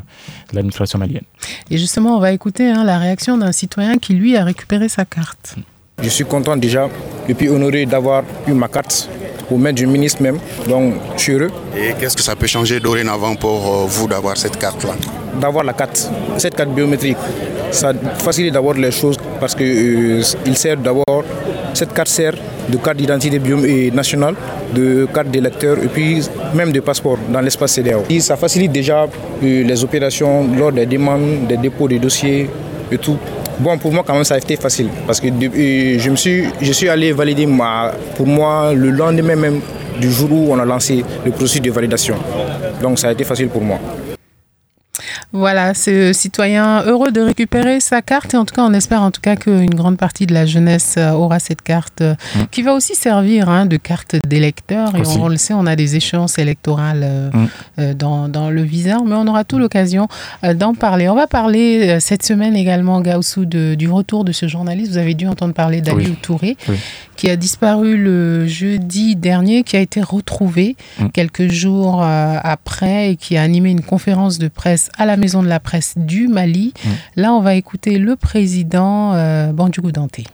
de 0.50 0.56
l'administration 0.56 0.98
malienne. 0.98 1.24
Et 1.70 1.78
justement, 1.78 2.16
on 2.16 2.20
va 2.20 2.32
écouter 2.32 2.68
hein, 2.70 2.84
la 2.84 2.98
réaction 2.98 3.38
d'un 3.38 3.52
citoyen 3.52 3.96
qui, 3.96 4.14
lui, 4.14 4.36
a 4.36 4.44
récupéré 4.44 4.88
sa 4.88 5.04
carte. 5.04 5.56
Je 6.02 6.08
suis 6.08 6.24
content 6.24 6.56
déjà 6.56 6.88
et 7.28 7.34
puis 7.34 7.48
honoré 7.48 7.86
d'avoir 7.86 8.24
eu 8.48 8.52
ma 8.52 8.68
carte 8.68 9.08
au 9.50 9.56
maître 9.56 9.76
du 9.76 9.86
ministre 9.86 10.22
même. 10.22 10.38
Donc, 10.68 10.94
je 11.16 11.22
suis 11.22 11.32
heureux. 11.32 11.50
Et 11.76 11.92
qu'est-ce 11.98 12.16
que 12.16 12.22
ça 12.22 12.34
peut 12.34 12.46
changer 12.46 12.80
dorénavant 12.80 13.34
pour 13.34 13.58
euh, 13.66 13.86
vous 13.86 14.08
d'avoir 14.08 14.36
cette 14.36 14.56
carte-là? 14.56 14.94
D'avoir 15.40 15.64
la 15.64 15.72
carte, 15.72 16.10
cette 16.38 16.54
carte 16.54 16.70
biométrique, 16.70 17.16
ça 17.70 17.92
facilite 18.18 18.52
d'abord 18.52 18.74
les 18.74 18.90
choses 18.90 19.16
parce 19.40 19.54
que 19.54 19.64
euh, 19.64 20.22
il 20.46 20.56
sert 20.56 20.76
d'abord, 20.76 21.24
cette 21.74 21.92
carte 21.92 22.08
sert 22.08 22.34
de 22.68 22.76
carte 22.76 22.96
d'identité 22.96 23.40
et 23.66 23.90
nationale, 23.90 24.34
de 24.74 25.06
carte 25.12 25.28
d'électeur 25.28 25.78
et 25.82 25.88
puis 25.88 26.22
même 26.54 26.72
de 26.72 26.80
passeport 26.80 27.18
dans 27.28 27.40
l'espace 27.40 27.72
CDAO. 27.72 28.04
Et 28.10 28.20
ça 28.20 28.36
facilite 28.36 28.72
déjà 28.72 29.04
euh, 29.04 29.08
les 29.64 29.84
opérations 29.84 30.46
lors 30.56 30.72
des 30.72 30.86
demandes, 30.86 31.46
des 31.48 31.56
dépôts 31.56 31.88
de 31.88 31.98
dossiers 31.98 32.48
tout. 32.96 33.16
Bon, 33.58 33.76
pour 33.78 33.92
moi, 33.92 34.02
quand 34.06 34.14
même, 34.14 34.24
ça 34.24 34.34
a 34.34 34.38
été 34.38 34.56
facile 34.56 34.88
parce 35.06 35.20
que 35.20 35.26
euh, 35.28 35.98
je, 35.98 36.10
me 36.10 36.16
suis, 36.16 36.44
je 36.60 36.72
suis 36.72 36.88
allé 36.88 37.12
valider 37.12 37.46
ma, 37.46 37.92
pour 38.16 38.26
moi 38.26 38.72
le 38.74 38.90
lendemain 38.90 39.36
même 39.36 39.60
du 40.00 40.10
jour 40.10 40.32
où 40.32 40.52
on 40.52 40.58
a 40.58 40.64
lancé 40.64 41.04
le 41.24 41.30
processus 41.30 41.60
de 41.60 41.70
validation. 41.70 42.16
Donc, 42.80 42.98
ça 42.98 43.08
a 43.08 43.12
été 43.12 43.24
facile 43.24 43.48
pour 43.48 43.62
moi. 43.62 43.78
Voilà, 45.34 45.72
ce 45.72 46.12
citoyen 46.12 46.82
heureux 46.84 47.10
de 47.10 47.20
récupérer 47.22 47.80
sa 47.80 48.02
carte 48.02 48.34
et 48.34 48.36
en 48.36 48.44
tout 48.44 48.54
cas, 48.54 48.64
on 48.64 48.74
espère 48.74 49.00
en 49.00 49.10
tout 49.10 49.22
cas 49.22 49.34
qu'une 49.36 49.74
grande 49.74 49.96
partie 49.96 50.26
de 50.26 50.34
la 50.34 50.44
jeunesse 50.44 50.96
euh, 50.98 51.12
aura 51.12 51.38
cette 51.38 51.62
carte 51.62 52.02
euh, 52.02 52.14
Mm. 52.36 52.40
qui 52.50 52.62
va 52.62 52.74
aussi 52.74 52.94
servir 52.94 53.48
hein, 53.48 53.64
de 53.66 53.76
carte 53.78 54.16
d'électeur. 54.26 54.94
Et 54.94 55.00
on, 55.06 55.22
on 55.24 55.28
le 55.28 55.36
sait, 55.38 55.54
on 55.54 55.66
a 55.66 55.74
des 55.74 55.96
échéances 55.96 56.38
électorales 56.38 57.00
euh, 57.02 57.30
Mm. 57.32 57.46
euh, 57.78 57.94
dans, 57.94 58.28
dans 58.28 58.50
le 58.50 58.62
viseur, 58.62 59.04
mais 59.04 59.14
on 59.14 59.26
aura 59.26 59.44
tout 59.44 59.58
l'occasion 59.58 60.06
euh, 60.44 60.52
d'en 60.52 60.74
parler. 60.74 61.08
On 61.08 61.14
va 61.14 61.26
parler 61.26 61.88
euh, 61.88 62.00
cette 62.00 62.24
semaine 62.24 62.54
également, 62.54 63.00
Gaussou, 63.00 63.46
de- 63.46 63.74
du 63.74 63.88
retour 63.88 64.24
de 64.24 64.32
ce 64.32 64.48
journaliste. 64.48 64.92
Vous 64.92 64.98
avez 64.98 65.14
dû 65.14 65.26
entendre 65.26 65.54
parler 65.54 65.80
d'Aliou 65.80 66.10
Oui. 66.10 66.16
Touré, 66.20 66.56
Oui. 66.68 66.76
Qui 67.16 67.28
a 67.30 67.36
disparu 67.36 67.96
le 67.96 68.46
jeudi 68.46 69.16
dernier, 69.16 69.62
qui 69.62 69.76
a 69.76 69.80
été 69.80 70.00
retrouvé 70.02 70.76
Mm. 70.98 71.08
quelques 71.12 71.48
jours 71.50 72.02
euh, 72.02 72.36
après 72.42 73.10
et 73.12 73.16
qui 73.16 73.36
a 73.36 73.42
animé 73.42 73.70
une 73.70 73.82
conférence 73.82 74.38
de 74.38 74.48
presse 74.48 74.90
à 74.98 75.06
la 75.06 75.16
Maison 75.16 75.42
de 75.42 75.48
la 75.48 75.60
Presse 75.60 75.94
du 75.96 76.28
Mali. 76.28 76.72
Mm. 76.84 76.88
Là, 77.16 77.32
on 77.32 77.40
va 77.40 77.54
écouter 77.54 77.98
le 77.98 78.16
président 78.16 79.14
euh, 79.14 79.52
Bandjougou 79.52 79.92
Danté. 79.92 80.24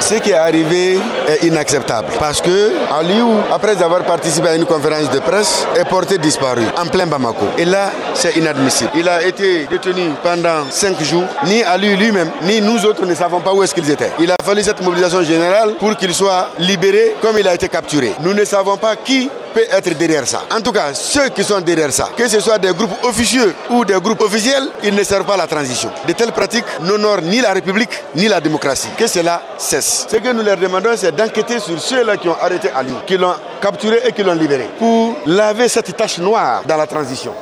Ce 0.00 0.14
qui 0.14 0.30
est 0.30 0.34
arrivé 0.34 0.98
est 1.28 1.44
inacceptable 1.46 2.08
parce 2.18 2.40
que 2.40 2.72
Aliou, 2.98 3.30
après 3.52 3.82
avoir 3.82 4.04
participé 4.04 4.48
à 4.48 4.54
une 4.54 4.64
conférence 4.64 5.10
de 5.10 5.18
presse, 5.18 5.66
est 5.76 5.84
porté 5.84 6.18
disparu 6.18 6.62
en 6.78 6.86
plein 6.86 7.06
Bamako. 7.06 7.46
Et 7.58 7.64
là, 7.64 7.90
c'est 8.14 8.36
inadmissible. 8.36 8.90
Il 8.94 9.08
a 9.08 9.22
été 9.22 9.66
détenu 9.66 10.10
pendant 10.22 10.70
cinq 10.70 11.02
jours. 11.02 11.24
Ni 11.46 11.62
Aliou 11.62 11.96
lui-même, 11.96 12.30
ni 12.42 12.60
nous 12.60 12.84
autres 12.86 13.04
ne 13.04 13.14
savons 13.14 13.40
pas 13.40 13.52
où 13.52 13.62
est-ce 13.62 13.74
qu'ils 13.74 13.90
étaient. 13.90 14.12
Il 14.18 14.30
a 14.30 14.36
fallu 14.42 14.62
cette 14.62 14.80
mobilisation 14.82 15.22
générale 15.22 15.74
pour 15.78 15.94
qu'il 15.96 16.14
soit 16.14 16.50
libéré 16.58 17.16
comme 17.20 17.36
il 17.38 17.46
a 17.46 17.54
été 17.54 17.68
capturé. 17.68 18.12
Nous 18.20 18.32
ne 18.32 18.44
savons 18.44 18.76
pas 18.76 18.96
qui 18.96 19.28
peut 19.54 19.64
être 19.70 19.96
derrière 19.96 20.26
ça. 20.26 20.42
En 20.54 20.60
tout 20.60 20.72
cas, 20.72 20.92
ceux 20.94 21.30
qui 21.30 21.42
sont 21.42 21.60
derrière 21.60 21.92
ça, 21.92 22.10
que 22.16 22.28
ce 22.28 22.40
soit 22.40 22.58
des 22.58 22.72
groupes 22.72 22.92
officieux 23.04 23.54
ou 23.70 23.84
des 23.84 23.94
groupes 24.00 24.20
officiels, 24.20 24.68
ils 24.84 24.94
ne 24.94 25.02
servent 25.02 25.24
pas 25.24 25.36
la 25.36 25.46
transition. 25.46 25.90
De 26.06 26.12
telles 26.12 26.32
pratiques 26.32 26.64
n'honorent 26.82 27.22
ni 27.22 27.40
la 27.40 27.52
République 27.52 27.90
ni 28.14 28.28
la 28.28 28.40
démocratie. 28.40 28.88
Que 28.96 29.06
cela 29.06 29.42
cesse. 29.80 30.06
Ce 30.10 30.16
que 30.16 30.32
nous 30.32 30.42
leur 30.42 30.56
demandons, 30.56 30.90
c'est 30.96 31.14
d'enquêter 31.14 31.58
sur 31.58 31.80
ceux-là 31.80 32.16
qui 32.16 32.28
ont 32.28 32.36
arrêté 32.40 32.70
Ali, 32.70 32.92
qui 33.06 33.16
l'ont 33.16 33.34
capturé 33.60 33.98
et 34.06 34.12
qui 34.12 34.22
l'ont 34.22 34.34
libéré, 34.34 34.68
pour 34.78 35.16
laver 35.26 35.68
cette 35.68 35.96
tache 35.96 36.18
noire 36.18 36.62
dans 36.66 36.76
la 36.76 36.86
transition. 36.86 37.32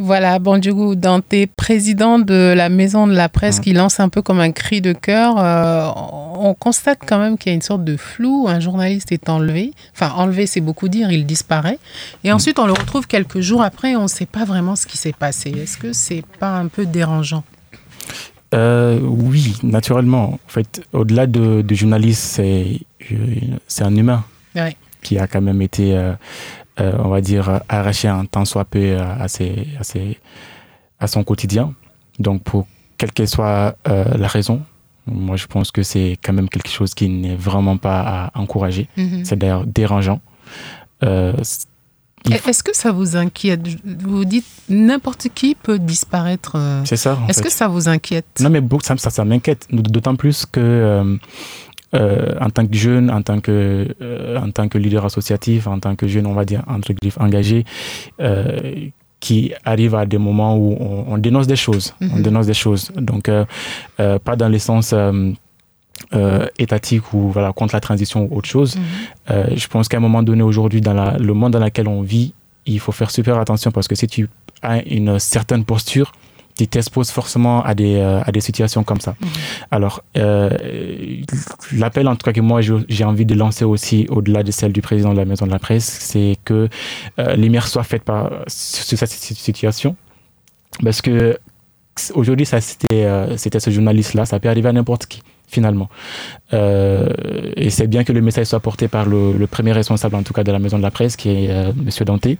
Voilà, 0.00 0.38
Bandjougou 0.38 0.94
Danté, 0.94 1.48
président 1.48 2.20
de 2.20 2.54
la 2.56 2.68
Maison 2.68 3.08
de 3.08 3.14
la 3.14 3.28
Presse, 3.28 3.58
qui 3.58 3.72
lance 3.72 3.98
un 3.98 4.08
peu 4.08 4.22
comme 4.22 4.38
un 4.38 4.52
cri 4.52 4.80
de 4.80 4.92
cœur. 4.92 5.34
Euh, 5.38 5.88
on 6.36 6.54
constate 6.54 7.00
quand 7.04 7.18
même 7.18 7.36
qu'il 7.36 7.50
y 7.50 7.52
a 7.52 7.56
une 7.56 7.62
sorte 7.62 7.82
de 7.82 7.96
flou. 7.96 8.46
Un 8.48 8.60
journaliste 8.60 9.10
est 9.10 9.28
enlevé. 9.28 9.72
Enfin, 9.92 10.12
enlevé, 10.14 10.46
c'est 10.46 10.60
beaucoup 10.60 10.88
dire, 10.88 11.10
il 11.10 11.26
disparaît. 11.26 11.80
Et 12.22 12.30
ensuite, 12.30 12.60
on 12.60 12.66
le 12.66 12.74
retrouve 12.74 13.08
quelques 13.08 13.40
jours 13.40 13.60
après 13.60 13.92
et 13.92 13.96
on 13.96 14.04
ne 14.04 14.08
sait 14.08 14.26
pas 14.26 14.44
vraiment 14.44 14.76
ce 14.76 14.86
qui 14.86 14.96
s'est 14.96 15.12
passé. 15.12 15.50
Est-ce 15.50 15.76
que 15.76 15.92
c'est 15.92 16.22
pas 16.38 16.50
un 16.50 16.68
peu 16.68 16.86
dérangeant? 16.86 17.42
Euh, 18.54 18.98
oui, 19.02 19.56
naturellement. 19.62 20.34
En 20.34 20.48
fait, 20.48 20.82
au-delà 20.92 21.26
de, 21.26 21.62
de 21.62 21.74
journaliste, 21.74 22.22
c'est 22.22 22.80
c'est 23.66 23.84
un 23.84 23.94
humain 23.96 24.24
Ouais. 24.54 24.76
qui 25.02 25.18
a 25.18 25.26
quand 25.26 25.40
même 25.40 25.62
été, 25.62 25.94
euh, 25.94 26.12
euh, 26.80 26.92
on 26.98 27.08
va 27.08 27.20
dire, 27.20 27.60
arraché 27.68 28.08
un 28.08 28.24
tant 28.24 28.44
soit 28.44 28.64
peu 28.64 28.96
à, 28.98 29.28
ses- 29.28 29.66
à 29.78 29.84
ses- 29.84 30.18
à 30.98 31.06
son 31.06 31.24
quotidien. 31.24 31.74
Donc, 32.18 32.42
pour 32.42 32.66
quelle 32.96 33.12
que 33.12 33.26
soit 33.26 33.76
la 33.86 34.26
raison, 34.28 34.62
moi, 35.06 35.36
je 35.36 35.46
pense 35.46 35.70
que 35.70 35.82
c'est 35.82 36.18
quand 36.22 36.32
même 36.32 36.48
quelque 36.48 36.68
chose 36.70 36.92
qui 36.94 37.08
n'est 37.08 37.36
vraiment 37.36 37.76
pas 37.76 38.00
à 38.34 38.38
encourager. 38.38 38.88
Mhm. 38.96 39.24
C'est 39.24 39.36
d'ailleurs 39.36 39.64
dérangeant. 39.66 40.20
Euh, 41.04 41.32
Est-ce 42.30 42.62
que 42.62 42.74
ça 42.76 42.92
vous 42.92 43.16
inquiète? 43.16 43.60
Vous 43.84 44.18
vous 44.18 44.24
dites 44.24 44.44
n'importe 44.68 45.28
qui 45.34 45.54
peut 45.54 45.78
disparaître. 45.78 46.52
euh, 46.56 46.82
C'est 46.84 46.96
ça, 46.96 47.18
Est-ce 47.28 47.42
que 47.42 47.50
ça 47.50 47.68
vous 47.68 47.88
inquiète? 47.88 48.26
Non, 48.40 48.50
mais 48.50 48.62
ça, 48.82 48.96
ça, 48.96 49.10
ça 49.10 49.24
m'inquiète. 49.24 49.66
D'autant 49.70 50.14
plus 50.16 50.44
que, 50.46 50.60
euh, 50.60 51.16
euh, 51.94 52.34
en 52.40 52.50
tant 52.50 52.66
que 52.66 52.74
jeune, 52.76 53.10
en 53.10 53.22
tant 53.22 53.40
que, 53.40 53.88
euh, 54.02 54.38
en 54.38 54.50
tant 54.50 54.68
que 54.68 54.76
leader 54.78 55.04
associatif, 55.04 55.66
en 55.66 55.78
tant 55.80 55.96
que 55.96 56.06
jeune, 56.06 56.26
on 56.26 56.34
va 56.34 56.44
dire, 56.44 56.62
entre 56.66 56.92
griffes, 56.92 57.18
engagé, 57.18 57.64
qui 59.20 59.52
arrive 59.64 59.94
à 59.96 60.06
des 60.06 60.18
moments 60.18 60.56
où 60.56 60.76
on, 60.78 61.14
on 61.14 61.18
dénonce 61.18 61.46
des 61.48 61.56
choses. 61.56 61.94
On 62.00 62.16
Mhm. 62.16 62.22
dénonce 62.22 62.46
des 62.46 62.54
choses. 62.54 62.90
Donc, 62.96 63.30
pas 63.96 64.36
dans 64.36 64.48
le 64.48 64.58
sens. 64.58 64.94
Euh, 66.14 66.46
étatique 66.58 67.12
ou 67.12 67.30
voilà, 67.30 67.52
contre 67.52 67.74
la 67.74 67.80
transition 67.80 68.28
ou 68.30 68.36
autre 68.38 68.48
chose. 68.48 68.76
Euh, 69.30 69.46
je 69.54 69.66
pense 69.68 69.88
qu'à 69.88 69.96
un 69.98 70.00
moment 70.00 70.22
donné, 70.22 70.42
aujourd'hui, 70.42 70.80
dans 70.80 70.94
la- 70.94 71.16
le 71.18 71.34
monde 71.34 71.52
dans 71.52 71.64
lequel 71.64 71.88
on 71.88 72.02
vit, 72.02 72.32
il 72.66 72.80
faut 72.80 72.92
faire 72.92 73.10
super 73.10 73.38
attention 73.38 73.70
parce 73.70 73.88
que 73.88 73.94
si 73.94 74.06
tu 74.06 74.28
as 74.62 74.82
une 74.86 75.18
certaine 75.18 75.64
posture, 75.64 76.12
tu 76.56 76.66
t'exposes 76.66 77.10
forcément 77.10 77.62
à 77.62 77.74
des, 77.74 77.96
euh, 77.96 78.20
à 78.24 78.32
des 78.32 78.40
situations 78.40 78.82
comme 78.82 79.00
ça. 79.00 79.14
Alors, 79.70 80.02
euh, 80.16 80.50
l'appel 81.72 82.08
en 82.08 82.16
tout 82.16 82.24
cas 82.24 82.32
que 82.32 82.40
moi 82.40 82.60
j'ai 82.88 83.04
envie 83.04 83.24
de 83.24 83.34
lancer 83.34 83.64
aussi 83.64 84.06
au-delà 84.08 84.42
de 84.42 84.50
celle 84.50 84.72
du 84.72 84.82
président 84.82 85.12
de 85.12 85.18
la 85.18 85.24
Maison 85.24 85.46
de 85.46 85.52
la 85.52 85.58
Presse, 85.60 85.84
c'est 86.00 86.36
que 86.44 86.68
les 87.16 87.36
lumière 87.36 87.66
soit 87.68 87.84
faite 87.84 88.02
par, 88.02 88.30
sur 88.48 88.98
cette 88.98 89.10
situation. 89.10 89.94
Parce 90.82 91.00
que 91.00 91.38
aujourd'hui, 92.14 92.44
ça 92.46 92.60
c'était 92.60 93.06
c'était 93.36 93.60
ce 93.60 93.70
journaliste-là, 93.70 94.26
ça 94.26 94.38
peut 94.40 94.48
arriver 94.48 94.68
à 94.68 94.72
n'importe 94.72 95.06
qui 95.06 95.22
finalement. 95.48 95.88
Euh, 96.52 97.08
et 97.56 97.70
c'est 97.70 97.86
bien 97.86 98.04
que 98.04 98.12
le 98.12 98.20
message 98.20 98.46
soit 98.46 98.60
porté 98.60 98.88
par 98.88 99.06
le, 99.06 99.32
le 99.32 99.46
premier 99.46 99.72
responsable, 99.72 100.14
en 100.14 100.22
tout 100.22 100.32
cas 100.32 100.44
de 100.44 100.52
la 100.52 100.58
maison 100.58 100.78
de 100.78 100.82
la 100.82 100.90
presse, 100.90 101.16
qui 101.16 101.30
est 101.30 101.50
euh, 101.50 101.72
Monsieur 101.74 102.04
Danté, 102.04 102.38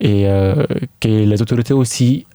et 0.00 0.26
euh, 0.26 0.66
que 1.00 1.08
les 1.08 1.42
autorités 1.42 1.74
aussi 1.74 2.26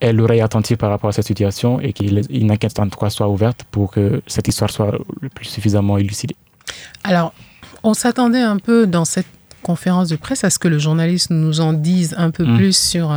aient 0.00 0.12
l'oreille 0.12 0.42
attentive 0.42 0.76
par 0.76 0.90
rapport 0.90 1.10
à 1.10 1.12
cette 1.12 1.26
situation 1.26 1.80
et 1.80 1.92
qu'une 1.92 2.50
enquête 2.50 2.78
en 2.78 2.88
tout 2.88 2.98
cas 2.98 3.10
soit 3.10 3.28
ouverte 3.28 3.64
pour 3.70 3.90
que 3.90 4.22
cette 4.26 4.48
histoire 4.48 4.70
soit 4.70 4.92
le 5.20 5.28
plus 5.28 5.46
suffisamment 5.46 5.98
élucidée. 5.98 6.36
Alors, 7.04 7.32
on 7.82 7.94
s'attendait 7.94 8.42
un 8.42 8.58
peu 8.58 8.86
dans 8.86 9.04
cette 9.04 9.26
conférence 9.62 10.08
de 10.08 10.16
presse 10.16 10.44
à 10.44 10.50
ce 10.50 10.58
que 10.58 10.68
le 10.68 10.78
journaliste 10.78 11.30
nous 11.30 11.60
en 11.60 11.72
dise 11.72 12.14
un 12.18 12.30
peu 12.30 12.44
Mm. 12.44 12.56
plus 12.56 12.76
sur 12.76 13.14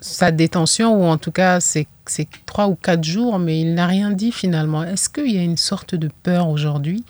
sa 0.00 0.30
détention, 0.30 0.94
ou 0.94 1.04
en 1.04 1.18
tout 1.18 1.32
cas 1.32 1.60
c'est 1.60 1.86
trois 2.46 2.68
ou 2.68 2.74
quatre 2.74 3.04
jours, 3.04 3.38
mais 3.38 3.60
il 3.60 3.74
n'a 3.74 3.86
rien 3.86 4.10
dit 4.10 4.32
finalement. 4.32 4.82
Est-ce 4.82 5.08
qu'il 5.08 5.32
y 5.32 5.38
a 5.38 5.42
une 5.42 5.56
sorte 5.56 5.94
de 5.94 6.08
peur 6.22 6.48
aujourd'hui 6.48 7.04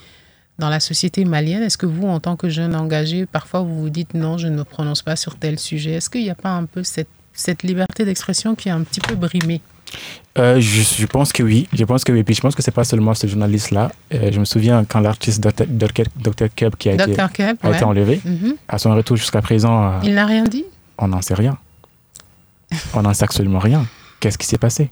dans 0.59 0.69
la 0.69 0.81
société 0.81 1.25
malienne? 1.25 1.63
Est-ce 1.63 1.79
que 1.79 1.87
vous, 1.87 2.07
en 2.09 2.21
tant 2.21 2.37
que 2.37 2.49
jeune 2.49 2.75
engagé, 2.75 3.27
parfois 3.27 3.61
vous 3.61 3.79
vous 3.81 3.91
dites 3.91 4.15
non, 4.15 4.39
je 4.39 4.49
ne 4.49 4.57
me 4.57 4.65
prononce 4.65 5.03
pas 5.03 5.17
sur 5.17 5.37
tel 5.37 5.59
sujet? 5.59 5.93
Est-ce 5.93 6.11
qu'il 6.11 6.23
n'y 6.23 6.31
a 6.31 6.35
pas 6.35 6.51
un 6.51 6.65
peu 6.65 6.83
cette, 6.83 7.09
cette 7.33 7.63
liberté 7.63 8.05
d'expression 8.05 8.55
qui 8.55 8.69
est 8.69 8.73
un 8.73 8.83
petit 8.83 9.01
peu 9.01 9.15
brimée? 9.15 9.61
Euh, 10.39 10.61
je, 10.61 11.07
pense 11.07 11.33
que 11.33 11.43
oui. 11.43 11.67
Je 11.73 11.85
pense 11.85 12.05
que 12.05 12.13
oui. 12.13 12.23
Puis 12.23 12.35
je 12.35 12.41
pense 12.41 12.55
que 12.55 12.63
c'est 12.63 12.71
pas 12.71 12.85
seulement 12.85 13.15
ce 13.15 13.27
journaliste-là. 13.27 13.91
Euh, 14.15 14.31
je 14.31 14.39
me 14.39 14.45
souviens 14.45 14.85
quand 14.85 15.01
l'artiste 15.01 15.43
Dr. 15.43 16.49
Keb 16.55 16.77
qui 16.77 16.91
a, 16.91 16.95
été, 16.95 17.21
a 17.21 17.71
été 17.73 17.85
enlevé, 17.85 18.21
mhm. 18.25 18.55
à 18.69 18.79
son 18.79 18.95
retour 18.95 19.17
jusqu'à 19.17 19.43
présent. 19.43 19.85
Euh, 19.85 19.99
il 20.05 20.15
n'a 20.15 20.27
rien 20.27 20.45
dit? 20.45 20.65
On 20.99 21.09
n'en 21.09 21.23
sait 21.23 21.35
rien. 21.35 21.59
On 22.95 23.03
n'en 23.03 23.15
sait 23.15 23.25
absolument 23.25 23.59
rien. 23.59 23.87
Qu'est-ce 24.21 24.39
qui 24.39 24.47
s'est 24.47 24.59
passé? 24.59 24.91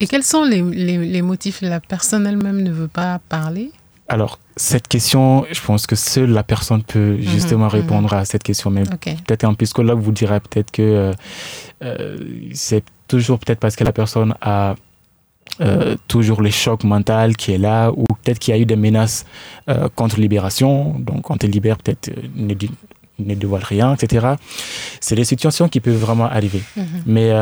Et 0.00 0.06
quels 0.06 0.22
sont 0.22 0.44
les, 0.44 0.62
les, 0.62 1.22
motifs? 1.22 1.62
La 1.62 1.80
personne 1.80 2.26
elle-même 2.26 2.62
ne 2.62 2.70
veut 2.70 2.88
pas 2.88 3.18
parler? 3.28 3.70
Alors, 4.08 4.38
cette 4.56 4.88
question, 4.88 5.46
je 5.50 5.60
pense 5.60 5.86
que 5.86 5.96
seule 5.96 6.30
la 6.30 6.42
personne 6.42 6.82
peut 6.82 7.16
mhm, 7.16 7.22
justement 7.22 7.66
mhm. 7.66 7.70
répondre 7.70 8.12
à 8.12 8.24
cette 8.24 8.42
question. 8.42 8.70
Mais 8.70 8.84
peut-être 8.84 9.44
un 9.44 9.54
psychologue 9.54 10.00
vous 10.00 10.12
dirait 10.12 10.40
peut-être 10.40 10.70
que 10.70 11.12
c'est 12.52 12.84
toujours 13.08 13.38
peut-être 13.38 13.60
parce 13.60 13.76
que 13.76 13.84
la 13.84 13.92
personne 13.92 14.34
a 14.40 14.74
euh, 15.62 15.96
toujours 16.06 16.42
le 16.42 16.50
choc 16.50 16.84
mental 16.84 17.34
qui 17.36 17.52
est 17.52 17.58
là, 17.58 17.90
ou 17.90 18.04
peut-être 18.04 18.38
qu'il 18.38 18.54
y 18.54 18.58
a 18.58 18.60
eu 18.60 18.66
des 18.66 18.76
menaces 18.76 19.24
euh, 19.70 19.88
contre 19.94 20.20
libération, 20.20 20.94
donc 20.98 21.22
quand 21.22 21.42
elle 21.44 21.50
libère, 21.50 21.78
peut-être 21.78 22.10
euh, 22.10 22.54
ne, 23.18 23.34
dévoile 23.34 23.64
rien, 23.64 23.94
etc. 23.94 24.34
C'est 25.00 25.16
des 25.16 25.24
situations 25.24 25.68
qui 25.68 25.80
peuvent 25.80 25.96
vraiment 25.96 26.26
arriver. 26.26 26.62
Mm-hmm. 26.76 27.02
Mais 27.06 27.32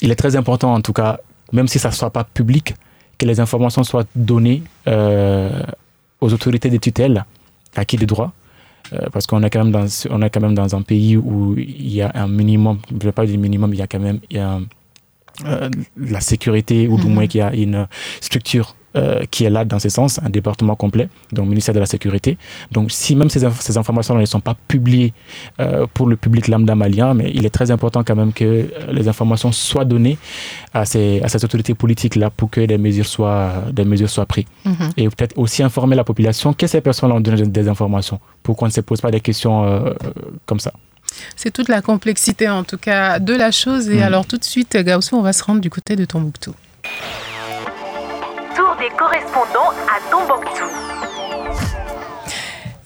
il 0.00 0.10
est 0.10 0.16
très 0.16 0.36
important, 0.36 0.72
en 0.74 0.80
tout 0.80 0.92
cas, 0.92 1.18
même 1.52 1.68
si 1.68 1.78
ça 1.78 1.88
ne 1.88 1.94
soit 1.94 2.10
pas 2.10 2.24
public, 2.24 2.74
que 3.18 3.26
les 3.26 3.40
informations 3.40 3.84
soient 3.84 4.06
données 4.14 4.62
aux 4.86 6.32
autorités 6.32 6.70
de 6.70 6.76
tutelle, 6.78 7.24
à 7.76 7.84
qui 7.84 7.96
de 7.96 8.06
droit, 8.06 8.32
euh, 8.92 9.06
parce 9.12 9.26
qu'on 9.26 9.42
est 9.42 9.50
quand 9.50 9.62
même 9.62 9.72
dans 9.72 9.86
on 10.10 10.22
est 10.22 10.30
quand 10.30 10.40
même 10.40 10.54
dans 10.54 10.74
un 10.74 10.82
pays 10.82 11.16
où 11.16 11.54
il 11.56 11.92
y 11.92 12.02
a 12.02 12.10
un 12.14 12.26
minimum 12.26 12.78
je 12.90 12.96
ne 12.96 13.00
veux 13.00 13.12
pas 13.12 13.24
dire 13.24 13.38
minimum 13.38 13.72
il 13.72 13.78
y 13.78 13.82
a 13.82 13.86
quand 13.86 14.00
même 14.00 14.18
il 14.30 14.36
y 14.36 14.40
a 14.40 14.58
euh, 15.44 15.70
la 15.96 16.20
sécurité 16.20 16.88
ou 16.88 16.96
du 16.98 17.06
mhm. 17.06 17.14
moins 17.14 17.26
qu'il 17.28 17.38
y 17.38 17.42
a 17.42 17.54
une 17.54 17.86
structure 18.20 18.74
euh, 18.96 19.22
qui 19.30 19.44
est 19.44 19.50
là 19.50 19.64
dans 19.64 19.78
ce 19.78 19.88
sens, 19.88 20.18
un 20.20 20.30
département 20.30 20.74
complet, 20.74 21.08
donc 21.30 21.48
ministère 21.48 21.72
de 21.72 21.78
la 21.78 21.86
Sécurité. 21.86 22.36
Donc 22.72 22.90
si 22.90 23.14
même 23.14 23.30
ces, 23.30 23.46
ces 23.60 23.78
informations 23.78 24.16
ne 24.16 24.24
sont 24.24 24.40
pas 24.40 24.56
publiées 24.66 25.12
euh, 25.60 25.86
pour 25.94 26.08
le 26.08 26.16
public 26.16 26.48
lambda 26.48 26.74
malien, 26.74 27.14
mais 27.14 27.30
il 27.32 27.46
est 27.46 27.50
très 27.50 27.70
important 27.70 28.02
quand 28.02 28.16
même 28.16 28.32
que 28.32 28.44
euh, 28.44 28.66
les 28.90 29.06
informations 29.06 29.52
soient 29.52 29.84
données 29.84 30.18
à 30.74 30.84
ces, 30.86 31.20
à 31.22 31.28
ces 31.28 31.44
autorités 31.44 31.74
politiques-là 31.74 32.30
pour 32.30 32.50
que 32.50 32.62
des 32.62 32.78
mesures 32.78 33.06
soient, 33.06 33.52
des 33.72 33.84
mesures 33.84 34.10
soient 34.10 34.26
prises. 34.26 34.46
Mhm. 34.64 34.74
Et 34.96 35.08
peut-être 35.08 35.38
aussi 35.38 35.62
informer 35.62 35.94
la 35.94 36.02
population 36.02 36.52
que 36.52 36.66
ces 36.66 36.80
personnes-là 36.80 37.14
ont 37.14 37.20
donné 37.20 37.46
des 37.46 37.68
informations 37.68 38.18
pour 38.42 38.56
qu'on 38.56 38.66
ne 38.66 38.72
se 38.72 38.80
pose 38.80 39.00
pas 39.00 39.12
des 39.12 39.20
questions 39.20 39.84
comme 40.46 40.58
ça. 40.58 40.72
C'est 41.36 41.52
toute 41.52 41.68
la 41.68 41.80
complexité 41.80 42.48
en 42.48 42.64
tout 42.64 42.78
cas 42.78 43.20
de 43.20 43.34
la 43.34 43.52
chose. 43.52 43.88
Et 43.88 43.98
mhm. 43.98 44.02
alors 44.02 44.26
tout 44.26 44.36
de 44.36 44.44
suite, 44.44 44.76
Gausso, 44.76 45.16
on 45.16 45.22
va 45.22 45.32
se 45.32 45.44
rendre 45.44 45.60
du 45.60 45.70
côté 45.70 45.94
de 45.94 46.04
Tombouctou 46.04 46.54
des 48.80 48.88
correspondants 48.96 49.72
à 49.86 50.10
Tombouctou. 50.10 50.64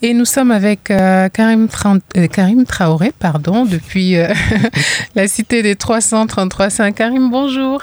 Et 0.01 0.13
nous 0.13 0.25
sommes 0.25 0.51
avec 0.51 0.91
euh, 0.91 1.29
Karim, 1.29 1.69
euh, 2.17 2.27
Karim, 2.27 2.65
Traoré 2.65 3.13
pardon, 3.17 3.63
depuis 3.63 4.17
euh, 4.17 4.27
la 5.15 5.29
cité 5.29 5.63
des 5.63 5.77
333 5.77 6.91
Karim, 6.91 7.31
bonjour. 7.31 7.81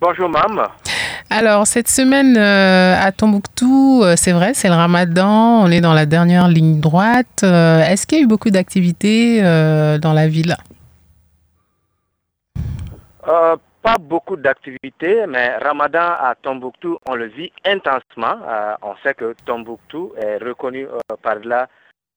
Bonjour, 0.00 0.28
mam. 0.28 0.68
Alors, 1.28 1.66
cette 1.66 1.88
semaine 1.88 2.36
à 2.36 3.10
Tombouctou, 3.10 4.04
c'est 4.14 4.32
vrai, 4.32 4.52
c'est 4.54 4.68
le 4.68 4.74
ramadan, 4.74 5.62
on 5.62 5.70
est 5.72 5.80
dans 5.80 5.92
la 5.92 6.06
dernière 6.06 6.46
ligne 6.46 6.78
droite. 6.78 7.42
Est-ce 7.42 8.06
qu'il 8.06 8.18
y 8.18 8.20
a 8.20 8.24
eu 8.24 8.28
beaucoup 8.28 8.50
d'activités 8.50 9.42
dans 9.42 10.12
la 10.14 10.28
ville? 10.28 10.56
Pas 13.88 13.96
beaucoup 13.98 14.36
d'activités, 14.36 15.26
mais 15.26 15.56
Ramadan 15.56 16.10
à 16.20 16.34
Tombouctou, 16.34 16.98
on 17.08 17.14
le 17.14 17.26
vit 17.26 17.50
intensement. 17.64 18.36
Euh, 18.46 18.74
on 18.82 18.94
sait 19.02 19.14
que 19.14 19.34
Tombouctou 19.46 20.12
est 20.18 20.36
reconnu 20.36 20.84
euh, 20.86 20.98
par 21.22 21.36
là 21.36 21.68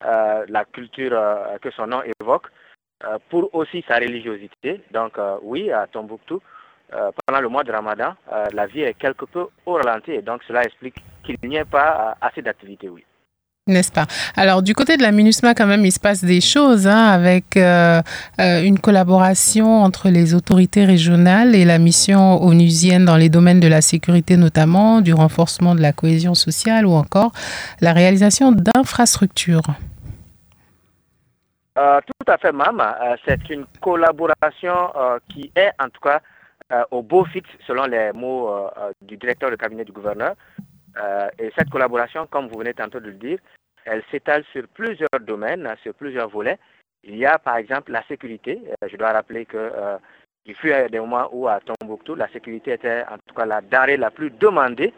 euh, 0.04 0.46
la 0.50 0.66
culture 0.66 1.18
que 1.62 1.72
son 1.72 1.88
nom 1.88 2.02
évoque, 2.20 2.48
pour 3.30 3.56
aussi 3.56 3.86
sa 3.88 3.96
religiosité. 3.96 4.82
Donc 4.92 5.14
oui, 5.44 5.72
à 5.72 5.88
Tombouctou, 5.88 6.42
pendant 6.90 7.42
le 7.42 7.48
mois 7.48 7.64
de 7.64 7.72
Ramadan, 7.72 8.16
la 8.52 8.68
vie 8.68 8.82
est 8.82 8.94
quelque 8.96 9.26
peu 9.26 9.48
au 9.66 9.74
ralenti 9.74 10.12
et 10.12 10.22
donc 10.22 10.44
cela 10.44 10.64
explique 10.64 10.98
qu'il 11.24 11.38
n'y 11.44 11.56
ait 11.56 11.66
pas 11.66 12.18
assez 12.20 12.42
d'activités, 12.42 12.90
oui. 12.90 13.06
N'est-ce 13.68 13.92
pas? 13.92 14.08
Alors, 14.36 14.64
du 14.64 14.74
côté 14.74 14.98
de 14.98 15.04
la 15.04 15.12
MINUSMA, 15.12 15.54
quand 15.54 15.68
même, 15.68 15.86
il 15.86 15.92
se 15.92 16.00
passe 16.00 16.24
des 16.24 16.42
choses 16.42 16.88
hein, 16.88 17.06
avec 17.06 17.56
euh, 17.58 18.02
euh, 18.40 18.64
une 18.64 18.80
collaboration 18.80 19.84
entre 19.84 20.10
les 20.10 20.34
autorités 20.34 20.84
régionales 20.84 21.54
et 21.54 21.64
la 21.64 21.78
mission 21.78 22.42
onusienne 22.42 23.06
dans 23.06 23.18
les 23.18 23.30
domaines 23.30 23.60
de 23.60 23.68
la 23.68 23.82
sécurité, 23.82 24.36
notamment 24.36 25.02
du 25.02 25.14
renforcement 25.14 25.76
de 25.76 25.82
la 25.82 25.94
cohésion 25.94 26.34
sociale 26.34 26.88
ou 26.88 26.94
encore 26.94 27.34
la 27.82 27.94
réalisation 27.94 28.52
d'infrastructures. 28.52 29.62
Euh, 31.78 32.00
tout 32.08 32.32
à 32.32 32.40
fait, 32.40 32.52
Mam. 32.52 32.84
C'est 33.28 33.48
une 33.52 33.66
collaboration 33.80 34.74
qui 35.30 35.52
est, 35.56 35.70
en 35.80 35.90
tout 35.90 36.02
cas, 36.02 36.20
au 36.90 37.04
beau 37.04 37.26
fixe, 37.26 37.50
selon 37.68 37.86
les 37.86 38.12
mots 38.12 38.50
du 39.04 39.18
directeur 39.18 39.52
de 39.52 39.56
cabinet 39.56 39.86
du 39.86 39.92
gouverneur. 39.92 40.34
Euh, 40.98 41.30
et 41.40 41.52
cette 41.58 41.70
collaboration, 41.70 42.28
comme 42.28 42.48
vous 42.48 42.60
venez 42.60 42.74
tantôt 42.74 43.00
de 43.00 43.08
le 43.08 43.14
dire, 43.14 43.40
elle 43.86 44.04
s'étale 44.12 44.44
sur 44.52 44.68
plusieurs 44.68 45.10
domaines, 45.22 45.68
sur 45.82 45.94
plusieurs 45.94 46.30
volets. 46.30 46.60
Il 47.04 47.18
y 47.18 47.26
a 47.26 47.40
par 47.40 47.58
exemple 47.58 47.92
la 47.92 48.04
sécurité. 48.08 48.62
Euh, 48.84 48.88
je 48.88 48.98
dois 48.98 49.12
rappeler 49.12 49.46
que 49.46 49.58
euh, 49.58 49.98
il 50.46 50.56
fut 50.56 50.72
des 50.92 51.00
moments 51.00 51.30
où 51.32 51.48
à 51.48 51.60
Tombouctou, 51.60 52.16
la 52.16 52.28
sécurité 52.30 52.74
était 52.74 53.04
en 53.10 53.18
tout 53.26 53.36
cas 53.36 53.46
la 53.46 53.62
denrée 53.62 53.98
la 53.98 54.12
plus 54.12 54.32
demandée. 54.32 54.94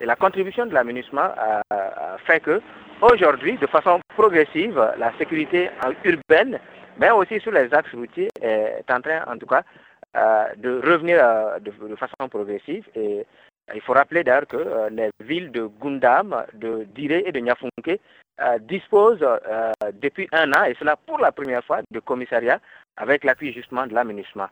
Et 0.00 0.06
la 0.06 0.16
contribution 0.16 0.66
de 0.66 0.72
la 0.72 0.82
a, 0.82 2.18
fait 2.26 2.40
que 2.40 2.60
aujourd'hui, 3.00 3.56
de 3.58 3.66
façon 3.66 4.00
progressive, 4.14 4.78
la 4.96 5.12
sécurité 5.18 5.70
urbaine, 6.04 6.58
mais 6.98 7.10
aussi 7.10 7.40
sur 7.40 7.52
les 7.52 7.72
axes 7.74 7.92
routiers, 7.92 8.28
est 8.40 8.90
en 8.90 9.00
train 9.00 9.24
en 9.26 9.36
tout 9.38 9.46
cas 9.46 9.64
de 10.56 10.80
revenir 10.84 11.18
de, 11.60 11.96
façon 11.96 12.28
progressive. 12.28 12.84
Il 13.74 13.80
faut 13.80 13.92
rappeler 13.92 14.24
d'ailleurs 14.24 14.46
que 14.46 14.56
euh, 14.56 14.90
les 14.90 15.10
villes 15.20 15.50
de 15.50 15.68
Gundam, 15.80 16.44
de 16.54 16.84
Dire 16.94 17.22
et 17.24 17.32
de 17.32 17.40
Nyafunke 17.40 18.00
euh, 18.40 18.58
disposent 18.60 19.22
euh, 19.22 19.72
depuis 19.94 20.28
un 20.32 20.52
an, 20.52 20.64
et 20.64 20.74
cela 20.78 20.96
pour 20.96 21.18
la 21.18 21.32
première 21.32 21.64
fois, 21.64 21.80
de 21.90 22.00
commissariats 22.00 22.60
avec 22.96 23.24
l'appui 23.24 23.52
justement 23.52 23.86
de 23.86 23.94
l'aménagement. 23.94 24.48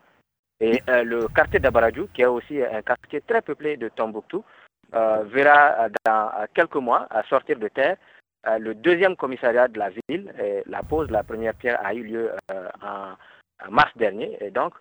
Et 0.62 0.83
le 0.89 1.27
quartier 1.29 1.59
d'Abaradjou, 1.59 2.09
qui 2.12 2.21
est 2.21 2.27
aussi 2.27 2.62
un 2.62 2.83
quartier 2.83 3.23
très 3.23 3.41
peuplé 3.41 3.79
de 3.79 3.89
Tombouctou, 3.89 4.45
verra 4.93 5.89
dans 6.05 6.31
quelques 6.53 6.75
mois 6.75 7.09
sortir 7.31 7.59
de 7.59 7.68
terre 7.68 7.97
le 8.59 8.75
deuxième 8.75 9.16
commissariat 9.16 9.68
de 9.68 9.79
la 9.79 9.89
ville. 9.89 10.31
Et 10.39 10.62
la 10.66 10.83
pose 10.83 11.09
de 11.09 11.14
la 11.14 11.23
première 11.23 11.55
pierre 11.55 11.81
a 11.83 11.95
eu 11.95 12.03
lieu 12.03 12.31
en, 12.83 13.14
mars 13.71 13.91
dernier. 13.97 14.37
Et 14.45 14.51
donc, 14.51 14.75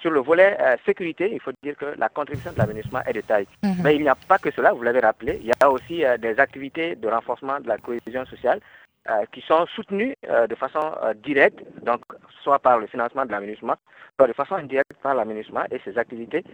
sur 0.00 0.10
le 0.10 0.20
volet 0.20 0.56
euh, 0.60 0.76
sécurité, 0.84 1.30
il 1.32 1.40
faut 1.40 1.52
dire 1.62 1.76
que 1.76 1.94
la 1.96 2.08
contribution 2.08 2.52
de 2.52 2.58
l'aménagement 2.58 3.00
est 3.06 3.12
de 3.12 3.20
taille. 3.20 3.46
Mhm. 3.62 3.76
Mais 3.82 3.96
il 3.96 4.02
n'y 4.02 4.08
a 4.08 4.14
pas 4.14 4.38
que 4.38 4.50
cela, 4.50 4.72
vous 4.72 4.82
l'avez 4.82 5.00
rappelé, 5.00 5.38
il 5.40 5.46
y 5.46 5.52
a 5.60 5.70
aussi 5.70 6.04
euh, 6.04 6.16
des 6.16 6.38
activités 6.38 6.96
de 6.96 7.08
renforcement 7.08 7.60
de 7.60 7.68
la 7.68 7.78
cohésion 7.78 8.24
sociale 8.26 8.60
qui 9.32 9.40
sont 9.40 9.66
soutenues 9.74 10.14
de 10.48 10.54
façon 10.54 10.92
directe, 11.24 11.58
donc 11.82 12.02
soit 12.44 12.60
par 12.60 12.78
le 12.78 12.86
financement 12.86 13.26
de 13.26 13.32
l'aménagement, 13.32 13.74
soit 14.16 14.28
de 14.28 14.32
façon 14.32 14.54
indirecte 14.54 14.94
par 15.02 15.16
l'aménagement, 15.16 15.64
et 15.72 15.80
ces 15.84 15.98
activités 15.98 16.44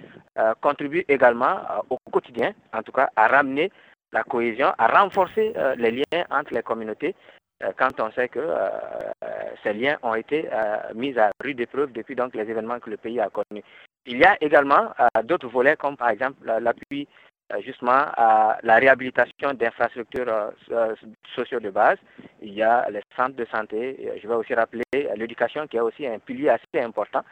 contribuent 0.62 1.05
également 1.09 1.59
au 1.91 1.99
quotidien, 2.11 2.55
en 2.72 2.83
tout 2.83 2.93
cas, 2.93 3.11
à 3.16 3.29
ramener 3.29 3.70
la 4.12 4.22
cohésion, 4.22 4.72
à 4.79 4.87
renforcer 4.87 5.53
les 5.76 5.91
liens 5.91 6.24
entre 6.31 6.55
les 6.55 6.62
communautés 6.62 7.14
euh, 7.14 7.38
quand 7.76 8.00
on 8.00 8.11
sait 8.12 8.28
que 8.28 8.38
euh, 8.38 8.68
ces 9.62 9.72
liens 9.72 9.98
ont 10.02 10.14
été 10.14 10.48
euh, 10.52 10.76
mis 10.94 11.18
à 11.18 11.30
rude 11.42 11.61
épreuve 11.61 11.92
depuis 11.92 12.14
donc 12.14 12.34
les 12.34 12.48
événements 12.48 12.78
que 12.78 12.90
le 12.90 12.96
pays 12.96 13.20
a 13.20 13.28
connus. 13.30 13.64
Il 14.06 14.18
y 14.18 14.24
a 14.24 14.36
également 14.40 14.94
d'autres 15.24 15.48
volets 15.48 15.76
comme 15.76 15.96
par 15.96 16.09
exemple 16.09 16.46
l'appui 16.46 17.06
justement 17.61 18.06
à 18.16 18.59
la 18.62 18.76
réhabilitation 18.76 19.52
d'infrastructures 19.52 20.52
sociaux 21.34 21.61
de 21.61 21.68
base. 21.68 21.98
Il 22.40 22.54
y 22.54 22.62
a 22.62 22.88
les 22.90 23.02
centres 23.14 23.36
de 23.36 23.44
santé. 23.52 24.11
Je 24.22 24.26
vais 24.26 24.34
aussi 24.34 24.54
rappeler 24.54 24.84
l'éducation 25.14 25.66
qui 25.66 25.76
est 25.76 25.80
aussi 25.80 26.06
un 26.06 26.18
pilier 26.20 26.48
assez 26.48 26.82
important. 26.82 27.22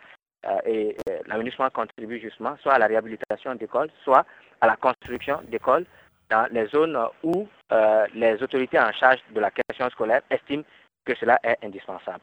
et 0.67 0.97
l'aménagement 1.27 1.71
contribue 1.71 2.21
justement 2.21 2.57
soit 2.63 2.75
à 2.75 2.79
la 2.79 2.89
réhabilitation 2.89 3.55
d'écoles, 3.55 3.91
soit 4.05 4.27
à 4.61 4.67
la 4.67 4.77
construction 4.77 5.41
d'écoles 5.49 5.87
dans 6.31 6.47
les 6.53 6.67
zones 6.69 6.97
où 7.23 7.47
euh, 7.73 8.05
les 8.15 8.43
autorités 8.43 8.79
en 8.79 8.93
charge 8.93 9.19
de 9.35 9.41
la 9.41 9.51
question 9.51 9.89
scolaire 9.91 10.23
estiment 10.31 10.65
que 11.05 11.13
cela 11.19 11.39
est 11.43 11.57
indispensable. 11.65 12.21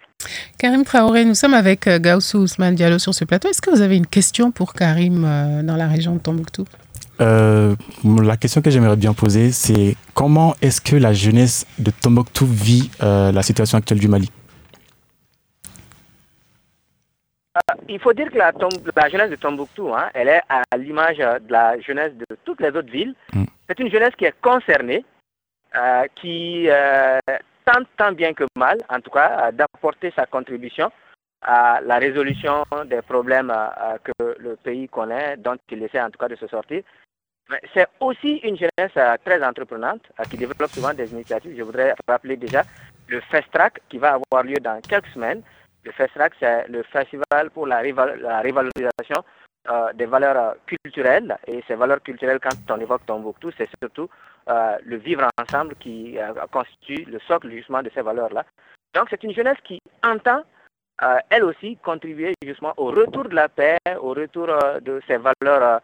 Karim 0.59 0.83
Traoré, 0.83 1.25
nous 1.25 1.35
sommes 1.35 1.53
avec 1.53 1.87
euh, 1.87 1.99
Gaussou 1.99 2.39
Ousmane 2.39 2.75
Diallo 2.75 2.99
sur 2.99 3.13
ce 3.13 3.25
plateau. 3.25 3.49
Est-ce 3.49 3.61
que 3.61 3.69
vous 3.69 3.81
avez 3.81 3.97
une 3.97 4.07
question 4.07 4.51
pour 4.51 4.73
Karim 4.73 5.25
euh, 5.25 5.63
dans 5.63 5.75
la 5.75 5.87
région 5.87 6.15
de 6.15 6.19
Tombouctou? 6.19 6.65
Euh, 7.21 7.75
La 8.21 8.37
question 8.37 8.61
que 8.61 8.69
j'aimerais 8.69 8.95
bien 8.95 9.13
poser, 9.13 9.51
c'est 9.51 9.95
comment 10.13 10.55
est-ce 10.61 10.81
que 10.81 10.95
la 10.95 11.13
jeunesse 11.13 11.65
de 11.79 11.91
Tombouctou 11.91 12.45
vit 12.45 12.91
la 12.99 13.41
situation 13.43 13.77
actuelle 13.77 13.99
du 13.99 14.07
Mali? 14.07 14.29
Il 17.89 17.99
faut 17.99 18.13
dire 18.13 18.31
que 18.31 18.37
la, 18.37 18.51
jeunesse 19.09 19.29
de 19.29 19.35
Tombouctou, 19.35 19.93
hein, 19.93 20.09
elle 20.13 20.29
est 20.29 20.41
à 20.49 20.77
l'image 20.77 21.17
de 21.17 21.51
la 21.51 21.79
jeunesse 21.79 22.13
de 22.13 22.25
toutes 22.43 22.61
les 22.61 22.69
autres 22.69 22.91
villes. 22.91 23.15
Mm. 23.33 23.43
C'est 23.67 23.79
une 23.79 23.91
jeunesse 23.91 24.15
qui 24.17 24.25
est 24.25 24.39
concernée, 24.41 25.05
qui 26.15 26.67
tente 27.65 27.87
tant 27.97 28.11
bien 28.11 28.33
que 28.33 28.43
mal, 28.57 28.77
en 28.89 28.99
tout 28.99 29.09
cas, 29.09 29.51
d'apporter 29.51 30.11
sa 30.15 30.25
contribution 30.25 30.91
à 31.43 31.81
la 31.81 31.97
résolution 31.99 32.63
des 32.85 33.01
problèmes 33.01 33.51
euh, 33.51 33.97
que 34.03 34.35
le 34.39 34.55
pays 34.55 34.87
connaît, 34.87 35.37
dont 35.37 35.57
il 35.69 35.83
essaie 35.83 36.01
en 36.01 36.09
tout 36.09 36.17
cas 36.17 36.29
de 36.29 36.35
se 36.35 36.47
sortir. 36.47 36.83
C'est 37.73 37.87
aussi 37.99 38.37
une 38.37 38.55
jeunesse 38.55 38.95
euh, 38.95 39.15
très 39.23 39.43
entreprenante 39.43 40.01
euh, 40.19 40.23
qui 40.23 40.37
développe 40.37 40.71
souvent 40.71 40.93
des 40.93 41.11
initiatives. 41.11 41.55
Je 41.57 41.63
voudrais 41.63 41.93
rappeler 42.07 42.37
déjà 42.37 42.63
le 43.07 43.19
FESTRAC 43.19 43.81
qui 43.89 43.97
va 43.97 44.13
avoir 44.13 44.43
lieu 44.43 44.55
dans 44.61 44.79
quelques 44.81 45.07
semaines. 45.07 45.41
Le 45.83 45.91
FESTRAC, 45.91 46.33
c'est 46.39 46.67
le 46.69 46.83
festival 46.83 47.49
pour 47.51 47.67
la, 47.67 47.79
révalorisation 47.79 49.23
des 49.95 50.05
valeurs 50.05 50.55
culturelles. 50.65 51.37
Et 51.47 51.63
ces 51.67 51.75
valeurs 51.75 52.01
culturelles, 52.01 52.39
quand 52.41 52.55
on 52.69 52.79
évoque 52.79 53.05
Tombouctou, 53.05 53.51
c'est 53.57 53.69
surtout 53.81 54.09
euh, 54.49 54.77
le 54.83 54.97
vivre 54.97 55.25
ensemble 55.41 55.75
qui 55.75 56.17
euh, 56.17 56.33
constitue 56.51 57.05
le 57.05 57.19
socle 57.19 57.49
justement 57.49 57.81
de 57.81 57.89
ces 57.93 58.01
valeurs-là. 58.01 58.45
Donc 58.93 59.07
c'est 59.09 59.23
une 59.23 59.33
jeunesse 59.33 59.57
qui 59.63 59.79
entend 60.03 60.43
euh, 61.01 61.17
elle 61.29 61.45
aussi 61.45 61.77
contribuer 61.77 62.33
justement 62.43 62.73
au 62.75 62.87
retour 62.87 63.23
de 63.23 63.35
la 63.35 63.47
paix, 63.47 63.77
au 64.01 64.09
retour 64.09 64.47
de 64.81 65.01
ces 65.07 65.17
valeurs 65.17 65.81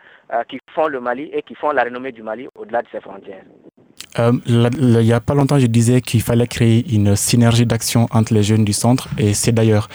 qui 0.47 0.59
font 0.71 0.87
le 0.87 0.99
Mali 0.99 1.29
et 1.33 1.41
qui 1.41 1.55
font 1.55 1.71
la 1.71 1.83
renommée 1.83 2.11
du 2.11 2.21
Mali 2.21 2.47
au-delà 2.55 2.81
de 2.81 2.87
ses 2.89 2.99
frontières. 2.99 3.45
Il 4.17 4.69
n'y 5.01 5.13
a 5.13 5.19
pas 5.19 5.33
longtemps, 5.33 5.59
je 5.59 5.67
disais 5.67 6.01
qu'il 6.01 6.21
fallait 6.21 6.47
créer 6.47 6.85
une 6.93 7.15
synergie 7.15 7.65
d'action 7.65 8.07
entre 8.11 8.33
les 8.33 8.43
jeunes 8.43 8.65
du 8.65 8.73
centre 8.73 9.07
et 9.17 9.33
c'est 9.33 9.51
d'ailleurs. 9.51 9.87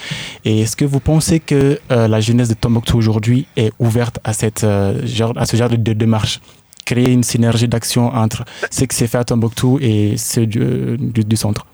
Et 0.45 0.61
est-ce 0.61 0.77
que 0.77 0.85
vous 0.85 1.01
pensez 1.01 1.41
que 1.41 1.79
la 1.91 2.21
jeunesse 2.21 2.49
de 2.49 2.55
Tombouctou 2.55 2.97
aujourd'hui 2.97 3.47
est 3.57 3.73
ouverte 3.79 4.19
à, 4.25 4.33
cette, 4.33 4.67
genre, 5.05 5.33
à 5.37 5.47
ce 5.47 5.57
genre 5.57 5.69
de 5.69 5.93
démarche? 5.93 6.41
Créer 6.85 7.13
une 7.13 7.23
synergie 7.23 7.67
d'action 7.67 8.09
entre 8.09 8.45
ce 8.71 8.85
qui 8.85 8.95
s'est 8.95 9.07
fait 9.07 9.19
à 9.19 9.25
Tombouctou 9.25 9.79
et 9.81 10.17
ceux 10.19 10.47
du, 10.47 11.37
centre 11.37 11.67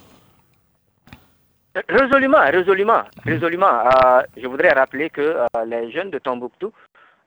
Résolument, 1.88 2.38
résolument, 2.50 3.02
résolument. 3.24 3.66
Euh, 3.66 4.22
je 4.36 4.46
voudrais 4.46 4.70
rappeler 4.70 5.08
que 5.08 5.20
euh, 5.20 5.46
les 5.66 5.90
jeunes 5.92 6.10
de 6.10 6.18
Tombouctou 6.18 6.72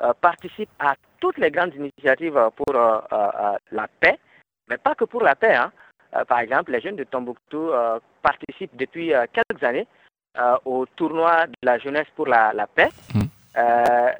euh, 0.02 0.12
participent 0.20 0.70
à 0.80 0.96
toutes 1.20 1.38
les 1.38 1.50
grandes 1.50 1.74
initiatives 1.76 2.38
pour 2.58 2.74
la 2.74 3.88
paix, 4.02 4.20
mais 4.74 4.78
pas 4.78 4.96
que 4.96 5.06
pour 5.06 5.22
la 5.22 5.36
paix. 5.36 5.56
Hein. 5.56 5.72
par 6.28 6.40
exemple, 6.40 6.72
les 6.72 6.82
jeunes 6.82 6.96
de 6.96 7.04
Tombouctou 7.04 7.72
participent 8.22 8.76
depuis 8.76 9.14
quelques 9.32 9.64
années 9.64 9.88
au 10.66 10.86
tournoi 10.96 11.46
de 11.48 11.54
la 11.64 11.78
jeunesse 11.78 12.08
pour 12.16 12.28
la, 12.28 12.68
paix. 12.74 12.90
Hmm. 13.14 13.22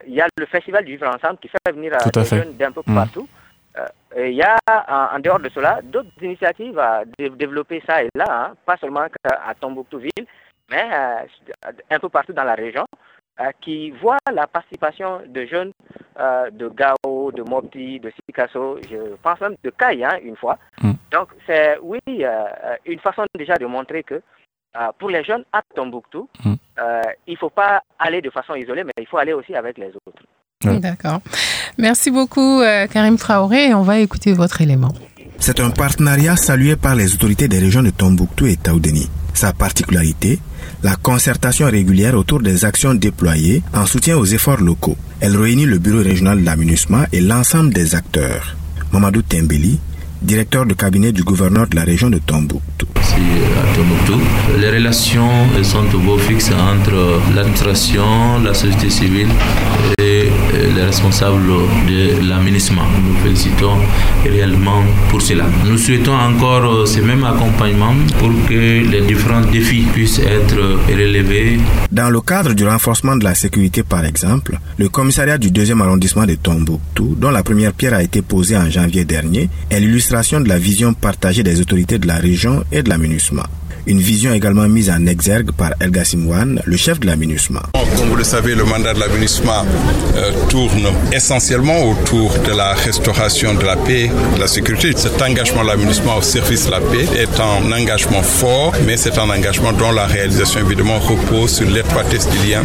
Il 0.08 0.14
y 0.14 0.22
a 0.22 0.28
le 0.38 0.46
festival 0.46 0.86
du 0.86 0.92
vivre 0.92 1.08
ensemble 1.08 1.40
qui 1.40 1.48
fait 1.48 1.72
venir 1.72 1.98
des 2.14 2.24
jeunes 2.26 2.54
d'un 2.54 2.72
peu 2.72 2.82
hmm. 2.86 2.96
partout. 2.96 3.28
Euh, 3.78 4.28
il 4.28 4.36
y 4.36 4.44
a, 4.44 4.58
en, 5.14 5.20
dehors 5.20 5.40
de 5.40 5.50
cela, 5.50 5.80
d'autres 5.84 6.10
initiatives 6.22 6.78
à 6.78 7.04
développer 7.18 7.82
ça 7.88 8.04
et 8.04 8.10
là, 8.16 8.26
hein, 8.30 8.54
pas 8.66 8.78
seulement 8.78 9.06
à 9.24 9.56
Tombouctou-Ville, 9.56 10.28
mais 10.70 10.84
euh, 10.94 11.72
un 11.90 12.00
peu 12.00 12.10
partout 12.10 12.34
dans 12.34 12.44
la 12.44 12.54
région, 12.54 12.86
euh, 13.40 13.52
qui 13.62 13.92
voient 13.92 14.20
la 14.32 14.46
participation 14.46 15.22
de 15.26 15.46
jeunes 15.46 15.72
de 16.52 16.68
Gao, 16.70 16.96
de 17.32 17.44
Mopti, 17.44 18.00
de 18.00 18.12
Sikasso, 18.12 18.78
je 18.90 19.16
pense 19.22 19.40
même 19.42 19.56
de 19.64 19.70
Kai, 19.70 20.04
hein, 20.04 20.18
une 20.24 20.36
fois. 20.36 20.58
Mm. 20.82 20.92
Donc, 21.12 21.30
c'est, 21.46 21.78
oui, 21.82 22.00
une 22.86 23.00
façon 23.00 23.24
déjà 23.38 23.56
de 23.56 23.66
montrer 23.66 24.04
que 24.04 24.22
pour 24.98 25.10
les 25.10 25.24
jeunes 25.24 25.44
à 25.54 25.62
Tombouctou, 25.76 26.28
mm. 26.44 26.54
il 27.28 27.34
ne 27.34 27.38
faut 27.38 27.50
pas 27.50 27.82
aller 28.00 28.22
de 28.22 28.30
façon 28.30 28.56
isolée, 28.56 28.84
mais 28.84 28.94
il 28.98 29.08
faut 29.08 29.18
aller 29.18 29.34
aussi 29.34 29.56
avec 29.56 29.78
les 29.78 29.92
autres. 30.06 30.24
D'accord. 30.66 31.20
Merci 31.78 32.12
beaucoup, 32.12 32.62
euh, 32.62 32.88
Karim 32.88 33.18
Traoré. 33.18 33.74
On 33.74 33.82
va 33.82 34.00
écouter 34.00 34.34
votre 34.34 34.62
élément. 34.62 34.94
C'est 35.40 35.60
un 35.60 35.72
partenariat 35.72 36.36
salué 36.36 36.76
par 36.76 36.96
les 36.96 37.14
autorités 37.14 37.48
des 37.48 37.60
régions 37.60 37.84
de 37.84 37.90
Tombouctou 37.90 38.46
et 38.46 38.56
Taoudeni. 38.56 39.10
Sa 39.34 39.52
particularité, 39.52 40.40
la 40.84 40.96
concertation 40.96 41.68
régulière 41.70 42.16
autour 42.16 42.42
des 42.42 42.66
actions 42.66 42.94
déployées 42.94 43.64
en 43.74 43.86
soutien 43.86 44.18
aux 44.18 44.26
efforts 44.26 44.62
locaux. 44.62 44.98
Elle 45.20 45.38
réunit 45.38 45.66
le 45.66 45.80
bureau 45.80 46.04
régional 46.04 46.42
de 46.42 46.46
l'aménagement 46.46 47.06
et 47.12 47.22
l'ensemble 47.22 47.74
des 47.74 47.96
acteurs. 47.96 48.56
Mamadou 48.92 49.22
Tembeli, 49.22 49.80
directeur 50.22 50.66
de 50.66 50.74
cabinet 50.74 51.12
du 51.12 51.24
gouverneur 51.24 51.68
de 51.68 51.76
la 51.76 51.84
région 51.84 52.10
de 52.10 52.20
Tombouctou. 52.20 52.88
Tombouctou. 53.76 54.20
Les 54.60 54.70
relations 54.72 55.30
sont 55.64 55.86
au 55.96 56.00
beau 56.00 56.18
entre 56.18 57.22
l'administration, 57.36 58.40
la 58.44 58.54
société 58.54 58.90
civile 58.90 59.30
et 60.00 60.13
les 60.54 60.84
responsables 60.84 61.42
de 61.88 62.28
l'aménagement. 62.28 62.86
Nous 63.06 63.16
félicitons 63.24 63.78
réellement 64.24 64.84
pour 65.10 65.22
cela. 65.22 65.46
Nous 65.66 65.78
souhaitons 65.78 66.14
encore 66.16 66.88
ce 66.88 67.00
même 67.00 67.24
accompagnement 67.24 67.94
pour 68.20 68.30
que 68.48 68.54
les 68.90 69.02
différents 69.02 69.42
défis 69.42 69.86
puissent 69.94 70.20
être 70.20 70.58
relevés. 70.88 71.60
Dans 71.92 72.10
le 72.10 72.22
cadre 72.22 72.54
du 72.54 72.66
renforcement 72.66 73.16
de 73.16 73.24
la 73.24 73.36
sécurité, 73.36 73.84
par 73.84 74.06
exemple, 74.06 74.58
le 74.78 74.90
commissariat 74.90 75.38
du 75.38 75.52
deuxième 75.52 75.82
arrondissement 75.82 76.26
de 76.26 76.36
Tombouctou, 76.36 77.16
dont 77.18 77.32
la 77.32 77.44
première 77.44 77.74
pierre 77.74 77.94
a 77.94 78.04
été 78.04 78.22
posée 78.22 78.58
en 78.58 78.70
janvier 78.70 79.06
dernier, 79.06 79.50
est 79.70 79.80
l'illustration 79.80 80.40
de 80.42 80.50
la 80.50 80.58
vision 80.58 80.94
partagée 80.94 81.44
des 81.44 81.62
autorités 81.62 81.98
de 82.00 82.08
la 82.08 82.16
région 82.16 82.64
et 82.72 82.84
de 82.84 82.90
la 82.90 82.98
MINUSMA. 82.98 83.44
Une 83.86 84.00
vision 84.00 84.34
également 84.34 84.68
mise 84.68 84.90
en 84.90 85.06
exergue 85.08 85.52
par 85.52 85.72
Elga 85.82 86.06
Simouane, 86.06 86.62
le 86.66 86.78
chef 86.78 87.00
de 87.02 87.06
la 87.06 87.16
MINUSMA. 87.18 87.64
Comme 87.98 88.10
vous 88.10 88.16
le 88.16 88.24
savez, 88.24 88.56
le 88.56 88.64
mandat 88.64 88.94
de 88.94 89.00
la 89.00 89.08
MINUSMA 89.10 89.66
euh, 90.16 90.32
tourne 90.50 90.88
essentiellement 91.12 91.90
autour 91.90 92.32
de 92.40 92.52
la 92.52 92.74
restauration 92.74 93.54
de 93.56 93.64
la 93.66 93.76
paix, 93.76 94.10
de 94.36 94.40
la 94.40 94.48
sécurité. 94.48 94.94
Cet 94.96 95.22
engagement 95.22 95.64
de 95.64 95.68
la 95.68 95.76
MINUSMA 95.76 96.16
au 96.16 96.22
service 96.22 96.66
de 96.68 96.72
la 96.72 96.80
paix 96.80 97.08
est 97.18 97.40
un 97.40 97.72
engagement 97.72 98.24
fort, 98.24 98.74
mais 98.86 98.96
c'est 98.96 99.18
un 99.18 99.30
engagement 99.30 99.74
dont 99.74 99.92
la 99.92 100.06
réalisation 100.06 100.62
évidemment 100.62 101.00
repose 101.00 101.52
sur 101.56 101.70
l'étroitesse 101.70 102.30
du 102.30 102.38
lien 102.50 102.64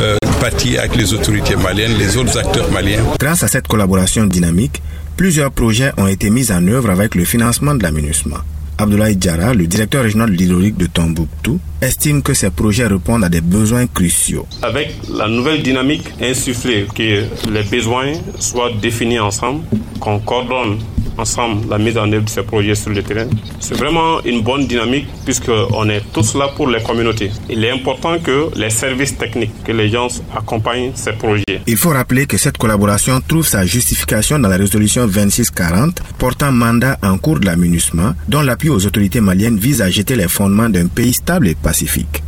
euh, 0.00 0.16
bâti 0.40 0.76
avec 0.76 0.96
les 0.96 1.14
autorités 1.14 1.56
maliennes, 1.56 1.96
les 1.98 2.16
autres 2.16 2.36
acteurs 2.38 2.70
maliens. 2.70 3.02
Grâce 3.18 3.42
à 3.42 3.48
cette 3.48 3.68
collaboration 3.68 4.26
dynamique, 4.26 4.82
Plusieurs 5.18 5.50
projets 5.50 5.90
ont 5.96 6.06
été 6.06 6.30
mis 6.30 6.52
en 6.52 6.64
œuvre 6.68 6.90
avec 6.90 7.16
le 7.16 7.24
financement 7.24 7.74
de 7.74 7.82
la 7.82 7.90
MINUSMA. 7.90 8.44
Abdoulaye 8.80 9.16
Diara, 9.16 9.54
le 9.54 9.66
directeur 9.66 10.04
régional 10.04 10.30
de 10.30 10.36
l'hydraulique 10.36 10.76
de 10.76 10.86
Tombouctou, 10.86 11.58
estime 11.80 12.22
que 12.22 12.34
ces 12.34 12.50
projets 12.50 12.86
répondent 12.86 13.24
à 13.24 13.28
des 13.28 13.40
besoins 13.40 13.86
cruciaux. 13.86 14.46
Avec 14.62 14.94
la 15.12 15.28
nouvelle 15.28 15.62
dynamique 15.62 16.04
insufflée, 16.20 16.86
que 16.94 17.24
les 17.50 17.62
besoins 17.70 18.12
soient 18.38 18.72
définis 18.80 19.20
ensemble, 19.20 19.64
qu'on 20.00 20.18
coordonne 20.18 20.78
ensemble 21.18 21.68
la 21.68 21.78
mise 21.78 21.98
en 21.98 22.10
œuvre 22.12 22.24
de 22.24 22.30
ces 22.30 22.42
projets 22.42 22.74
sur 22.74 22.90
le 22.90 23.02
terrain. 23.02 23.28
C'est 23.60 23.76
vraiment 23.76 24.22
une 24.24 24.42
bonne 24.42 24.66
dynamique 24.66 25.08
puisqu'on 25.24 25.88
est 25.90 26.02
tous 26.12 26.34
là 26.34 26.48
pour 26.56 26.68
les 26.68 26.82
communautés. 26.82 27.30
Il 27.50 27.64
est 27.64 27.70
important 27.70 28.18
que 28.18 28.50
les 28.56 28.70
services 28.70 29.16
techniques, 29.16 29.52
que 29.64 29.72
les 29.72 29.88
gens 29.90 30.08
accompagnent 30.34 30.92
ces 30.94 31.12
projets. 31.12 31.44
Il 31.66 31.76
faut 31.76 31.90
rappeler 31.90 32.26
que 32.26 32.38
cette 32.38 32.56
collaboration 32.56 33.20
trouve 33.26 33.46
sa 33.46 33.66
justification 33.66 34.38
dans 34.38 34.48
la 34.48 34.56
résolution 34.56 35.06
2640 35.06 36.00
portant 36.18 36.52
mandat 36.52 36.98
en 37.02 37.18
cours 37.18 37.40
de 37.40 37.46
la 37.46 37.56
MINUSMA 37.56 38.14
dont 38.28 38.42
l'appui 38.42 38.68
aux 38.68 38.86
autorités 38.86 39.20
maliennes 39.20 39.58
vise 39.58 39.82
à 39.82 39.90
jeter 39.90 40.16
les 40.16 40.28
fondements 40.28 40.68
d'un 40.68 40.86
pays 40.86 41.12
stable 41.12 41.48
et 41.48 41.54
pacifique. 41.68 42.22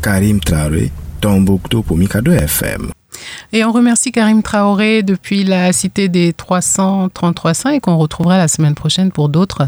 Karim 0.00 0.40
Traoré, 0.40 0.90
Tombouctou 1.20 1.82
pour 1.82 1.98
Mikado 1.98 2.32
FM. 2.32 2.90
Et 3.52 3.62
on 3.62 3.70
remercie 3.70 4.12
Karim 4.12 4.42
Traoré 4.42 5.02
depuis 5.02 5.44
la 5.44 5.74
cité 5.74 6.08
des 6.08 6.32
333 6.32 7.74
et 7.74 7.80
qu'on 7.80 7.98
retrouvera 7.98 8.38
la 8.38 8.48
semaine 8.48 8.74
prochaine 8.74 9.12
pour 9.12 9.28
d'autres 9.28 9.66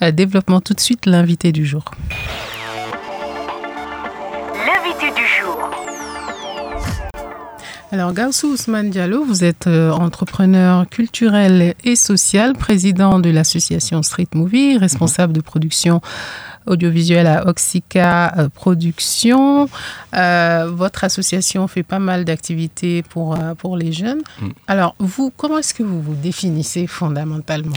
euh, 0.00 0.10
développements. 0.10 0.62
Tout 0.62 0.72
de 0.72 0.80
suite, 0.80 1.04
l'invité 1.04 1.52
du 1.52 1.66
jour. 1.66 1.84
L'invité 4.54 5.08
du 5.20 5.26
jour. 5.26 5.58
Alors, 7.90 8.14
Gaussou 8.14 8.54
Ousmane 8.54 8.88
Diallo, 8.88 9.22
vous 9.22 9.44
êtes 9.44 9.66
euh, 9.66 9.90
entrepreneur 9.90 10.88
culturel 10.88 11.74
et 11.84 11.94
social, 11.94 12.54
président 12.54 13.18
de 13.18 13.28
l'association 13.28 14.02
Street 14.02 14.28
Movie, 14.34 14.78
responsable 14.78 15.34
de 15.34 15.42
production 15.42 16.00
audiovisuel 16.66 17.26
à 17.26 17.46
Oxica 17.46 18.34
euh, 18.38 18.48
Production. 18.48 19.68
Euh, 20.14 20.70
votre 20.72 21.04
association 21.04 21.66
fait 21.68 21.82
pas 21.82 21.98
mal 21.98 22.24
d'activités 22.24 23.02
pour, 23.02 23.34
euh, 23.34 23.54
pour 23.54 23.76
les 23.76 23.92
jeunes. 23.92 24.22
Mm. 24.40 24.48
Alors, 24.66 24.94
vous, 24.98 25.32
comment 25.36 25.58
est-ce 25.58 25.74
que 25.74 25.82
vous 25.82 26.00
vous 26.00 26.14
définissez 26.14 26.86
fondamentalement? 26.86 27.76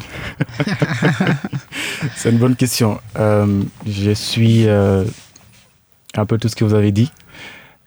C'est 2.15 2.29
une 2.29 2.37
bonne 2.37 2.55
question. 2.55 2.99
je 3.15 4.11
suis 4.13 4.67
un 4.67 6.25
peu 6.25 6.37
tout 6.37 6.47
ce 6.47 6.55
que 6.55 6.63
vous 6.63 6.73
avez 6.73 6.91
dit. 6.91 7.11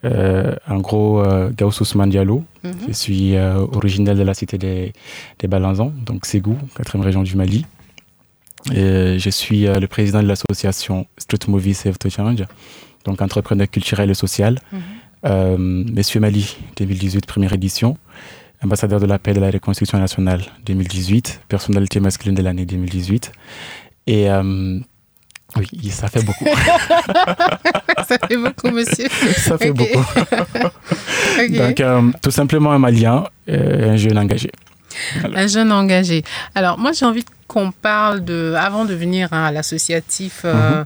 en 0.03 0.77
gros, 0.79 1.23
Gauss 1.57 1.81
Ousmane 1.81 2.09
Diallo. 2.09 2.43
Mhm. 2.63 2.73
Je 2.87 2.93
suis 2.93 3.37
originel 3.37 4.17
de 4.17 4.23
la 4.23 4.33
cité 4.33 4.57
des, 4.57 4.93
des 5.39 5.47
Balanzans, 5.47 5.93
donc 6.05 6.25
Ségou, 6.25 6.57
quatrième 6.75 7.05
région 7.05 7.23
du 7.23 7.35
Mali. 7.35 7.65
Et 8.73 9.17
je 9.19 9.29
suis 9.29 9.65
le 9.65 9.87
président 9.87 10.21
de 10.21 10.27
l'association 10.27 11.07
Street 11.17 11.39
Movie 11.47 11.73
Save 11.73 11.97
to 11.97 12.09
Challenge, 12.09 12.45
donc 13.05 13.21
entrepreneur 13.21 13.69
culturel 13.69 14.09
et 14.09 14.13
social. 14.13 14.59
Mhm. 14.71 15.93
Monsieur 15.93 16.19
Mali 16.19 16.57
2018, 16.77 17.25
première 17.25 17.53
édition 17.53 17.97
ambassadeur 18.63 18.99
de 18.99 19.05
la 19.05 19.19
paix 19.19 19.31
et 19.31 19.33
de 19.33 19.39
la 19.39 19.49
réconciliation 19.49 19.97
nationale 19.97 20.41
2018, 20.65 21.41
personnalité 21.47 21.99
masculine 21.99 22.35
de 22.35 22.41
l'année 22.41 22.65
2018. 22.65 23.31
Et 24.07 24.29
euh, 24.29 24.79
oui, 25.55 25.89
ça 25.89 26.07
fait 26.07 26.23
beaucoup. 26.23 26.45
ça 28.07 28.17
fait 28.27 28.37
beaucoup, 28.37 28.69
monsieur. 28.69 29.07
Ça 29.37 29.57
fait 29.57 29.71
beaucoup. 29.71 30.03
Donc, 31.49 31.79
euh, 31.79 32.11
tout 32.21 32.31
simplement 32.31 32.71
un 32.71 32.79
Malien, 32.79 33.25
euh, 33.49 33.93
un 33.93 33.95
jeune 33.95 34.17
engagé. 34.17 34.51
Un 35.23 35.47
jeune 35.47 35.71
engagé. 35.71 36.23
Alors, 36.53 36.77
moi, 36.77 36.91
j'ai 36.91 37.05
envie 37.05 37.23
qu'on 37.49 37.71
parle 37.71 38.23
de, 38.23 38.53
avant 38.55 38.85
de 38.85 38.93
venir 38.93 39.27
hein, 39.33 39.45
à 39.45 39.51
l'associatif. 39.51 40.45
Mhm. 40.45 40.85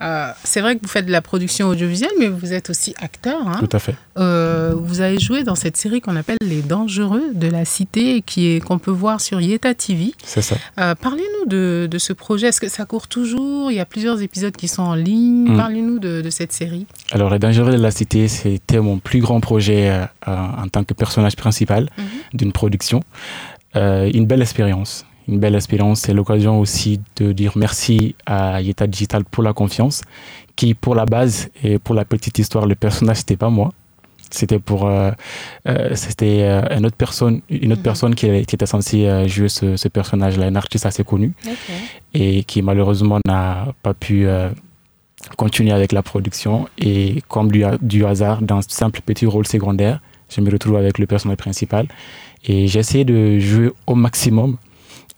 Euh, 0.00 0.30
c'est 0.44 0.60
vrai 0.60 0.76
que 0.76 0.82
vous 0.82 0.88
faites 0.88 1.04
de 1.04 1.12
la 1.12 1.20
production 1.20 1.68
audiovisuelle, 1.68 2.10
mais 2.18 2.28
vous 2.28 2.52
êtes 2.52 2.70
aussi 2.70 2.94
acteur. 3.00 3.46
Hein. 3.46 3.58
Tout 3.60 3.76
à 3.76 3.78
fait. 3.78 3.94
Euh, 4.18 4.72
vous 4.74 5.00
avez 5.02 5.18
joué 5.18 5.44
dans 5.44 5.54
cette 5.54 5.76
série 5.76 6.00
qu'on 6.00 6.16
appelle 6.16 6.38
Les 6.40 6.62
Dangereux 6.62 7.32
de 7.34 7.48
la 7.48 7.66
Cité, 7.66 8.22
qui 8.22 8.48
est 8.48 8.60
qu'on 8.60 8.78
peut 8.78 8.90
voir 8.90 9.20
sur 9.20 9.40
Yeta 9.40 9.74
TV. 9.74 10.14
C'est 10.24 10.40
ça. 10.40 10.56
Euh, 10.78 10.94
parlez-nous 10.94 11.48
de, 11.48 11.86
de, 11.90 11.98
ce 11.98 12.14
projet. 12.14 12.46
Est-ce 12.48 12.62
que 12.62 12.68
ça 12.68 12.86
court 12.86 13.08
toujours? 13.08 13.70
Il 13.70 13.76
y 13.76 13.80
a 13.80 13.84
plusieurs 13.84 14.22
épisodes 14.22 14.56
qui 14.56 14.68
sont 14.68 14.82
en 14.82 14.94
ligne. 14.94 15.52
Mm. 15.52 15.56
Parlez-nous 15.56 15.98
de, 15.98 16.22
de, 16.22 16.30
cette 16.30 16.52
série. 16.52 16.86
Alors, 17.12 17.28
Les 17.30 17.38
Dangereux 17.38 17.72
de 17.72 17.82
la 17.82 17.90
Cité, 17.90 18.28
c'était 18.28 18.80
mon 18.80 18.98
plus 18.98 19.20
grand 19.20 19.40
projet 19.40 20.06
en 20.26 20.68
tant 20.68 20.84
que 20.84 20.94
personnage 20.94 21.36
principal 21.36 21.84
mm-hmm. 21.84 22.36
d'une 22.36 22.52
production. 22.52 23.02
une 23.74 24.26
belle 24.26 24.42
expérience 24.42 25.04
une 25.30 25.38
belle 25.38 25.54
expérience. 25.54 26.00
C'est 26.00 26.12
l'occasion 26.12 26.60
aussi 26.60 27.00
de 27.16 27.32
dire 27.32 27.52
merci 27.56 28.14
à 28.26 28.60
Yeta 28.60 28.86
Digital 28.86 29.24
pour 29.24 29.42
la 29.42 29.52
confiance, 29.52 30.02
qui 30.56 30.74
pour 30.74 30.94
la 30.94 31.06
base 31.06 31.48
et 31.62 31.78
pour 31.78 31.94
la 31.94 32.04
petite 32.04 32.38
histoire, 32.38 32.66
le 32.66 32.74
personnage 32.74 33.18
c'était 33.18 33.36
pas 33.36 33.50
moi. 33.50 33.70
C'était 34.32 34.60
pour 34.60 34.86
euh, 34.86 35.10
euh, 35.68 35.94
c'était 35.96 36.42
euh, 36.42 36.76
une 36.78 36.86
autre 36.86 36.96
personne 36.96 37.40
une 37.48 37.72
autre 37.72 37.80
mhm. 37.80 37.90
personne 37.90 38.14
qui, 38.14 38.26
était 38.26 38.66
censée 38.66 39.26
jouer 39.26 39.48
ce, 39.48 39.88
personnage-là, 39.88 40.46
un 40.46 40.54
artiste 40.54 40.86
assez 40.86 41.02
connu 41.02 41.32
et 42.14 42.44
qui 42.44 42.62
malheureusement 42.62 43.18
n'a 43.26 43.74
pas 43.82 43.94
pu 43.94 44.26
continuer 45.36 45.72
avec 45.72 45.90
la 45.92 46.02
production 46.02 46.68
et 46.78 47.22
comme 47.28 47.50
du, 47.50 47.64
du 47.82 48.04
hasard 48.04 48.40
dans 48.40 48.58
un 48.58 48.62
simple 48.62 49.00
petit 49.04 49.26
rôle 49.26 49.46
secondaire, 49.46 50.00
je 50.28 50.40
me 50.40 50.50
retrouve 50.50 50.76
avec 50.76 50.98
le 50.98 51.06
personnage 51.06 51.38
principal 51.38 51.88
et 52.44 52.68
j'essaie 52.68 53.04
de 53.04 53.40
jouer 53.40 53.72
au 53.86 53.96
maximum 53.96 54.58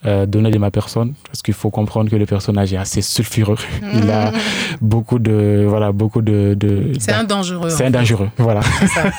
euh, 0.05 0.26
donner 0.26 0.50
de 0.50 0.59
ma 0.59 0.70
personne 0.70 1.14
parce 1.26 1.42
qu'il 1.42 1.55
faut 1.55 1.70
comprendre 1.70 2.11
que 2.11 2.16
le 2.16 2.26
personnage 2.26 2.72
est 2.72 2.76
assez 2.76 3.03
sulfureux. 3.03 3.59
Il 3.94 4.11
a 4.11 4.32
beaucoup 4.80 5.18
de 5.18 5.64
voilà 5.68 5.92
beaucoup 5.92 6.22
de. 6.22 6.57
c'est 6.98 7.12
un 7.12 7.24
dangereux. 7.24 7.70
C'est 7.70 7.86
un 7.86 7.90
dangereux, 7.90 8.28
voilà. 8.38 8.61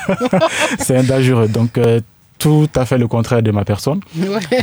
C'est 0.80 0.98
un 0.98 1.04
dangereux. 1.04 1.48
Donc 1.48 1.78
euh, 1.78 2.00
tout 2.44 2.68
à 2.76 2.86
fait 2.86 2.98
le 2.98 3.08
contraire 3.08 3.42
de 3.42 3.52
ma 3.52 3.64
personne. 3.64 4.02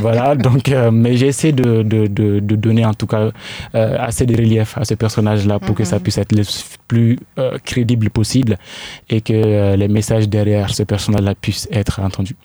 Voilà, 0.01 0.35
donc, 0.35 0.69
euh, 0.69 0.91
mais 0.91 1.17
j'essaie 1.17 1.51
de, 1.51 1.81
de, 1.81 2.05
de, 2.05 2.39
de, 2.39 2.55
donner 2.55 2.85
en 2.85 2.93
tout 2.93 3.07
cas 3.07 3.31
euh, 3.73 3.97
assez 3.99 4.27
de 4.27 4.35
relief 4.35 4.77
à 4.77 4.85
ce 4.85 4.93
personnage-là 4.93 5.57
pour 5.57 5.73
que 5.73 5.83
ça 5.83 5.95
mhm. 5.95 6.03
puisse 6.03 6.19
être 6.19 6.31
le 6.31 6.43
plus 6.91 7.17
euh, 7.37 7.57
crédible 7.63 8.09
possible 8.09 8.57
et 9.09 9.21
que 9.21 9.75
les 9.81 9.87
messages 9.87 10.27
derrière 10.27 10.67
ce 10.73 10.83
personnage-là 10.83 11.35
puissent 11.35 11.69
être 11.71 12.01
entendus. 12.01 12.35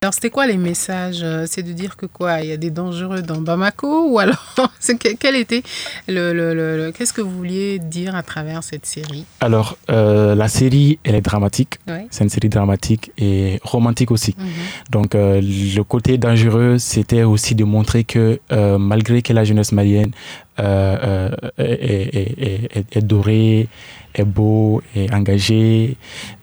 Alors, 0.00 0.14
c'était 0.14 0.30
quoi 0.30 0.46
les 0.46 0.60
messages 0.70 1.24
C'est 1.46 1.64
de 1.64 1.72
dire 1.72 1.96
que 1.96 2.06
quoi 2.06 2.40
Il 2.42 2.48
y 2.50 2.52
a 2.52 2.56
des 2.56 2.70
dangereux 2.70 3.22
dans 3.22 3.40
Bamako 3.40 4.10
ou 4.12 4.18
alors 4.20 4.54
quel 5.20 5.34
était 5.34 5.62
le, 6.06 6.32
le, 6.32 6.92
qu'est-ce 6.92 7.12
que 7.12 7.20
vous 7.20 7.36
vouliez 7.42 7.80
dire 7.80 8.14
à 8.14 8.22
travers 8.22 8.62
cette 8.62 8.86
série? 8.86 9.24
Alors, 9.40 9.76
la 9.88 10.48
série, 10.48 11.00
elle 11.04 11.16
est 11.16 11.26
dramatique. 11.32 11.80
C'est 12.10 12.22
une 12.22 12.30
série 12.30 12.48
dramatique 12.48 13.10
et 13.18 13.58
romantique 13.62 14.10
aussi. 14.10 14.34
Mhm. 14.38 14.46
Donc 14.90 15.14
euh, 15.14 15.40
le 15.42 15.82
côté 15.82 16.18
dangereux, 16.18 16.78
c'était 16.78 17.22
aussi 17.22 17.54
de 17.54 17.64
montrer 17.64 18.04
que 18.04 18.40
euh, 18.52 18.78
malgré 18.78 19.22
que 19.22 19.32
la 19.32 19.44
jeunesse 19.44 19.72
malienne 19.72 20.12
euh, 20.58 21.30
est, 21.58 23.02
dorée, 23.02 23.68
est 24.14 24.24
beau, 24.24 24.82
est 24.94 25.12
engagé, 25.12 25.96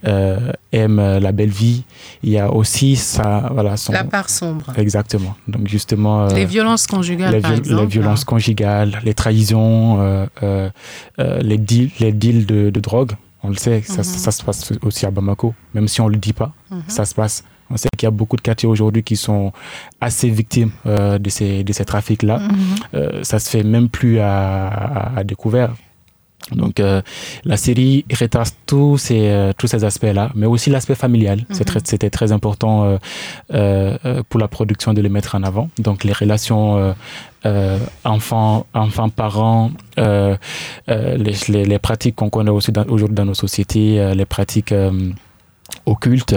aime 0.04 0.98
la 0.98 1.32
belle 1.32 1.50
vie, 1.50 1.84
il 2.24 2.32
y 2.32 2.40
a 2.40 2.52
aussi 2.52 2.96
ça, 2.96 3.50
voilà, 3.54 3.78
son... 3.78 3.94
la 3.94 4.04
part 4.04 4.30
sombre. 4.30 4.74
Exactement. 4.78 5.36
Donc 5.48 5.68
justement, 5.68 6.28
les 6.28 6.46
violences 6.46 6.88
conjugales, 6.88 7.34
les, 7.34 7.42
par 7.42 7.54
exemple, 7.54 7.82
les 7.82 7.88
violences 7.88 8.24
conjugales, 8.24 9.00
les 9.04 9.14
trahisons, 9.14 10.28
les 11.20 11.58
deals, 11.58 11.92
les 12.00 12.12
deals 12.12 12.46
de, 12.46 12.80
drogue. 12.80 13.14
On 13.46 13.50
le 13.50 13.56
sait, 13.56 13.82
ça, 13.82 13.98
mhm. 13.98 14.04
ça, 14.04 14.32
se 14.32 14.42
passe 14.42 14.72
aussi 14.84 15.06
à 15.06 15.12
Bamako, 15.12 15.54
même 15.74 15.90
si 15.90 16.00
on 16.00 16.08
le 16.08 16.16
dit 16.16 16.32
pas, 16.32 16.54
mhm. 16.72 16.84
ça 16.88 17.04
se 17.06 17.14
passe. 17.14 17.44
On 17.74 17.78
sait 17.78 17.90
qu'il 17.98 18.06
y 18.06 18.08
a 18.08 18.12
beaucoup 18.12 18.36
de 18.36 18.42
quartiers 18.42 18.70
aujourd'hui 18.70 19.04
qui 19.04 19.16
sont 19.16 19.52
assez 20.00 20.30
victimes 20.30 20.72
euh, 20.86 21.18
de 21.18 21.30
ces, 21.30 21.64
de 21.64 21.74
ces 21.74 21.86
trafics-là. 21.86 22.38
Mhm. 22.38 22.56
Euh, 22.94 23.24
ça 23.24 23.40
se 23.40 23.50
fait 23.50 23.64
même 23.64 23.90
plus 23.90 24.20
à, 24.20 25.24
découvert. 25.26 25.74
Donc 26.52 26.82
euh, 26.82 27.02
la 27.46 27.56
série 27.56 28.06
retrace 28.20 28.56
tous 28.68 28.98
ces, 28.98 29.52
tous 29.58 29.68
ces 29.68 29.84
aspects-là, 29.86 30.30
mais 30.36 30.46
aussi 30.46 30.70
l'aspect 30.70 30.94
familial. 30.94 31.46
Mhm. 31.50 31.56
C'était 31.84 32.10
très 32.12 32.32
important 32.32 33.00
pour 33.50 34.40
la 34.40 34.48
production 34.48 34.94
de 34.94 35.02
les 35.02 35.10
mettre 35.10 35.34
en 35.36 35.42
avant. 35.42 35.70
Donc 35.80 36.04
les 36.04 36.14
relations 36.14 36.94
enfants, 38.04 38.68
enfants, 38.74 39.10
parents, 39.10 39.72
les, 39.98 41.36
les, 41.48 41.80
pratiques 41.80 42.18
qu'on 42.18 42.30
connaît 42.30 42.52
aussi 42.52 42.72
aujourd'hui 42.88 43.16
dans 43.16 43.26
nos 43.26 43.34
sociétés, 43.34 44.14
les 44.14 44.26
pratiques 44.26 44.74
occulte. 45.86 46.36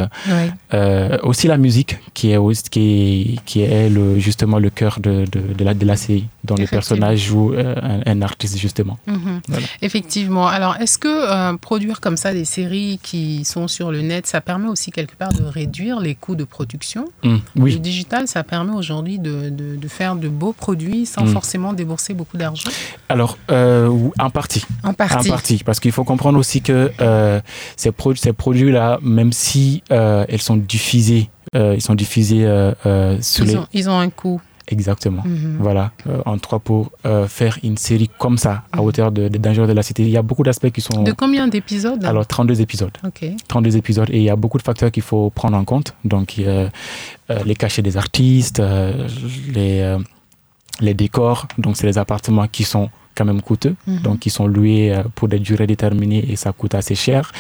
Euh, 0.75 1.19
aussi 1.23 1.47
la 1.47 1.57
musique, 1.57 1.99
qui 2.15 2.33
est, 2.33 2.69
qui, 2.71 3.41
qui 3.45 3.61
est 3.61 3.89
le, 3.89 4.19
justement 4.19 4.59
le 4.59 4.71
cœur 4.71 4.99
de, 5.01 5.25
de, 5.31 5.65
la, 5.65 5.75
de 5.75 5.87
la 5.87 5.97
série, 5.97 6.27
dont 6.45 6.57
le 6.57 6.67
personnage 6.67 7.21
joue 7.21 7.53
euh, 7.53 8.01
un, 8.05 8.23
artiste, 8.23 8.59
justement. 8.59 8.99
Mhm. 9.07 9.41
Effectivement. 9.83 10.49
Alors, 10.49 10.77
est-ce 10.77 10.99
que 10.99 11.09
euh, 11.09 11.57
produire 11.57 12.01
comme 12.01 12.17
ça 12.17 12.33
des 12.33 12.45
séries 12.45 12.99
qui 13.03 13.45
sont 13.45 13.69
sur 13.69 13.91
le 13.93 14.03
net, 14.03 14.27
ça 14.27 14.41
permet 14.41 14.69
aussi 14.69 14.91
quelque 14.91 15.15
part 15.15 15.33
de 15.33 15.45
réduire 15.45 16.01
les 16.01 16.15
coûts 16.15 16.37
de 16.37 16.45
production? 16.45 17.07
Oui. 17.25 17.73
Le 17.75 17.79
digital, 17.79 18.27
ça 18.27 18.43
permet 18.43 18.73
aujourd'hui 18.73 19.19
de, 19.19 19.51
de, 19.51 19.89
faire 19.89 20.17
de 20.17 20.29
beaux 20.29 20.53
produits 20.53 21.07
sans 21.07 21.25
mmh. 21.25 21.29
forcément 21.29 21.73
débourser 21.73 22.13
beaucoup 22.13 22.37
d'argent? 22.37 22.69
Alors, 23.09 23.39
en 23.49 24.31
partie. 24.31 24.65
En 24.83 24.95
partie. 24.95 25.29
En 25.29 25.33
partie. 25.33 25.63
Parce 25.65 25.81
qu'il 25.81 25.93
faut 25.93 26.05
comprendre 26.05 26.39
aussi 26.39 26.61
que 26.61 26.91
ces, 27.77 27.93
ces 28.17 28.33
produits-là, 28.33 28.99
même 29.03 29.26
si 29.33 29.83
euh, 29.91 30.25
elles 30.29 30.43
sont 30.43 30.57
diffusées, 30.57 31.31
euh, 31.55 31.75
ils 31.77 31.83
sont 31.83 31.95
diffusés 31.95 32.45
euh, 32.45 33.21
sur 33.21 33.45
ils 33.45 33.51
les... 33.51 33.57
Ont, 33.57 33.67
ils 33.73 33.91
ont 33.91 33.99
un 33.99 34.11
coût. 34.11 34.41
Exactement. 34.69 35.23
Mhm. 35.25 35.59
Voilà. 35.61 35.93
en 36.25 36.39
trois 36.39 36.59
pour 36.59 36.91
faire 37.29 37.57
une 37.63 37.77
série 37.77 38.11
comme 38.19 38.37
ça, 38.37 38.65
à 38.73 38.79
mhm. 38.79 38.83
hauteur 38.83 39.13
de, 39.13 39.29
de 39.29 39.39
de 39.39 39.73
la 39.73 39.83
Cité, 39.85 40.03
il 40.03 40.11
y 40.11 40.17
a 40.17 40.23
beaucoup 40.23 40.43
d'aspects 40.43 40.71
qui 40.71 40.81
sont. 40.81 41.05
De 41.05 41.13
combien 41.13 41.47
d'épisodes? 41.47 42.05
Alors, 42.05 42.27
32 42.27 42.61
épisodes. 42.61 42.91
Ok. 43.05 43.27
32 43.47 43.77
épisodes. 43.77 44.11
Et 44.11 44.17
il 44.17 44.25
y 44.25 44.31
a 44.31 44.35
beaucoup 44.35 44.59
de 44.59 44.65
facteurs 44.65 44.91
qu'il 44.91 45.05
faut 45.05 45.31
prendre 45.31 45.57
en 45.57 45.65
compte. 45.65 45.95
Donc, 46.05 46.35
les 46.39 47.55
cachets 47.55 47.83
des 47.83 47.97
artistes, 47.97 48.61
les, 49.55 49.97
les 50.81 50.95
décors. 50.95 51.47
Donc, 51.59 51.77
c'est 51.77 51.87
les 51.87 51.99
appartements 51.99 52.49
qui 52.49 52.65
sont 52.65 52.91
quand 53.17 53.25
même 53.25 53.43
coûteux, 53.43 53.75
mhm. 53.87 54.01
donc 54.03 54.27
ils 54.27 54.31
sont 54.31 54.47
loués 54.47 54.93
euh, 54.93 55.03
pour 55.15 55.27
des 55.29 55.39
durées 55.39 55.67
déterminées 55.67 56.25
et 56.31 56.37
ça 56.37 56.53
coûte 56.53 56.75
assez 56.75 56.95
cher. 56.95 57.33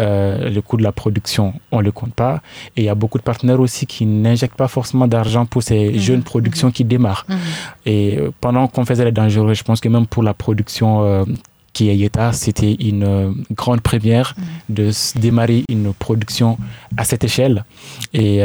Euh, 0.00 0.48
le 0.48 0.62
coût 0.62 0.76
de 0.76 0.82
la 0.82 0.92
production, 0.92 1.52
on 1.72 1.78
ne 1.78 1.82
le 1.82 1.92
compte 1.92 2.14
pas. 2.14 2.40
Et 2.76 2.82
il 2.82 2.84
y 2.84 2.88
a 2.88 2.94
beaucoup 2.94 3.18
de 3.18 3.22
partenaires 3.22 3.60
aussi 3.60 3.86
qui 3.86 4.06
n'injectent 4.06 4.56
pas 4.56 4.68
forcément 4.68 5.08
d'argent 5.08 5.44
pour 5.44 5.62
ces 5.62 5.90
mhm. 5.90 5.98
jeunes 5.98 6.22
productions 6.22 6.70
qui 6.70 6.84
démarrent. 6.84 7.26
Mhm. 7.28 7.38
Et 7.86 8.18
euh, 8.18 8.30
pendant 8.40 8.68
qu'on 8.68 8.84
faisait 8.84 9.04
les 9.04 9.12
dangereux, 9.12 9.54
je 9.54 9.64
pense 9.64 9.80
que 9.80 9.88
même 9.88 10.06
pour 10.06 10.22
la 10.22 10.34
production 10.34 11.26
qui 11.72 11.90
est 11.90 11.96
Yeta, 11.96 12.32
c'était 12.32 12.74
une 12.74 13.44
grande 13.52 13.80
première 13.80 14.34
de 14.68 14.90
démarrer 15.18 15.64
une 15.68 15.92
production 15.92 16.56
à 16.96 17.04
cette 17.04 17.24
échelle 17.24 17.64
et 18.14 18.40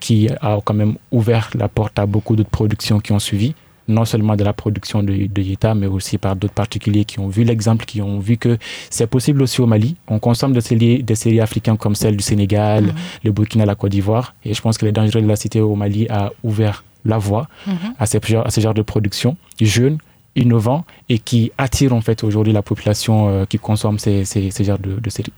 qui 0.00 0.28
a 0.40 0.58
quand 0.64 0.74
même 0.74 0.94
ouvert 1.10 1.50
la 1.54 1.68
porte 1.68 1.98
à 1.98 2.06
beaucoup 2.06 2.36
d'autres 2.36 2.50
productions 2.50 3.00
qui 3.00 3.12
ont 3.12 3.18
suivi 3.18 3.54
non 3.90 4.04
seulement 4.04 4.36
de 4.36 4.44
la 4.44 4.52
production 4.52 5.02
de, 5.02 5.26
de 5.26 5.74
mais 5.74 5.86
aussi 5.86 6.16
par 6.18 6.36
d'autres 6.36 6.54
particuliers 6.54 7.04
qui 7.04 7.18
ont 7.18 7.28
vu 7.28 7.44
l'exemple, 7.44 7.84
qui 7.84 8.00
ont 8.00 8.18
vu 8.18 8.36
que 8.36 8.56
c'est 8.88 9.06
possible 9.06 9.42
aussi 9.42 9.60
au 9.60 9.66
Mali. 9.66 9.96
On 10.08 10.18
consomme 10.18 10.52
des 10.52 10.60
séries, 10.60 11.02
des 11.02 11.14
séries 11.14 11.40
africaines 11.40 11.76
comme 11.76 11.94
celle 11.94 12.16
du 12.16 12.22
Sénégal, 12.22 12.84
mhm. 12.84 12.92
le 13.24 13.32
Burkina, 13.32 13.66
la 13.66 13.74
Côte 13.74 13.90
d'Ivoire. 13.90 14.34
Et 14.44 14.54
je 14.54 14.62
pense 14.62 14.78
que 14.78 14.86
les 14.86 14.92
dangers 14.92 15.20
de 15.20 15.26
la 15.26 15.36
cité 15.36 15.60
au 15.60 15.74
Mali 15.74 16.06
a 16.08 16.30
ouvert 16.42 16.84
la 17.04 17.18
voie 17.18 17.48
mhm. 17.66 17.74
à, 17.98 18.06
ces, 18.06 18.20
à 18.44 18.50
ce 18.50 18.60
genre 18.60 18.74
de 18.74 18.82
production 18.82 19.36
jeune 19.60 19.98
innovant 20.36 20.84
et 21.08 21.18
qui 21.18 21.50
attire 21.58 21.92
en 21.92 22.00
fait 22.00 22.22
aujourd'hui 22.24 22.52
la 22.52 22.62
population 22.62 23.28
euh, 23.28 23.44
qui 23.46 23.58
consomme 23.58 23.98
ces, 23.98 24.24
ces, 24.24 24.50
ces 24.50 24.64
genres 24.64 24.78
de, 24.78 25.10
séries. 25.10 25.32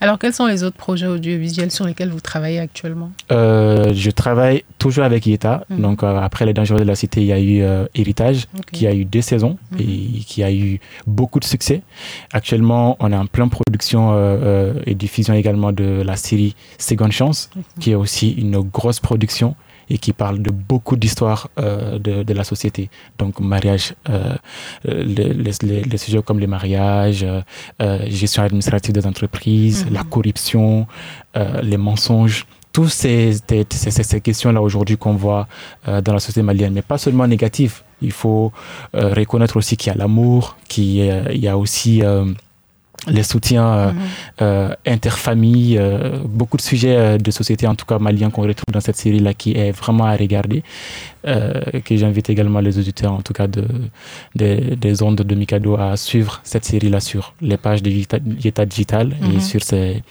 Alors, 0.00 0.18
quels 0.18 0.32
sont 0.32 0.46
les 0.46 0.62
autres 0.62 0.76
projets 0.76 1.06
audiovisuels 1.06 1.70
sur 1.70 1.86
lesquels 1.86 2.10
vous 2.10 2.20
travaillez 2.20 2.58
actuellement? 2.58 3.10
Euh, 3.32 3.92
Je 3.94 4.10
travaille 4.10 4.64
toujours 4.78 5.04
avec 5.04 5.26
Yeta. 5.26 5.64
Mhm. 5.70 5.80
Donc, 5.80 6.02
euh, 6.02 6.18
après 6.18 6.46
Les 6.46 6.52
Dangereux 6.52 6.80
de 6.80 6.84
la 6.84 6.94
Cité, 6.94 7.20
il 7.20 7.26
y 7.26 7.32
a 7.32 7.40
eu 7.40 7.62
euh, 7.62 7.86
Héritage, 7.94 8.46
qui 8.72 8.86
a 8.86 8.94
eu 8.94 9.04
deux 9.04 9.22
saisons 9.22 9.58
mhm. 9.72 9.80
et 9.80 10.20
qui 10.26 10.42
a 10.42 10.52
eu 10.52 10.80
beaucoup 11.06 11.40
de 11.40 11.44
succès. 11.44 11.82
Actuellement, 12.32 12.96
on 13.00 13.12
est 13.12 13.16
en 13.16 13.26
pleine 13.26 13.50
production 13.50 13.96
et 14.86 14.94
diffusion 14.94 15.34
également 15.34 15.72
de 15.72 16.02
la 16.04 16.16
série 16.16 16.54
Seconde 16.78 17.12
Chance, 17.12 17.50
qui 17.80 17.92
est 17.92 17.94
aussi 17.94 18.32
une 18.32 18.60
grosse 18.60 19.00
production 19.00 19.54
et 19.88 19.98
qui 19.98 20.12
parle 20.12 20.40
de 20.40 20.50
beaucoup 20.50 20.96
d'histoires 20.96 21.48
euh, 21.58 21.98
de, 21.98 22.22
de, 22.22 22.34
la 22.34 22.44
société. 22.44 22.90
Donc, 23.18 23.40
mariage, 23.40 23.94
euh, 24.08 24.34
les, 24.84 25.32
les, 25.32 25.82
les, 25.82 25.98
sujets 25.98 26.22
comme 26.22 26.38
les 26.38 26.46
mariages, 26.46 27.24
euh, 27.24 27.98
gestion 28.08 28.42
administrative 28.42 28.92
des 28.92 29.06
entreprises, 29.06 29.86
mhm. 29.86 29.92
la 29.92 30.04
corruption, 30.04 30.86
les 31.62 31.76
mensonges 31.76 32.46
tous 32.72 32.88
ces, 32.88 33.36
ces, 33.70 33.90
ces 33.90 34.20
questions-là 34.20 34.60
aujourd'hui 34.60 34.96
qu'on 34.96 35.14
voit 35.14 35.48
dans 35.86 36.12
la 36.12 36.18
société 36.18 36.42
malienne, 36.42 36.72
mais 36.72 36.82
pas 36.82 36.98
seulement 36.98 37.26
négatives. 37.26 37.82
Il 38.00 38.12
faut 38.12 38.52
reconnaître 38.94 39.56
aussi 39.56 39.76
qu'il 39.76 39.92
y 39.92 39.94
a 39.94 39.98
l'amour, 39.98 40.56
qu'il 40.68 40.96
y 40.96 41.48
a 41.48 41.56
aussi 41.58 42.02
les 43.06 43.22
soutiens 43.22 43.66
euh, 43.66 43.92
mhm. 43.92 43.98
euh, 44.42 44.74
interfamilles, 44.86 45.78
euh, 45.78 46.18
beaucoup 46.24 46.56
de 46.56 46.62
sujets 46.62 47.18
de 47.18 47.30
société, 47.30 47.66
en 47.66 47.74
tout 47.74 47.86
cas 47.86 47.98
maliens, 47.98 48.30
qu'on 48.30 48.42
retrouve 48.42 48.72
dans 48.72 48.80
cette 48.80 48.96
série-là, 48.96 49.34
qui 49.34 49.52
est 49.52 49.72
vraiment 49.72 50.04
à 50.04 50.16
regarder, 50.16 50.62
que 51.24 51.96
j'invite 51.96 52.30
également 52.30 52.60
les 52.60 52.78
auditeurs, 52.78 53.12
en 53.12 53.22
tout 53.22 53.32
cas 53.32 53.48
de, 53.48 53.64
des 54.34 55.02
ondes 55.02 55.16
de 55.16 55.34
Mikado, 55.34 55.76
à 55.76 55.96
suivre 55.96 56.40
cette 56.44 56.64
série-là 56.64 57.00
sur 57.00 57.34
les 57.40 57.56
pages 57.56 57.82
de 57.82 57.90
Yeta 57.90 58.64
Digital 58.64 59.16
et 59.22 59.34
mhm. 59.34 59.40
sur 59.40 59.62
ses 59.62 60.02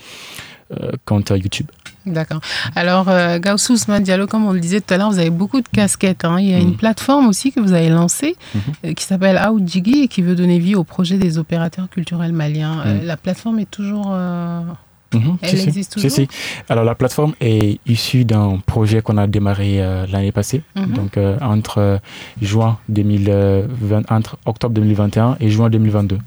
comptes 1.05 1.29
YouTube. 1.29 1.67
D'accord. 2.05 2.39
Alors, 2.75 3.09
euh, 3.09 3.39
Gaussous 3.39 3.77
Diallo, 3.99 4.27
comme 4.27 4.45
on 4.45 4.51
le 4.51 4.59
disait 4.59 4.79
tout 4.79 4.93
à 4.93 4.97
l'heure, 4.97 5.09
vous 5.09 5.19
avez 5.19 5.31
beaucoup 5.31 5.61
de 5.61 5.67
casquettes. 5.67 6.23
Hein. 6.23 6.37
Il 6.39 6.49
y 6.49 6.53
a 6.53 6.59
une 6.59 6.71
mm. 6.71 6.77
plateforme 6.77 7.27
aussi 7.27 7.51
que 7.51 7.59
vous 7.59 7.73
avez 7.73 7.89
lancée 7.89 8.35
mm-hmm. 8.35 8.59
euh, 8.85 8.93
qui 8.93 9.03
s'appelle 9.03 9.37
Aoudjigi 9.37 10.03
et 10.03 10.07
qui 10.07 10.21
veut 10.21 10.35
donner 10.35 10.59
vie 10.59 10.75
au 10.75 10.83
projet 10.83 11.17
des 11.17 11.37
opérateurs 11.37 11.89
culturels 11.89 12.33
maliens. 12.33 12.79
Euh, 12.85 13.01
mm. 13.01 13.05
la 13.05 13.17
plateforme 13.17 13.59
est 13.59 13.71
toujours. 13.71 14.11
Mm-hmm. 14.11 15.37
Elle 15.41 15.59
existe 15.61 15.93
toujours. 15.93 16.11
Si, 16.11 16.27
si. 16.27 16.27
Alors, 16.69 16.83
la 16.83 16.93
plateforme 16.93 17.33
est 17.41 17.79
issue 17.87 18.23
d'un 18.23 18.59
projet 18.63 19.01
qu'on 19.01 19.17
a 19.17 19.25
démarré 19.25 19.77
l'année 20.11 20.31
passée, 20.31 20.61
mm-hmm. 20.75 20.91
donc 20.91 21.19
entre 21.41 21.99
juin 22.41 22.77
2020, 22.89 24.11
entre 24.11 24.37
octobre 24.45 24.75
2021 24.75 25.37
et 25.39 25.49
juin 25.49 25.69
2022. 25.69 26.19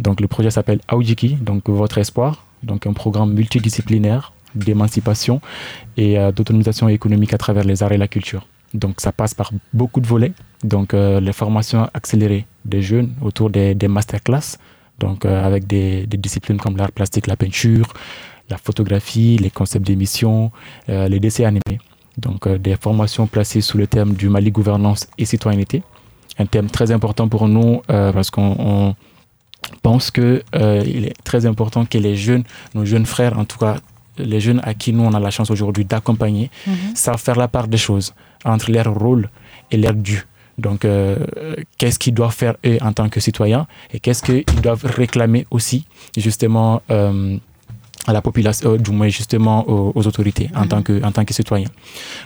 Donc, 0.00 0.20
le 0.20 0.26
projet 0.26 0.50
s'appelle 0.50 0.80
Aoudjiki, 0.88 1.34
donc 1.34 1.68
Votre 1.68 1.98
Espoir, 1.98 2.44
donc 2.62 2.86
un 2.86 2.92
programme 2.92 3.32
multidisciplinaire 3.32 4.32
d'émancipation 4.54 5.40
et 5.96 6.18
euh, 6.18 6.32
d'autonomisation 6.32 6.88
économique 6.88 7.34
à 7.34 7.38
travers 7.38 7.64
les 7.64 7.82
arts 7.82 7.92
et 7.92 7.98
la 7.98 8.08
culture. 8.08 8.46
Donc 8.74 9.00
ça 9.00 9.12
passe 9.12 9.34
par 9.34 9.50
beaucoup 9.72 10.00
de 10.00 10.06
volets. 10.06 10.32
Donc 10.64 10.94
euh, 10.94 11.20
les 11.20 11.32
formations 11.32 11.88
accélérées 11.92 12.46
des 12.64 12.82
jeunes 12.82 13.14
autour 13.20 13.50
des, 13.50 13.74
des 13.74 13.88
masterclass, 13.88 14.58
donc 14.98 15.24
euh, 15.24 15.44
avec 15.44 15.66
des, 15.66 16.06
disciplines 16.06 16.58
comme 16.58 16.76
l'art 16.76 16.92
plastique, 16.92 17.26
la 17.26 17.36
peinture, 17.36 17.92
la 18.48 18.56
photographie, 18.58 19.38
les 19.38 19.50
concepts 19.50 19.86
d'émission, 19.86 20.50
les 20.88 21.20
dessins 21.20 21.44
animés. 21.44 21.80
Donc 22.18 22.46
des 22.46 22.76
formations 22.76 23.26
placées 23.26 23.62
sous 23.62 23.78
le 23.78 23.86
thème 23.86 24.12
du 24.12 24.28
Mali 24.28 24.50
gouvernance 24.50 25.06
et 25.16 25.24
citoyenneté, 25.24 25.82
un 26.38 26.44
thème 26.44 26.68
très 26.68 26.90
important 26.90 27.28
pour 27.28 27.48
nous 27.48 27.80
parce 27.86 28.30
qu'on 28.30 28.94
pense 29.80 30.10
que 30.10 30.42
il 30.52 31.06
est 31.06 31.24
très 31.24 31.46
important 31.46 31.86
que 31.86 31.96
les 31.96 32.14
jeunes, 32.14 32.44
nos 32.74 32.84
jeunes 32.84 33.06
frères 33.06 33.38
en 33.38 33.46
tout 33.46 33.58
cas, 33.58 33.76
les 34.18 34.40
jeunes 34.40 34.60
à 34.64 34.74
qui 34.74 34.92
nous 34.92 35.04
on 35.04 35.14
a 35.14 35.20
la 35.20 35.30
chance 35.30 35.50
aujourd'hui 35.50 35.84
d'accompagner, 35.84 36.50
mhm. 36.66 36.94
savent 36.94 37.20
faire 37.20 37.36
la 37.36 37.48
part 37.48 37.68
des 37.68 37.78
choses 37.78 38.14
entre 38.44 38.70
leur 38.70 38.92
rôle 38.92 39.30
et 39.70 39.76
leur 39.76 39.94
dû. 39.94 40.24
Donc, 40.58 40.84
euh, 40.84 41.16
qu'est-ce 41.78 41.98
qu'ils 41.98 42.14
doivent 42.14 42.34
faire 42.34 42.56
eux 42.66 42.78
en 42.82 42.92
tant 42.92 43.08
que 43.08 43.20
citoyens 43.20 43.66
et 43.92 44.00
qu'est-ce 44.00 44.22
qu'ils 44.22 44.60
doivent 44.60 44.84
réclamer 44.84 45.46
aussi, 45.50 45.86
justement, 46.16 46.82
euh, 46.90 47.38
à 48.06 48.12
la 48.12 48.22
population, 48.22 48.72
euh, 48.72 48.78
du 48.78 48.90
moins 48.90 49.08
justement 49.08 49.64
aux, 49.68 50.06
autorités 50.06 50.50
en, 50.54 50.66
tant 50.66 50.82
que, 50.82 51.02
en 51.04 51.12
tant 51.12 51.24
que 51.24 51.34
citoyen. 51.34 51.68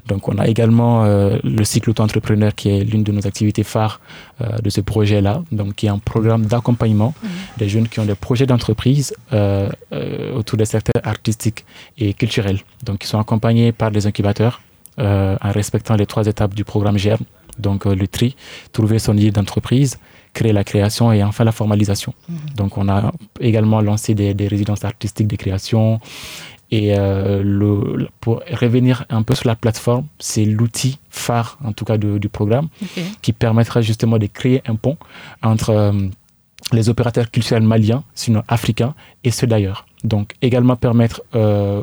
Donc 0.07 0.29
on 0.29 0.39
a 0.39 0.47
également 0.47 1.05
euh, 1.05 1.39
le 1.45 1.65
cycle 1.65 1.91
auto-entrepreneur 1.91 2.55
qui 2.55 2.71
est 2.71 2.85
l'une 2.85 3.03
de 3.03 3.13
nos 3.13 3.27
activités 3.27 3.63
phares 3.63 4.01
euh, 4.41 4.59
de 4.59 4.71
ce 4.71 4.81
projet-là, 4.81 5.43
donc 5.53 5.75
qui 5.75 5.87
est 5.87 5.91
un 5.91 5.99
programme 5.99 6.47
d'accompagnement 6.47 7.15
mhm. 7.23 7.31
des 7.59 7.69
jeunes 7.69 7.89
qui 7.89 8.01
ont 8.01 8.05
des 8.07 8.15
projets 8.15 8.47
d'entreprise 8.47 9.15
autour 10.35 10.59
des 10.59 10.65
secteurs 10.65 11.03
artistiques 11.05 11.65
et 11.99 12.15
culturels. 12.15 12.61
Donc 12.85 13.05
ils 13.05 13.07
sont 13.07 13.19
accompagnés 13.19 13.73
par 13.73 13.91
des 13.91 14.07
incubateurs 14.07 14.61
en 14.99 15.53
respectant 15.53 15.95
les 15.97 16.07
trois 16.07 16.27
étapes 16.27 16.55
du 16.55 16.65
programme 16.65 16.97
GERM, 16.97 17.21
donc 17.59 17.85
le 17.85 18.07
tri, 18.09 18.37
trouver 18.73 18.99
son 18.99 19.17
idée 19.17 19.31
d'entreprise, 19.31 19.99
créer 20.37 20.53
la 20.53 20.65
création 20.71 21.05
et 21.13 21.23
enfin 21.31 21.45
la 21.45 21.57
formalisation. 21.61 22.13
Mhm. 22.29 22.37
Donc 22.61 22.71
on 22.79 22.87
a 22.89 22.99
également 23.41 23.81
lancé 23.81 24.15
des, 24.15 24.49
résidences 24.55 24.85
artistiques 24.85 25.31
de 25.35 25.39
création. 25.45 26.01
Et 26.73 26.87
euh, 26.99 27.43
le, 27.45 28.09
pour 28.21 28.43
revenir 28.63 29.05
un 29.09 29.23
peu 29.23 29.35
sur 29.35 29.49
la 29.49 29.57
plateforme, 29.57 30.07
c'est 30.19 30.45
l'outil 30.45 30.99
phare, 31.11 31.59
en 31.65 31.73
tout 31.73 31.85
cas, 31.85 31.97
du 31.97 32.29
programme, 32.29 32.69
qui 33.23 33.33
permettra 33.33 33.81
justement 33.83 34.19
de 34.19 34.27
créer 34.27 34.63
un 34.67 34.75
pont 34.75 34.97
entre 35.43 35.71
euh, 35.71 35.93
les 36.73 36.89
opérateurs 36.89 37.31
culturels 37.31 37.63
maliens, 37.63 38.03
sinon 38.15 38.43
africains, 38.49 38.95
et 39.23 39.31
ceux 39.31 39.47
d'ailleurs. 39.47 39.87
Donc 40.05 40.35
également 40.43 40.77
permettre 40.77 41.23
euh, 41.35 41.83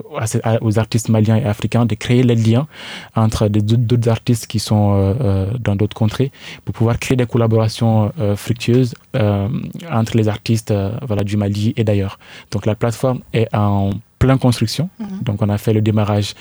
aux 0.61 0.80
artistes 0.80 1.09
maliens 1.09 1.38
et 1.38 1.45
africains 1.45 1.86
de 1.86 1.95
créer 1.95 2.24
les 2.24 2.36
liens 2.36 2.68
entre 3.16 3.47
d'autres 3.47 4.09
artistes 4.09 4.47
qui 4.47 4.59
sont 4.59 4.93
euh, 4.93 5.14
euh, 5.22 5.47
dans 5.59 5.76
d'autres 5.76 5.95
contrées 5.95 6.32
pour 6.64 6.74
pouvoir 6.74 6.99
créer 6.99 7.18
des 7.18 7.26
collaborations 7.26 8.11
fructueuses 8.36 8.93
entre 9.14 10.18
les 10.18 10.28
artistes 10.28 10.74
voilà, 11.01 11.24
du 11.24 11.38
Mali 11.38 11.74
et 11.78 11.84
d'ailleurs. 11.84 12.20
Donc 12.51 12.66
la 12.66 12.76
plateforme 12.76 13.20
est 13.34 13.53
en 13.53 13.91
plein 14.24 14.38
construction. 14.38 14.89
Mhm. 14.99 15.07
Donc, 15.28 15.38
on 15.41 15.49
a 15.49 15.57
fait 15.57 15.74
le 15.74 15.82
démarrage 15.82 16.34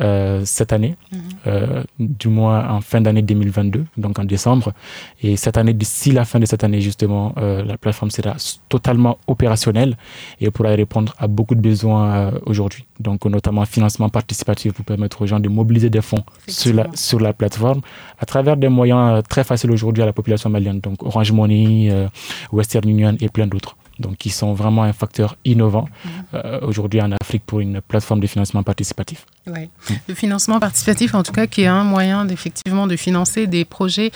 euh, 0.00 0.42
cette 0.44 0.72
année, 0.74 0.94
mhm. 1.10 1.20
euh, 1.46 1.82
du 1.98 2.28
moins 2.28 2.68
en 2.76 2.82
fin 2.82 3.00
d'année 3.00 3.22
2022, 3.22 3.86
donc 3.96 4.18
en 4.18 4.24
décembre. 4.24 4.74
Et 5.22 5.38
cette 5.38 5.56
année, 5.56 5.72
d'ici 5.72 6.12
la 6.12 6.26
fin 6.26 6.38
de 6.38 6.44
cette 6.44 6.64
année, 6.64 6.82
justement, 6.82 7.32
euh, 7.38 7.64
la 7.64 7.78
plateforme 7.78 8.10
sera 8.10 8.34
totalement 8.68 9.16
opérationnelle 9.26 9.96
et 10.38 10.50
pourra 10.50 10.70
répondre 10.82 11.14
à 11.18 11.26
beaucoup 11.28 11.54
de 11.54 11.62
besoins 11.62 12.30
aujourd'hui. 12.44 12.84
Donc, 13.06 13.24
notamment 13.24 13.64
financement 13.64 14.10
participatif 14.10 14.74
pour 14.74 14.84
permettre 14.84 15.22
aux 15.22 15.26
gens 15.26 15.40
de 15.40 15.48
mobiliser 15.48 15.88
des 15.88 16.02
fonds 16.02 16.24
sur 16.46 16.74
la, 16.74 16.88
sur 16.94 17.20
la 17.20 17.32
plateforme 17.32 17.80
à 18.18 18.26
travers 18.26 18.58
des 18.58 18.68
moyens 18.68 19.22
très 19.32 19.44
faciles 19.44 19.70
aujourd'hui 19.70 20.02
à 20.02 20.06
la 20.06 20.12
population 20.12 20.50
malienne. 20.50 20.80
Donc, 20.80 21.02
Orange 21.02 21.32
Money, 21.32 21.90
Western 22.52 22.86
Union 22.86 23.16
et 23.18 23.30
plein 23.30 23.46
d'autres 23.46 23.76
donc 24.00 24.16
qui 24.16 24.30
sont 24.30 24.54
vraiment 24.54 24.82
un 24.82 24.92
facteur 24.92 25.36
innovant 25.44 25.88
mhm. 26.04 26.10
euh, 26.34 26.60
aujourd'hui 26.62 27.00
en 27.00 27.12
Afrique 27.12 27.44
pour 27.46 27.60
une 27.60 27.80
plateforme 27.80 28.20
de 28.20 28.26
financement 28.26 28.62
participatif. 28.62 29.26
Ouais. 29.46 29.70
Mm. 29.88 29.94
Le 30.08 30.14
financement 30.14 30.60
participatif, 30.60 31.14
en 31.14 31.22
tout 31.22 31.32
cas, 31.32 31.46
qui 31.46 31.62
est 31.62 31.66
un 31.66 31.84
moyen 31.84 32.28
effectivement 32.28 32.86
de 32.86 32.96
financer 32.96 33.46
des 33.46 33.64
projets 33.64 34.10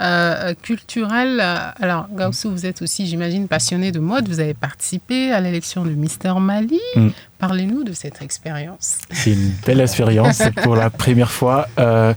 euh, 0.00 0.54
culturels. 0.54 1.40
Alors, 1.40 2.08
Gaussou, 2.10 2.50
vous 2.50 2.66
êtes 2.66 2.82
aussi, 2.82 3.06
j'imagine, 3.06 3.48
passionné 3.48 3.92
de 3.92 4.00
mode. 4.00 4.28
Vous 4.28 4.40
avez 4.40 4.54
participé 4.54 5.32
à 5.32 5.40
l'élection 5.40 5.84
de 5.84 5.90
Mister 5.90 6.32
Mali. 6.38 6.80
Mm. 6.96 7.08
Parlez-nous 7.40 7.84
de 7.84 7.92
cette 7.92 8.22
expérience. 8.22 8.98
C'est 9.10 9.32
une 9.32 9.52
belle 9.66 9.80
expérience 9.80 10.42
pour 10.62 10.76
la 10.76 10.90
première 10.90 11.30
fois. 11.30 11.66
Euh, 11.78 12.14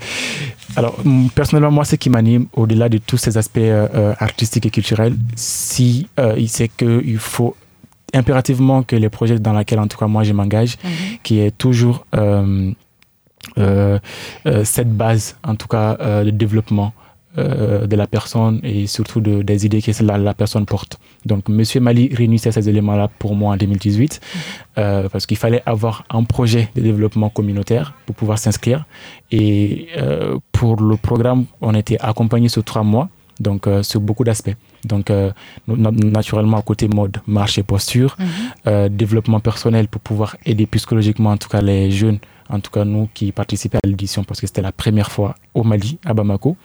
alors, 0.75 0.97
personnellement, 1.33 1.71
moi, 1.71 1.85
ce 1.85 1.95
qui 1.95 2.09
m'anime, 2.09 2.47
au-delà 2.53 2.89
de 2.89 2.97
tous 2.97 3.17
ces 3.17 3.37
aspects 3.37 3.57
euh, 3.57 4.13
artistiques 4.19 4.65
et 4.65 4.69
culturels, 4.69 5.15
si, 5.35 6.07
c'est 6.47 6.67
qu'il 6.67 7.17
faut 7.17 7.55
impérativement 8.13 8.83
que 8.83 8.95
les 8.95 9.09
projets 9.09 9.39
dans 9.39 9.53
lesquels, 9.53 9.79
en 9.79 9.87
tout 9.87 9.97
cas, 9.97 10.07
moi, 10.07 10.23
je 10.23 10.33
m'engage, 10.33 10.77
mhm. 10.83 10.91
qui 11.23 11.39
est 11.39 11.57
toujours 11.57 12.05
euh, 12.15 12.71
euh, 13.57 13.99
euh, 14.45 14.63
cette 14.63 14.95
base, 14.95 15.35
en 15.43 15.55
tout 15.55 15.67
cas, 15.67 16.23
de 16.23 16.29
développement 16.29 16.93
de 17.37 17.95
la 17.95 18.07
personne 18.07 18.59
et 18.63 18.85
surtout 18.87 19.19
de, 19.19 19.41
des 19.41 19.65
idées 19.65 19.81
que 19.81 19.91
la, 20.03 20.17
la 20.17 20.33
personne 20.33 20.65
porte. 20.65 20.99
Donc, 21.25 21.49
Monsieur 21.49 21.79
Mali 21.79 22.13
réunissait 22.13 22.51
ces 22.51 22.69
éléments-là 22.69 23.09
pour 23.19 23.35
moi 23.35 23.53
en 23.53 23.57
2018 23.57 24.21
mhm. 24.75 25.09
parce 25.09 25.25
qu'il 25.25 25.37
fallait 25.37 25.63
avoir 25.65 26.03
un 26.09 26.23
projet 26.23 26.69
de 26.75 26.81
développement 26.81 27.29
communautaire 27.29 27.93
pour 28.05 28.15
pouvoir 28.15 28.37
s'inscrire. 28.37 28.85
Et 29.31 29.87
pour 30.51 30.81
le 30.81 30.95
programme, 30.95 31.45
on 31.61 31.73
était 31.73 31.97
accompagné 31.99 32.49
sur 32.49 32.63
trois 32.63 32.83
mois 32.83 33.09
donc 33.39 33.67
euh, 33.67 33.83
sur 33.83 33.99
beaucoup 33.99 34.23
d'aspects. 34.23 34.55
Donc 34.85 35.09
euh, 35.09 35.31
naturellement 35.67 36.57
à 36.57 36.61
côté 36.61 36.87
mode, 36.87 37.17
marche 37.27 37.57
et 37.57 37.63
posture, 37.63 38.15
mhm. 38.19 38.27
euh, 38.67 38.89
développement 38.89 39.39
personnel 39.39 39.87
pour 39.87 40.01
pouvoir 40.01 40.35
aider 40.45 40.65
psychologiquement 40.65 41.31
en 41.31 41.37
tout 41.37 41.49
cas 41.49 41.61
les 41.61 41.91
jeunes, 41.91 42.19
en 42.49 42.59
tout 42.59 42.71
cas 42.71 42.85
nous 42.85 43.09
qui 43.13 43.31
participaient 43.31 43.79
à 43.83 43.87
l'édition 43.87 44.23
parce 44.23 44.41
que 44.41 44.47
c'était 44.47 44.61
la 44.61 44.71
première 44.71 45.11
fois 45.11 45.35
au 45.53 45.63
Mali, 45.63 45.99
à 46.05 46.13
Bamako. 46.13 46.57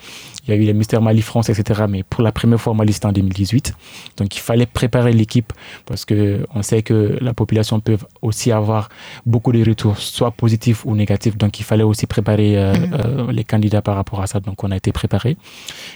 Il 0.49 0.55
y 0.55 0.59
a 0.59 0.61
eu 0.61 0.65
les 0.65 0.73
Mystères 0.73 1.01
Mali 1.01 1.21
France, 1.21 1.49
etc. 1.49 1.83
Mais 1.87 2.01
pour 2.03 2.23
la 2.23 2.31
première 2.31 2.59
fois, 2.59 2.73
Mali, 2.73 2.91
c'était 2.93 3.05
en 3.05 3.11
2018. 3.11 3.73
Donc, 4.17 4.35
il 4.35 4.39
fallait 4.39 4.65
préparer 4.65 5.13
l'équipe 5.13 5.53
parce 5.85 6.05
que 6.05 6.45
on 6.55 6.63
sait 6.63 6.81
que 6.81 7.17
la 7.21 7.33
population 7.33 7.79
peut 7.79 7.97
aussi 8.21 8.51
avoir 8.51 8.89
beaucoup 9.25 9.51
de 9.51 9.63
retours, 9.67 9.97
soit 9.99 10.31
positifs 10.31 10.85
ou 10.85 10.95
négatifs. 10.95 11.37
Donc, 11.37 11.59
il 11.59 11.63
fallait 11.63 11.83
aussi 11.83 12.07
préparer 12.07 12.57
euh, 12.57 12.73
Mhm. 12.73 12.93
euh, 12.93 13.31
les 13.31 13.43
candidats 13.43 13.81
par 13.81 13.95
rapport 13.95 14.21
à 14.21 14.27
ça. 14.27 14.39
Donc, 14.39 14.63
on 14.63 14.71
a 14.71 14.75
été 14.77 14.91
préparés. 14.91 15.37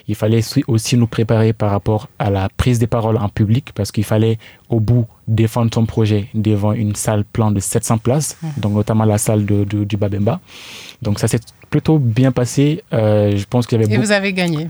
Il 0.08 0.16
fallait 0.16 0.41
aussi- 0.68 0.97
nous 0.97 1.08
préparer 1.08 1.54
par 1.54 1.72
rapport 1.72 2.08
à 2.20 2.30
la 2.30 2.49
prise 2.49 2.78
des 2.78 2.88
paroles 2.88 3.18
en 3.18 3.30
public 3.30 3.72
parce 3.74 3.91
qu'il 3.91 4.04
fallait 4.04 4.38
au 4.70 4.80
bout 4.80 5.08
défendre 5.28 5.72
son 5.74 5.86
projet 5.86 6.28
devant 6.36 6.74
une 6.74 6.95
salle 6.95 7.24
plan 7.24 7.49
de 7.51 7.60
700 7.60 7.97
places, 7.97 8.38
Mhm. 8.41 8.49
donc 8.58 8.74
notamment 8.74 9.06
la 9.06 9.18
salle 9.18 9.45
de- 9.45 9.64
de- 9.64 9.86
du 9.86 9.95
Babemba. 9.97 10.39
Donc 11.04 11.20
ça 11.20 11.28
s'est 11.28 11.39
plutôt 11.70 11.99
bien 11.99 12.32
passé. 12.32 12.84
Euh, 12.93 13.36
je 13.36 13.45
pense 13.45 13.68
qu'il 13.68 13.78
y 13.80 13.84
avait 13.84 13.91
Et 13.93 13.95
beaucoup... 13.97 14.08
vous 14.08 14.12
avez 14.14 14.34
gagné. 14.34 14.70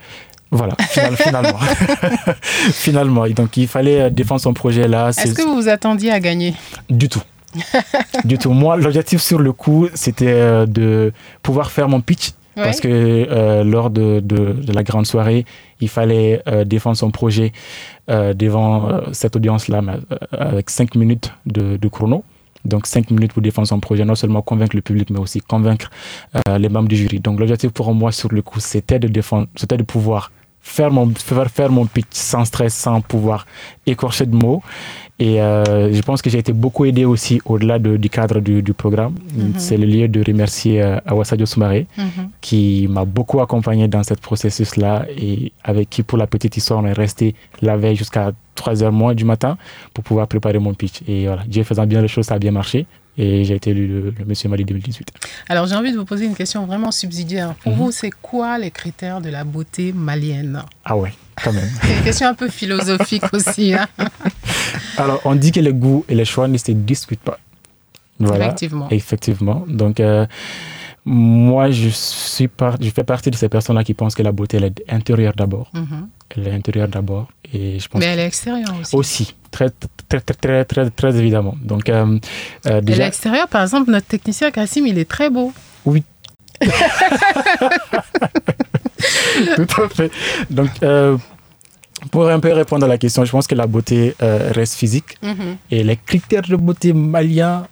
Voilà, 0.51 0.75
final- 0.89 1.15
finalement. 1.15 1.59
finalement. 2.71 3.25
Et 3.25 3.33
donc 3.33 3.57
il 3.57 3.67
fallait 3.67 4.01
euh, 4.01 4.09
défendre 4.09 4.41
son 4.41 4.53
projet 4.53 4.87
là. 4.87 5.09
Est-ce 5.09 5.33
que 5.33 5.41
vous 5.41 5.55
vous 5.55 5.69
attendiez 5.69 6.11
à 6.11 6.19
gagner? 6.19 6.53
Du 6.89 7.09
tout. 7.09 7.21
du 8.23 8.37
tout. 8.37 8.51
Moi, 8.51 8.77
l'objectif 8.77 9.21
sur 9.21 9.39
le 9.39 9.51
coup, 9.51 9.87
c'était 9.93 10.27
euh, 10.31 10.65
de 10.65 11.11
pouvoir 11.41 11.71
faire 11.71 11.87
mon 11.89 12.01
pitch. 12.01 12.31
Ouais. 12.55 12.63
Parce 12.65 12.79
que 12.81 12.87
euh, 12.87 13.63
lors 13.63 13.89
de, 13.89 14.19
de- 14.19 14.53
de 14.53 14.73
la 14.73 14.83
grande 14.83 15.07
soirée, 15.07 15.43
il 15.79 15.89
fallait 15.89 16.41
euh, 16.47 16.63
défendre 16.65 16.97
son 16.97 17.09
projet 17.09 17.51
euh, 18.11 18.35
devant 18.35 19.01
cette 19.11 19.35
audience-là, 19.35 19.81
avec 20.31 20.69
cinq 20.69 20.93
minutes 20.93 21.31
de, 21.47 21.77
de 21.77 21.87
chrono. 21.87 22.23
Donc 22.65 22.87
cinq 22.87 23.11
minutes 23.11 23.33
pour 23.33 23.41
défendre 23.41 23.67
son 23.67 23.79
projet, 23.79 24.05
non 24.05 24.15
seulement 24.15 24.41
convaincre 24.41 24.75
le 24.75 24.81
public, 24.81 25.09
mais 25.09 25.19
aussi 25.19 25.41
convaincre 25.41 25.89
euh, 26.47 26.57
les 26.57 26.69
membres 26.69 26.87
du 26.87 26.95
jury. 26.95 27.19
Donc 27.19 27.39
l'objectif 27.39 27.71
pour 27.71 27.93
moi 27.93 28.11
sur 28.11 28.29
le 28.29 28.41
coup, 28.41 28.59
c'était 28.59 28.99
de 28.99 29.07
défendre, 29.07 29.47
c'était 29.55 29.77
de 29.77 29.83
pouvoir 29.83 30.31
faire 30.61 30.91
mon, 30.91 31.13
faire, 31.13 31.51
faire 31.51 31.71
mon 31.71 31.85
pitch 31.85 32.07
sans 32.11 32.45
stress, 32.45 32.73
sans 32.73 33.01
pouvoir 33.01 33.45
écorcher 33.85 34.25
de 34.25 34.35
mots. 34.35 34.63
Et 35.19 35.39
euh, 35.41 35.93
je 35.93 36.01
pense 36.01 36.21
que 36.23 36.29
j'ai 36.29 36.39
été 36.39 36.53
beaucoup 36.53 36.85
aidé 36.85 37.05
aussi 37.05 37.39
au-delà 37.45 37.77
de- 37.79 37.97
du 37.97 38.09
cadre 38.09 38.39
du, 38.39 38.63
du 38.63 38.73
programme. 38.73 39.13
Mhm. 39.35 39.53
C'est 39.57 39.77
le 39.77 39.85
lieu 39.85 40.07
de 40.07 40.23
remercier 40.25 40.81
euh, 40.81 40.97
Awasadio 41.05 41.45
Soumaré 41.45 41.85
Mhm. 41.97 42.29
qui 42.41 42.87
m'a 42.89 43.05
beaucoup 43.05 43.39
accompagné 43.39 43.87
dans 43.87 44.03
ce 44.03 44.15
processus-là 44.15 45.05
et 45.15 45.51
avec 45.63 45.89
qui, 45.91 46.01
pour 46.03 46.17
la 46.17 46.25
petite 46.27 46.57
histoire, 46.57 46.79
on 46.81 46.85
est 46.87 46.93
resté 46.93 47.35
la 47.61 47.77
veille 47.77 47.95
jusqu'à 47.95 48.31
3h 48.55 48.91
moins 48.91 49.13
du 49.13 49.23
matin 49.23 49.57
pour 49.93 50.03
pouvoir 50.03 50.27
préparer 50.27 50.57
mon 50.59 50.73
pitch. 50.73 51.01
Et 51.07 51.27
voilà, 51.27 51.43
Dieu 51.47 51.63
faisant 51.63 51.85
bien 51.85 52.01
les 52.01 52.07
choses, 52.07 52.25
ça 52.25 52.35
a 52.35 52.39
bien 52.39 52.51
marché. 52.51 52.85
Et 53.17 53.43
j'ai 53.45 53.55
été 53.55 53.69
élu 53.71 53.85
le, 53.87 54.13
le 54.17 54.25
Monsieur 54.25 54.49
Mali 54.49 54.65
2018. 54.65 55.11
Alors 55.49 55.67
j'ai 55.67 55.75
envie 55.75 55.91
de 55.91 55.97
vous 55.97 56.05
poser 56.05 56.25
une 56.25 56.35
question 56.35 56.65
vraiment 56.65 56.89
subsidiaire. 56.91 57.53
Pour 57.55 57.71
Mhm. 57.73 57.77
vous, 57.77 57.91
c'est 57.91 58.09
quoi 58.09 58.57
les 58.57 58.71
critères 58.71 59.21
de 59.21 59.29
la 59.29 59.43
beauté 59.43 59.93
malienne? 59.93 60.63
Ah 60.83 60.97
ouais, 60.97 61.13
quand 61.43 61.53
même. 61.53 61.69
C'est 61.83 61.95
une 61.97 62.03
question 62.03 62.27
un 62.27 62.33
peu 62.33 62.49
philosophique 62.49 63.23
aussi. 63.33 63.73
hein. 63.75 63.87
Alors, 64.97 65.21
on 65.25 65.35
dit 65.35 65.51
que 65.51 65.59
les 65.59 65.73
goûts 65.73 66.05
et 66.09 66.15
les 66.15 66.25
choix 66.25 66.47
ne 66.47 66.57
se 66.57 66.71
discutent 66.71 67.19
pas. 67.19 67.37
Voilà. 68.19 68.45
Effectivement. 68.45 68.87
Effectivement. 68.89 69.65
Donc, 69.67 69.99
euh, 69.99 70.25
moi, 71.05 71.69
je, 71.71 71.89
suis 71.89 72.47
par- 72.47 72.77
je 72.81 72.89
fais 72.89 73.03
partie 73.03 73.29
de 73.29 73.35
ces 73.35 73.49
personnes-là 73.49 73.83
qui 73.83 73.93
pensent 73.93 74.15
que 74.15 74.23
la 74.23 74.31
beauté, 74.31 74.57
elle 74.57 74.63
est 74.65 74.83
intérieure 74.91 75.33
d'abord. 75.35 75.69
Mhm. 75.73 76.07
Elle 76.35 76.47
est 76.47 76.51
intérieure 76.53 76.87
d'abord. 76.87 77.27
Et 77.53 77.79
je 77.79 77.87
pense 77.87 77.99
Mais 77.99 78.07
elle 78.07 78.19
est 78.19 78.25
extérieure 78.27 78.73
aussi. 78.79 78.95
aussi, 78.95 79.35
très, 79.53 79.69
très, 80.09 80.19
très, 80.19 80.33
très, 80.33 80.65
très, 80.65 80.89
très 80.89 81.15
évidemment. 81.15 81.55
Donc, 81.61 81.87
euh, 81.87 82.19
euh, 82.65 82.79
Et 82.79 82.81
déjà, 82.81 83.05
l'extérieur, 83.05 83.47
par 83.47 83.61
exemple, 83.61 83.91
notre 83.91 84.07
technicien 84.07 84.51
Kassim, 84.51 84.85
il 84.87 84.97
est 84.97 85.09
très 85.09 85.29
beau. 85.29 85.53
Oui. 85.85 86.03
tout 89.55 89.67
à 89.81 89.89
fait. 89.89 90.11
Donc, 90.49 90.69
euh, 90.81 91.17
pour 92.11 92.27
un 92.29 92.39
peu 92.39 92.51
répondre 92.51 92.85
à 92.85 92.87
la 92.87 92.97
question, 92.97 93.23
je 93.25 93.31
pense 93.31 93.47
que 93.47 93.55
la 93.55 93.67
beauté 93.67 94.15
euh, 94.21 94.51
reste 94.53 94.75
physique. 94.75 95.17
Mhm. 95.21 95.57
Et 95.71 95.83
les 95.83 95.97
critères 95.97 96.41
de 96.41 96.55
beauté 96.55 96.93
maliens, 96.93 97.67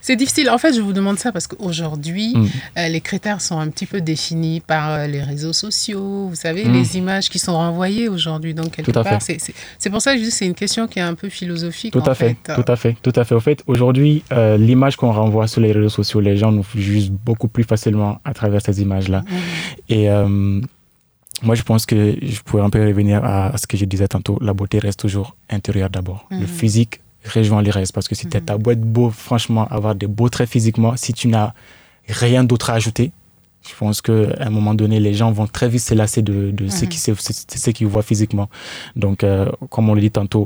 C'est 0.00 0.16
difficile. 0.16 0.50
En 0.50 0.58
fait, 0.58 0.72
je 0.74 0.80
vous 0.80 0.92
demande 0.92 1.18
ça 1.18 1.32
parce 1.32 1.46
qu'aujourd'hui, 1.46 2.34
Mm. 2.36 2.46
euh, 2.78 2.88
les 2.88 3.00
critères 3.00 3.40
sont 3.40 3.58
un 3.58 3.68
petit 3.68 3.86
peu 3.86 4.00
définis 4.00 4.60
par 4.60 4.90
euh, 4.90 5.06
les 5.06 5.22
réseaux 5.22 5.52
sociaux. 5.52 6.28
Vous 6.28 6.34
savez, 6.34 6.64
Mm. 6.64 6.72
les 6.72 6.96
images 6.96 7.28
qui 7.28 7.38
sont 7.38 7.54
renvoyées 7.54 8.08
aujourd'hui. 8.08 8.54
Donc, 8.54 8.72
quelque 8.72 8.90
Tout 8.90 8.98
à 8.98 9.04
part, 9.04 9.22
c'est- 9.22 9.38
pour 9.90 10.00
ça 10.02 10.12
que 10.12 10.18
je 10.18 10.24
dis 10.24 10.30
que 10.30 10.34
c'est 10.36 10.46
une 10.46 10.54
question 10.54 10.86
qui 10.86 10.98
est 10.98 11.02
un 11.02 11.14
peu 11.14 11.28
philosophique. 11.28 11.92
Tout 11.92 12.00
en 12.00 12.04
à 12.06 12.14
fait, 12.14 12.36
fait. 12.46 12.54
tout 12.54 12.64
à 12.72 12.76
fait, 12.76 12.96
tout 13.02 13.12
à 13.14 13.24
fait. 13.24 13.34
Au 13.34 13.40
fait, 13.40 13.62
aujourd'hui, 13.66 14.22
euh, 14.32 14.56
l'image 14.56 14.96
qu'on 14.96 15.12
renvoie 15.12 15.46
sur 15.48 15.60
les 15.60 15.72
réseaux 15.72 15.88
sociaux, 15.88 16.20
les 16.20 16.36
gens 16.36 16.52
nous 16.52 16.64
jugent 16.74 17.10
beaucoup 17.10 17.48
plus 17.48 17.64
facilement 17.64 18.20
à 18.24 18.32
travers 18.34 18.60
ces 18.62 18.80
images-là. 18.80 19.24
Et 19.88 20.08
euh, 20.10 20.60
moi, 21.42 21.54
je 21.54 21.62
pense 21.62 21.86
que 21.86 22.16
je 22.22 22.40
pourrais 22.42 22.62
un 22.62 22.70
peu 22.70 22.84
revenir 22.86 23.24
à, 23.24 23.56
ce 23.56 23.66
que 23.66 23.76
je 23.76 23.84
disais 23.84 24.08
tantôt. 24.08 24.38
La 24.40 24.54
beauté 24.54 24.78
reste 24.78 25.00
toujours 25.00 25.36
intérieure 25.50 25.90
d'abord. 25.90 26.26
Le 26.30 26.46
physique 26.46 27.00
rejoint 27.24 27.62
les 27.62 27.70
restes 27.70 27.92
parce 27.92 28.08
que 28.08 28.14
si 28.14 28.26
tu 28.28 28.36
as 28.36 28.58
beau 28.58 28.70
être 28.72 28.80
beau, 28.80 29.10
franchement, 29.10 29.66
avoir 29.68 29.94
des 29.94 30.06
beaux 30.06 30.28
traits 30.28 30.48
physiquement, 30.48 30.96
si 30.96 31.12
tu 31.12 31.28
n'as 31.28 31.52
rien 32.08 32.42
d'autre 32.44 32.70
à 32.70 32.74
ajouter, 32.74 33.12
je 33.68 33.74
pense 33.78 34.02
qu'à 34.02 34.12
un 34.40 34.50
moment 34.50 34.74
donné, 34.74 34.98
les 34.98 35.14
gens 35.14 35.30
vont 35.30 35.46
très 35.46 35.68
vite 35.68 35.82
se 35.82 35.94
lasser 35.94 36.20
de, 36.20 36.50
de 36.50 36.68
ce 36.68 36.82
Mhm. 36.84 36.88
qui 36.88 36.98
se- 36.98 37.12
ce 37.14 37.70
qu'ils 37.70 37.86
voient 37.86 38.02
physiquement. 38.02 38.50
Donc, 38.96 39.22
euh, 39.22 39.46
comme 39.70 39.88
on 39.88 39.94
le 39.94 40.00
dit 40.00 40.10
tantôt, 40.10 40.44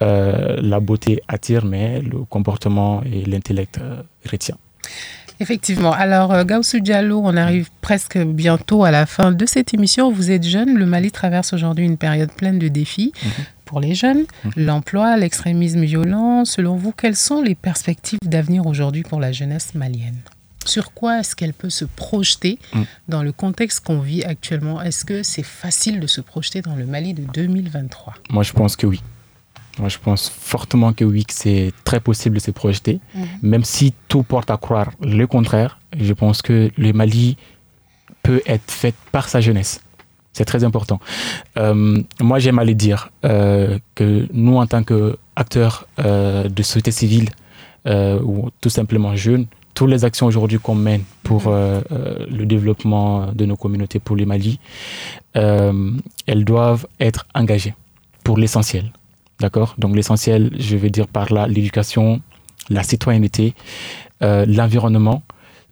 euh, 0.00 0.56
la 0.62 0.78
beauté 0.78 1.20
attire, 1.26 1.64
mais 1.64 2.00
le 2.00 2.18
comportement 2.18 3.02
et 3.02 3.24
l'intellect 3.24 3.78
euh, 3.78 4.00
retient. 4.30 4.56
Effectivement. 5.42 5.92
Alors, 5.92 6.32
euh, 6.32 6.44
Gaussou 6.44 6.78
Diallo, 6.78 7.20
on 7.24 7.36
arrive 7.36 7.68
presque 7.80 8.16
bientôt 8.16 8.84
à 8.84 8.90
la 8.92 9.06
fin 9.06 9.32
de 9.32 9.44
cette 9.44 9.74
émission. 9.74 10.12
Vous 10.12 10.30
êtes 10.30 10.44
jeune. 10.44 10.78
Le 10.78 10.86
Mali 10.86 11.10
traverse 11.10 11.52
aujourd'hui 11.52 11.84
une 11.84 11.96
période 11.96 12.30
pleine 12.32 12.60
de 12.60 12.68
défis 12.68 13.12
pour 13.64 13.80
les 13.80 13.94
jeunes. 13.96 14.24
L'emploi, 14.56 15.16
l'extrémisme 15.16 15.82
violent. 15.82 16.44
Selon 16.44 16.76
vous, 16.76 16.92
quelles 16.92 17.16
sont 17.16 17.42
les 17.42 17.56
perspectives 17.56 18.20
d'avenir 18.24 18.66
aujourd'hui 18.66 19.02
pour 19.02 19.18
la 19.18 19.32
jeunesse 19.32 19.74
malienne? 19.74 20.16
Sur 20.64 20.92
quoi 20.94 21.18
est-ce 21.18 21.34
qu'elle 21.34 21.54
peut 21.54 21.70
se 21.70 21.84
projeter 21.84 22.60
Mm. 22.72 22.82
dans 23.08 23.22
le 23.24 23.32
contexte 23.32 23.80
qu'on 23.80 23.98
vit 23.98 24.22
actuellement? 24.22 24.80
Est-ce 24.80 25.04
que 25.04 25.24
c'est 25.24 25.42
facile 25.42 25.98
de 25.98 26.06
se 26.06 26.20
projeter 26.20 26.62
dans 26.62 26.76
le 26.76 26.86
Mali 26.86 27.14
de 27.14 27.24
2023 27.34 28.14
Moi, 28.30 28.44
je 28.44 28.52
pense 28.52 28.76
que 28.76 28.86
oui. 28.86 29.02
Moi, 29.78 29.88
je 29.88 29.98
pense 29.98 30.28
fortement 30.28 30.92
que 30.92 31.04
oui, 31.04 31.24
que 31.24 31.32
c'est 31.32 31.72
très 31.84 32.00
possible 32.00 32.36
de 32.36 32.40
se 32.40 32.50
projeter. 32.50 33.00
Mhm. 33.14 33.24
Même 33.42 33.64
si 33.64 33.94
tout 34.08 34.22
porte 34.22 34.50
à 34.50 34.56
croire 34.56 34.90
le 35.00 35.26
contraire, 35.26 35.80
je 35.98 36.12
pense 36.12 36.42
que 36.42 36.70
le 36.76 36.92
Mali 36.92 37.36
peut 38.22 38.42
être 38.46 38.70
fait 38.70 38.94
par 39.10 39.28
sa 39.28 39.40
jeunesse. 39.40 39.80
C'est 40.32 40.44
très 40.44 40.64
important. 40.64 40.98
Euh, 41.58 42.02
moi, 42.20 42.38
j'aime 42.38 42.60
le 42.60 42.74
dire 42.74 43.10
euh, 43.24 43.78
que 43.94 44.26
nous, 44.32 44.56
en 44.56 44.66
tant 44.66 44.82
qu'acteurs 44.82 45.86
euh, 45.98 46.48
de 46.48 46.62
société 46.62 46.90
civile 46.90 47.30
ou 47.84 48.50
tout 48.60 48.70
simplement 48.70 49.16
jeunes, 49.16 49.46
toutes 49.74 49.90
les 49.90 50.04
actions 50.04 50.26
aujourd'hui 50.26 50.60
qu'on 50.60 50.76
mène 50.76 51.02
pour 51.24 51.48
euh, 51.48 51.80
le 52.30 52.46
développement 52.46 53.32
de 53.32 53.44
nos 53.44 53.56
communautés 53.56 53.98
pour 53.98 54.14
le 54.14 54.24
Mali, 54.24 54.60
elles 55.34 56.44
doivent 56.44 56.86
être 57.00 57.26
engagées 57.34 57.74
pour 58.22 58.38
l'essentiel. 58.38 58.92
D'accord 59.42 59.74
Donc 59.76 59.96
l'essentiel, 59.96 60.52
je 60.56 60.76
veux 60.76 60.88
dire 60.88 61.08
par 61.08 61.32
là 61.32 61.48
l'éducation, 61.48 62.22
la 62.70 62.84
citoyenneté, 62.84 63.54
euh, 64.22 64.46
l'environnement, 64.46 65.24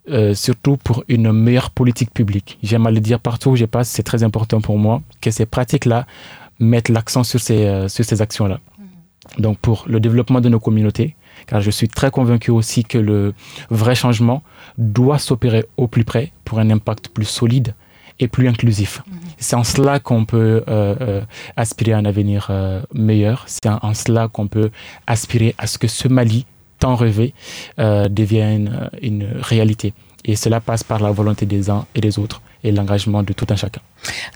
euh, 0.08 0.34
surtout 0.34 0.76
pour 0.76 1.04
une 1.06 1.30
meilleure 1.30 1.70
politique 1.70 2.12
publique. 2.12 2.58
J'aime 2.64 2.88
à 2.88 2.90
le 2.90 2.98
dire 2.98 3.20
partout 3.20 3.50
où 3.50 3.56
je 3.56 3.66
passe, 3.66 3.88
c'est 3.88 4.02
très 4.02 4.24
important 4.24 4.60
pour 4.60 4.76
moi 4.76 5.02
que 5.20 5.30
ces 5.30 5.46
pratiques-là 5.46 6.04
mettent 6.58 6.88
l'accent 6.88 7.22
sur 7.22 7.38
ces, 7.38 7.64
euh, 7.64 7.86
sur 7.86 8.04
ces 8.04 8.20
actions-là. 8.20 8.58
Donc 9.38 9.56
pour 9.58 9.84
le 9.86 10.00
développement 10.00 10.40
de 10.40 10.48
nos 10.48 10.58
communautés, 10.58 11.14
car 11.46 11.60
je 11.60 11.70
suis 11.70 11.86
très 11.86 12.10
convaincu 12.10 12.50
aussi 12.50 12.82
que 12.82 12.98
le 12.98 13.34
vrai 13.70 13.94
changement 13.94 14.42
doit 14.78 15.20
s'opérer 15.20 15.64
au 15.76 15.86
plus 15.86 16.04
près 16.04 16.32
pour 16.44 16.58
un 16.58 16.70
impact 16.70 17.10
plus 17.10 17.24
solide 17.24 17.76
et 18.20 18.28
plus 18.28 18.46
inclusif. 18.48 19.02
C'est 19.38 19.56
en 19.56 19.64
cela 19.64 19.98
qu'on 19.98 20.24
peut 20.26 20.62
euh, 20.68 20.94
euh, 21.00 21.20
aspirer 21.56 21.94
à 21.94 21.98
un 21.98 22.04
avenir 22.04 22.48
euh, 22.50 22.82
meilleur. 22.94 23.44
C'est 23.46 23.66
en, 23.66 23.94
cela 23.94 24.28
qu'on 24.28 24.46
peut 24.46 24.70
aspirer 25.06 25.54
à 25.58 25.66
ce 25.66 25.78
que 25.78 25.88
ce 25.88 26.06
Mali 26.06 26.46
tant 26.78 26.94
rêvé 26.94 27.34
euh, 27.78 28.08
devienne 28.08 28.90
une 29.02 29.26
réalité. 29.40 29.94
Et 30.24 30.36
cela 30.36 30.60
passe 30.60 30.84
par 30.84 31.00
la 31.00 31.10
volonté 31.10 31.46
des 31.46 31.70
uns 31.70 31.86
et 31.94 32.00
des 32.00 32.18
autres 32.18 32.42
et 32.62 32.70
l'engagement 32.70 33.22
de 33.22 33.32
tout 33.32 33.46
un 33.48 33.56
chacun. 33.56 33.80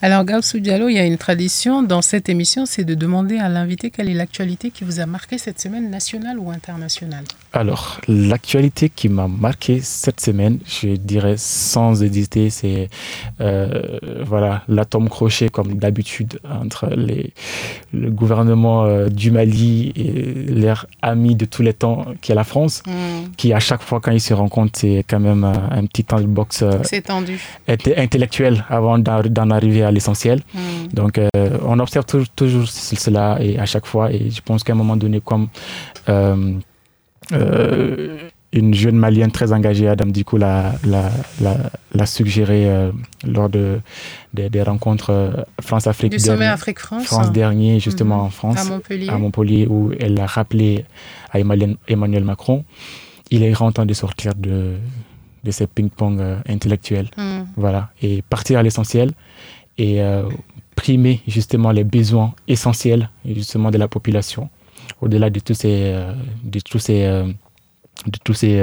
Alors, 0.03 0.25
Gaussou 0.25 0.61
Diallo, 0.61 0.89
il 0.89 0.95
y 0.95 0.99
a 0.99 1.05
une 1.05 1.19
tradition 1.19 1.83
dans 1.83 2.03
cette 2.03 2.29
émission, 2.29 2.67
c'est 2.67 2.85
de 2.85 2.95
demander 2.95 3.39
à 3.39 3.49
l'invité 3.49 3.91
quelle 3.91 4.09
est 4.09 4.15
l'actualité 4.15 4.71
qui 4.71 4.85
vous 4.85 5.01
a 5.01 5.07
marqué 5.07 5.39
cette 5.39 5.61
semaine, 5.61 5.91
nationale 5.91 6.39
ou 6.39 6.51
internationale 6.51 7.25
Alors, 7.53 8.01
l'actualité 8.09 8.91
qui 8.91 9.09
m'a 9.09 9.29
marqué 9.29 9.81
cette 9.81 10.21
semaine, 10.21 10.59
je 10.67 10.97
dirais 10.97 11.37
sans 11.39 12.03
hésiter, 12.03 12.51
c'est 12.51 12.89
euh, 13.41 13.99
voilà 14.25 14.63
l'atome 14.69 15.09
crochet 15.09 15.49
comme 15.49 15.75
d'habitude 15.75 16.39
entre 16.49 16.89
les, 16.95 17.33
le 17.93 18.11
gouvernement 18.11 18.85
euh, 18.85 19.09
du 19.09 19.31
Mali 19.31 19.93
et 19.97 20.53
leur 20.53 20.87
ami 21.03 21.35
de 21.35 21.45
tous 21.45 21.63
les 21.63 21.73
temps 21.73 22.07
qui 22.21 22.33
est 22.33 22.35
la 22.35 22.45
France, 22.45 22.83
mm. 22.87 23.33
qui 23.37 23.53
à 23.53 23.61
chaque 23.61 23.83
fois 23.83 24.01
quand 24.01 24.13
ils 24.13 24.21
se 24.21 24.35
rencontrent, 24.35 24.79
c'est 24.79 25.05
quand 25.09 25.21
même 25.21 25.45
un, 25.45 25.87
petit 25.87 26.05
temps 26.05 26.21
de 26.21 26.27
boxe 26.27 26.63
euh, 26.63 27.01
tendu. 27.07 27.41
intellectuel 27.69 28.65
avant 28.69 28.99
d'en 28.99 29.51
arriver 29.55 29.83
à 29.83 29.91
l'essentiel. 29.91 30.41
Mm. 30.55 30.59
Donc, 30.93 31.19
euh, 31.19 31.29
on 31.65 31.79
observe 31.79 32.05
toujours, 32.37 32.69
cela 32.69 33.39
et 33.41 33.59
à 33.59 33.67
chaque 33.67 33.87
fois. 33.87 34.13
Et 34.13 34.31
je 34.31 34.41
pense 34.41 34.65
qu'à 34.65 34.73
un 34.73 34.77
moment 34.77 34.97
donné, 34.97 35.21
comme 35.21 35.49
euh, 36.09 36.53
euh, 37.33 38.19
une 38.53 38.75
jeune 38.75 38.97
malienne 38.97 39.31
très 39.31 39.53
engagée, 39.53 39.89
Adam 39.89 40.07
Diko, 40.07 40.37
l'a, 40.37 40.75
l'a, 40.85 42.07
suggéré 42.07 42.91
lors 43.27 43.49
de, 43.49 43.81
des 44.33 44.63
rencontres 44.63 45.47
France-Afrique. 45.61 46.13
Du 46.13 46.19
sommet 46.19 46.47
Afrique-France. 46.47 47.05
France 47.05 47.33
dernier, 47.33 47.81
justement 47.81 48.19
mm-hmm. 48.19 48.27
en 48.27 48.31
France. 48.31 48.61
À 48.61 48.65
Montpellier. 48.65 49.09
À 49.09 49.19
Montpellier, 49.19 49.67
où 49.69 49.93
elle 49.99 50.21
a 50.21 50.27
rappelé 50.27 50.85
à 51.33 51.41
Emmanuel 51.41 52.25
Macron 52.25 52.65
il 53.31 53.43
est 53.43 53.51
grand 53.51 53.73
temps 53.73 53.87
de 53.87 53.95
sortir 53.95 54.35
de, 54.35 54.75
de 55.45 55.51
ces 55.51 55.67
ping-pong 55.67 56.21
intellectuels. 56.49 57.11
Mm. 57.17 57.43
Voilà. 57.57 57.91
Et 58.03 58.23
partir 58.23 58.59
à 58.59 58.63
l'essentiel 58.63 59.13
et 59.79 60.03
euh, 60.03 60.23
primer 60.77 61.21
justement 61.27 61.71
les 61.71 61.85
besoins 61.85 62.35
essentiels 62.49 63.11
justement 63.25 63.71
de 63.71 63.79
la 63.79 63.89
population 63.89 64.49
au-delà 65.01 65.31
de 65.31 65.41
tous 65.41 65.55
ces 65.55 65.93
euh, 65.95 66.13
de 66.43 66.61
tous 66.61 66.79
ces 66.79 67.05
euh, 67.05 67.25
de 68.07 68.19
tous 68.25 68.35
ces 68.35 68.61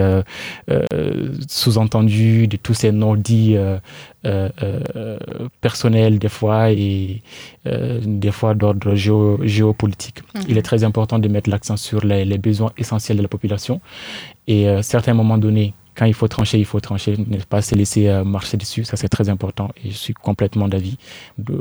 sous-entendus, 1.48 2.48
de 2.50 2.58
tous 2.58 2.74
ces 2.74 2.92
non-dits 2.92 3.56
personnels 5.62 6.20
des 6.20 6.28
fois 6.28 6.72
et 6.72 7.22
des 7.66 8.32
fois 8.32 8.54
d'ordre 8.56 8.94
géopolitique. 8.94 10.20
Mhm. 10.36 10.42
Il 10.50 10.58
est 10.58 10.62
très 10.62 10.84
important 10.84 11.18
de 11.18 11.30
mettre 11.30 11.50
l'accent 11.50 11.78
sur 11.78 12.06
les, 12.06 12.26
les, 12.26 12.38
besoins 12.38 12.74
essentiels 12.78 13.18
de 13.18 13.22
la 13.22 13.30
population 13.30 13.80
et 14.48 14.68
à 14.68 14.84
certains 14.84 15.14
moments 15.14 15.38
donnés, 15.38 15.74
quand 16.02 16.08
il 16.08 16.16
faut 16.16 16.28
trancher, 16.28 16.58
il 16.58 16.66
faut 16.66 16.80
trancher, 16.80 17.16
ne 17.16 17.38
pas 17.38 17.62
se 17.62 17.76
laisser 17.76 18.08
euh, 18.08 18.24
marcher 18.24 18.58
dessus. 18.58 18.84
Ça, 18.86 18.98
c'est 18.98 19.08
très 19.08 19.30
important 19.30 19.70
et 19.86 19.92
je 19.92 19.96
suis 19.96 20.16
complètement 20.16 20.68
d'avis 20.68 20.98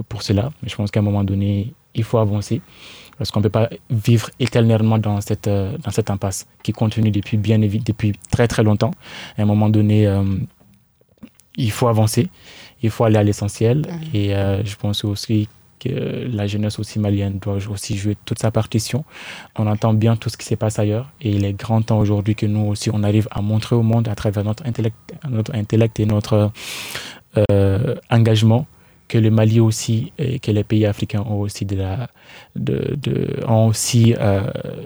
pour 0.08 0.22
cela. 0.22 0.50
Mais 0.62 0.70
je 0.70 0.76
pense 0.76 0.90
qu'à 0.90 1.00
un 1.00 1.02
moment 1.02 1.24
donné, 1.24 1.74
il 1.94 2.04
faut 2.04 2.16
avancer 2.16 2.62
parce 3.18 3.30
qu'on 3.30 3.40
ne 3.40 3.42
peut 3.42 3.50
pas 3.50 3.68
vivre 3.90 4.30
éternellement 4.38 4.96
dans 4.96 5.20
cette, 5.20 5.46
euh, 5.46 5.76
dans 5.84 5.90
cette 5.90 6.08
impasse 6.08 6.46
qui 6.62 6.72
continue 6.72 7.10
depuis 7.10 7.36
bien 7.36 7.58
depuis 7.58 8.14
très 8.30 8.48
très 8.48 8.62
longtemps. 8.62 8.92
À 9.36 9.42
un 9.42 9.44
moment 9.44 9.68
donné, 9.68 10.06
euh, 10.06 10.24
il 11.56 11.70
faut 11.70 11.88
avancer, 11.88 12.30
il 12.82 12.88
faut 12.88 13.04
aller 13.04 13.18
à 13.18 13.22
l'essentiel 13.22 13.80
mmh. 13.80 14.16
et 14.16 14.28
je 14.64 14.76
pense 14.76 15.04
aussi 15.04 15.48
que 15.80 16.28
la 16.30 16.46
jeunesse 16.46 16.78
aussi 16.78 16.98
malienne 16.98 17.38
doit 17.40 17.58
aussi 17.70 17.96
jouer 17.96 18.16
toute 18.24 18.38
sa 18.38 18.50
partition. 18.50 19.04
On 19.56 19.66
entend 19.66 19.94
bien 19.94 20.16
tout 20.16 20.28
ce 20.28 20.36
qui 20.36 20.46
se 20.46 20.54
passe 20.54 20.78
ailleurs 20.78 21.10
et 21.20 21.30
il 21.30 21.44
est 21.44 21.52
grand 21.52 21.82
temps 21.82 21.98
aujourd'hui 21.98 22.34
que 22.34 22.46
nous 22.46 22.66
aussi 22.66 22.90
on 22.92 23.02
arrive 23.02 23.28
à 23.30 23.40
montrer 23.42 23.74
au 23.74 23.82
monde 23.82 24.06
à 24.08 24.14
travers 24.14 24.44
notre 24.44 24.66
intellect, 24.66 24.96
notre 25.28 25.54
intellect 25.54 25.98
et 25.98 26.06
notre 26.06 26.52
euh, 27.50 27.94
engagement 28.10 28.66
que 29.10 29.18
le 29.18 29.30
Mali 29.30 29.58
aussi 29.58 30.12
et 30.18 30.38
que 30.38 30.52
les 30.52 30.62
pays 30.62 30.86
africains 30.86 31.24
ont 31.28 31.40
aussi 31.40 31.64
de 31.64 31.74
la 31.74 32.08
de, 32.54 32.96
de 32.96 33.14
ont 33.46 33.66
aussi 33.66 34.14
euh, 34.18 34.42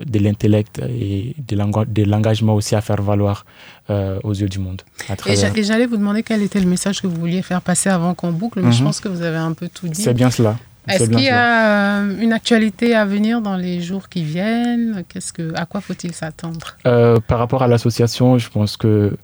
de 0.07 0.19
l'intellect 0.19 0.79
et 0.79 1.35
de 1.37 2.05
l'engagement 2.05 2.55
aussi 2.55 2.75
à 2.75 2.81
faire 2.81 3.03
valoir 3.03 3.45
euh, 3.91 4.19
aux 4.25 4.33
yeux 4.33 4.49
du 4.49 4.59
monde. 4.59 4.81
Et 5.27 5.37
j'allais 5.63 5.87
vous 5.87 5.99
demander 5.99 6.23
quel 6.23 6.43
était 6.43 6.61
le 6.61 6.67
message 6.67 7.03
que 7.03 7.07
vous 7.07 7.21
vouliez 7.21 7.43
faire 7.43 7.61
passer 7.61 7.91
avant 7.91 8.15
qu'on 8.15 8.33
boucle, 8.33 8.61
mais 8.63 8.73
je 8.73 8.79
mhm. 8.79 8.87
pense 8.87 9.01
que 9.01 9.09
vous 9.09 9.21
avez 9.21 9.37
un 9.37 9.53
peu 9.53 9.69
tout 9.69 9.89
dit. 9.89 10.03
C'est 10.03 10.15
bien 10.15 10.31
cela. 10.31 10.57
Est-ce 10.89 11.11
qu'il 11.11 11.21
y 11.21 11.29
a 11.29 12.01
euh, 12.01 12.21
une 12.21 12.33
actualité 12.33 12.95
à 12.95 13.05
venir 13.05 13.41
dans 13.41 13.57
les 13.57 13.81
jours 13.81 14.09
qui 14.09 14.23
viennent? 14.23 15.05
Qu'est-ce 15.09 15.33
que, 15.33 15.55
À 15.55 15.67
quoi 15.67 15.81
faut-il 15.81 16.13
s'attendre? 16.13 16.77
Euh, 16.87 17.19
Par 17.27 17.39
rapport 17.39 17.63
à 17.63 17.69
l'association, 17.69 18.39
je 18.39 18.51
pense 18.51 18.77
que 18.77 19.17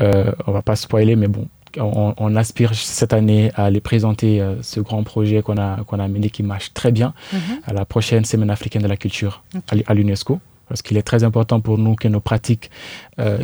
euh, 0.00 0.32
on 0.46 0.52
va 0.52 0.62
pas 0.62 0.76
spoiler, 0.76 1.16
mais 1.16 1.28
bon, 1.28 1.48
on, 1.78 2.36
aspire 2.36 2.74
cette 2.74 3.12
année 3.12 3.50
à 3.54 3.64
aller 3.64 3.80
présenter 3.80 4.40
euh, 4.40 4.62
ce 4.62 4.80
grand 4.80 5.02
projet 5.02 5.42
qu'on 5.42 5.56
a, 5.56 5.82
qu'on 5.84 5.98
a 5.98 6.08
mené 6.08 6.30
qui 6.30 6.42
marche 6.42 6.72
très 6.74 6.92
bien 6.92 7.14
mhm. 7.32 7.40
à 7.66 7.72
la 7.72 7.84
prochaine 7.84 8.24
Semaine 8.24 8.50
africaine 8.50 8.82
de 8.82 8.88
la 8.88 8.96
culture 8.96 9.42
à, 9.86 9.94
l'UNESCO. 9.94 10.40
Parce 10.68 10.82
qu'il 10.82 10.98
est 10.98 11.02
très 11.02 11.24
important 11.24 11.60
pour 11.60 11.78
nous 11.78 11.94
que 11.94 12.08
nos 12.08 12.20
pratiques 12.20 12.70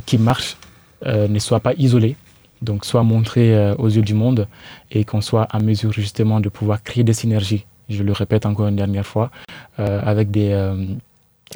qui 0.05 0.19
marchent 0.19 0.59
ne 1.07 1.39
soient 1.39 1.61
pas 1.61 1.73
isolées 1.79 2.17
donc 2.65 2.85
soit 2.85 3.03
montré 3.03 3.55
euh, 3.55 3.75
aux 3.77 3.89
yeux 3.89 4.03
du 4.03 4.15
monde 4.15 4.49
et 4.91 5.05
qu'on 5.05 5.21
soit 5.21 5.45
à 5.45 5.61
mesure 5.61 5.93
justement 5.93 6.41
de 6.41 6.49
pouvoir 6.49 6.83
créer 6.83 7.05
des 7.05 7.13
synergies, 7.13 7.65
je 7.89 8.03
le 8.03 8.13
répète 8.13 8.47
encore 8.47 8.67
une 8.67 8.77
dernière 8.77 9.07
fois, 9.07 9.31
euh, 9.79 10.01
avec 10.03 10.31
des, 10.31 10.51
euh, 10.51 10.87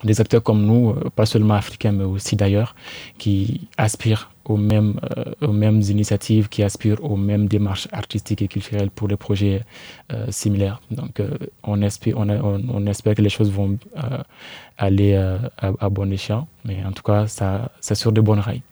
des 0.05 0.21
acteurs 0.21 0.43
comme 0.43 0.65
nous, 0.65 0.95
pas 1.17 1.27
seulement 1.27 1.55
africains 1.55 1.93
mais 1.93 2.05
aussi 2.05 2.37
d'ailleurs, 2.37 2.75
qui 3.17 3.69
aspirent 3.77 4.31
aux 4.45 4.57
mêmes, 4.57 4.95
initiatives, 5.43 6.49
qui 6.49 6.63
aspirent 6.63 7.03
aux 7.05 7.17
mêmes 7.17 7.49
démarches 7.49 7.89
artistiques 7.93 8.41
et 8.41 8.49
culturelles 8.49 8.91
pour 8.91 9.07
des 9.09 9.17
projets 9.17 9.63
similaires. 10.31 10.81
Donc 10.91 11.21
on, 11.65 11.83
espère, 11.83 13.15
que 13.15 13.21
les 13.21 13.29
choses 13.29 13.51
vont 13.51 13.77
aller 14.79 15.15
à, 15.59 15.89
bon 15.91 16.11
échelon, 16.11 16.47
mais 16.65 16.79
en 16.83 16.93
tout 16.93 17.03
cas, 17.03 17.27
ça, 17.27 17.71
c'est 17.83 17.95
sur 17.95 18.11
de 18.11 18.23
bonnes 18.23 18.41
rails 18.41 18.63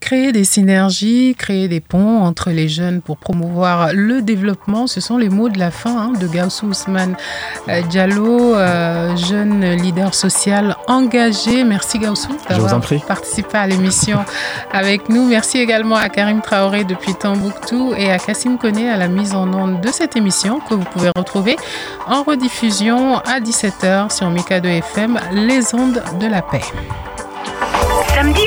créer 0.00 0.32
des 0.32 0.44
synergies, 0.44 1.34
créer 1.36 1.68
des 1.68 1.80
ponts 1.80 2.22
entre 2.22 2.50
les 2.50 2.68
jeunes 2.68 3.00
pour 3.00 3.16
promouvoir 3.16 3.90
le 3.92 4.22
développement. 4.22 4.86
Ce 4.86 5.00
sont 5.00 5.18
les 5.18 5.28
mots 5.28 5.48
de 5.48 5.58
la 5.58 5.70
fin 5.70 5.96
hein, 5.96 6.12
de 6.18 6.26
Gaussou 6.26 6.66
Ousmane 6.66 7.16
euh, 7.68 7.82
Diallo, 7.82 8.54
euh, 8.54 9.16
jeune 9.16 9.64
leader 9.72 10.14
social 10.14 10.76
engagé. 10.86 11.64
Merci 11.64 11.98
Gaussou 11.98 12.36
d'avoir 12.48 12.80
participé 13.06 13.58
à 13.58 13.66
l'émission 13.66 14.24
avec 14.72 15.08
nous. 15.08 15.26
Merci 15.26 15.58
également 15.58 15.96
à 15.96 16.08
Karim 16.08 16.40
Traoré 16.40 16.84
depuis 16.84 17.14
Tambouctou 17.14 17.94
et 17.96 18.10
à 18.10 18.18
Kassim 18.18 18.56
Kone 18.56 18.78
à 18.78 18.96
la 18.96 19.08
mise 19.08 19.34
en 19.34 19.52
onde 19.52 19.80
de 19.80 19.88
cette 19.88 20.16
émission 20.16 20.60
que 20.60 20.74
vous 20.74 20.84
pouvez 20.84 21.10
retrouver 21.16 21.56
en 22.06 22.22
rediffusion 22.22 23.18
à 23.18 23.40
17h 23.40 24.14
sur 24.14 24.30
Mika 24.30 24.60
2 24.60 24.68
FM, 24.68 25.18
les 25.32 25.74
ondes 25.74 26.02
de 26.20 26.26
la 26.26 26.42
paix. 26.42 26.62
Samedi 28.14 28.46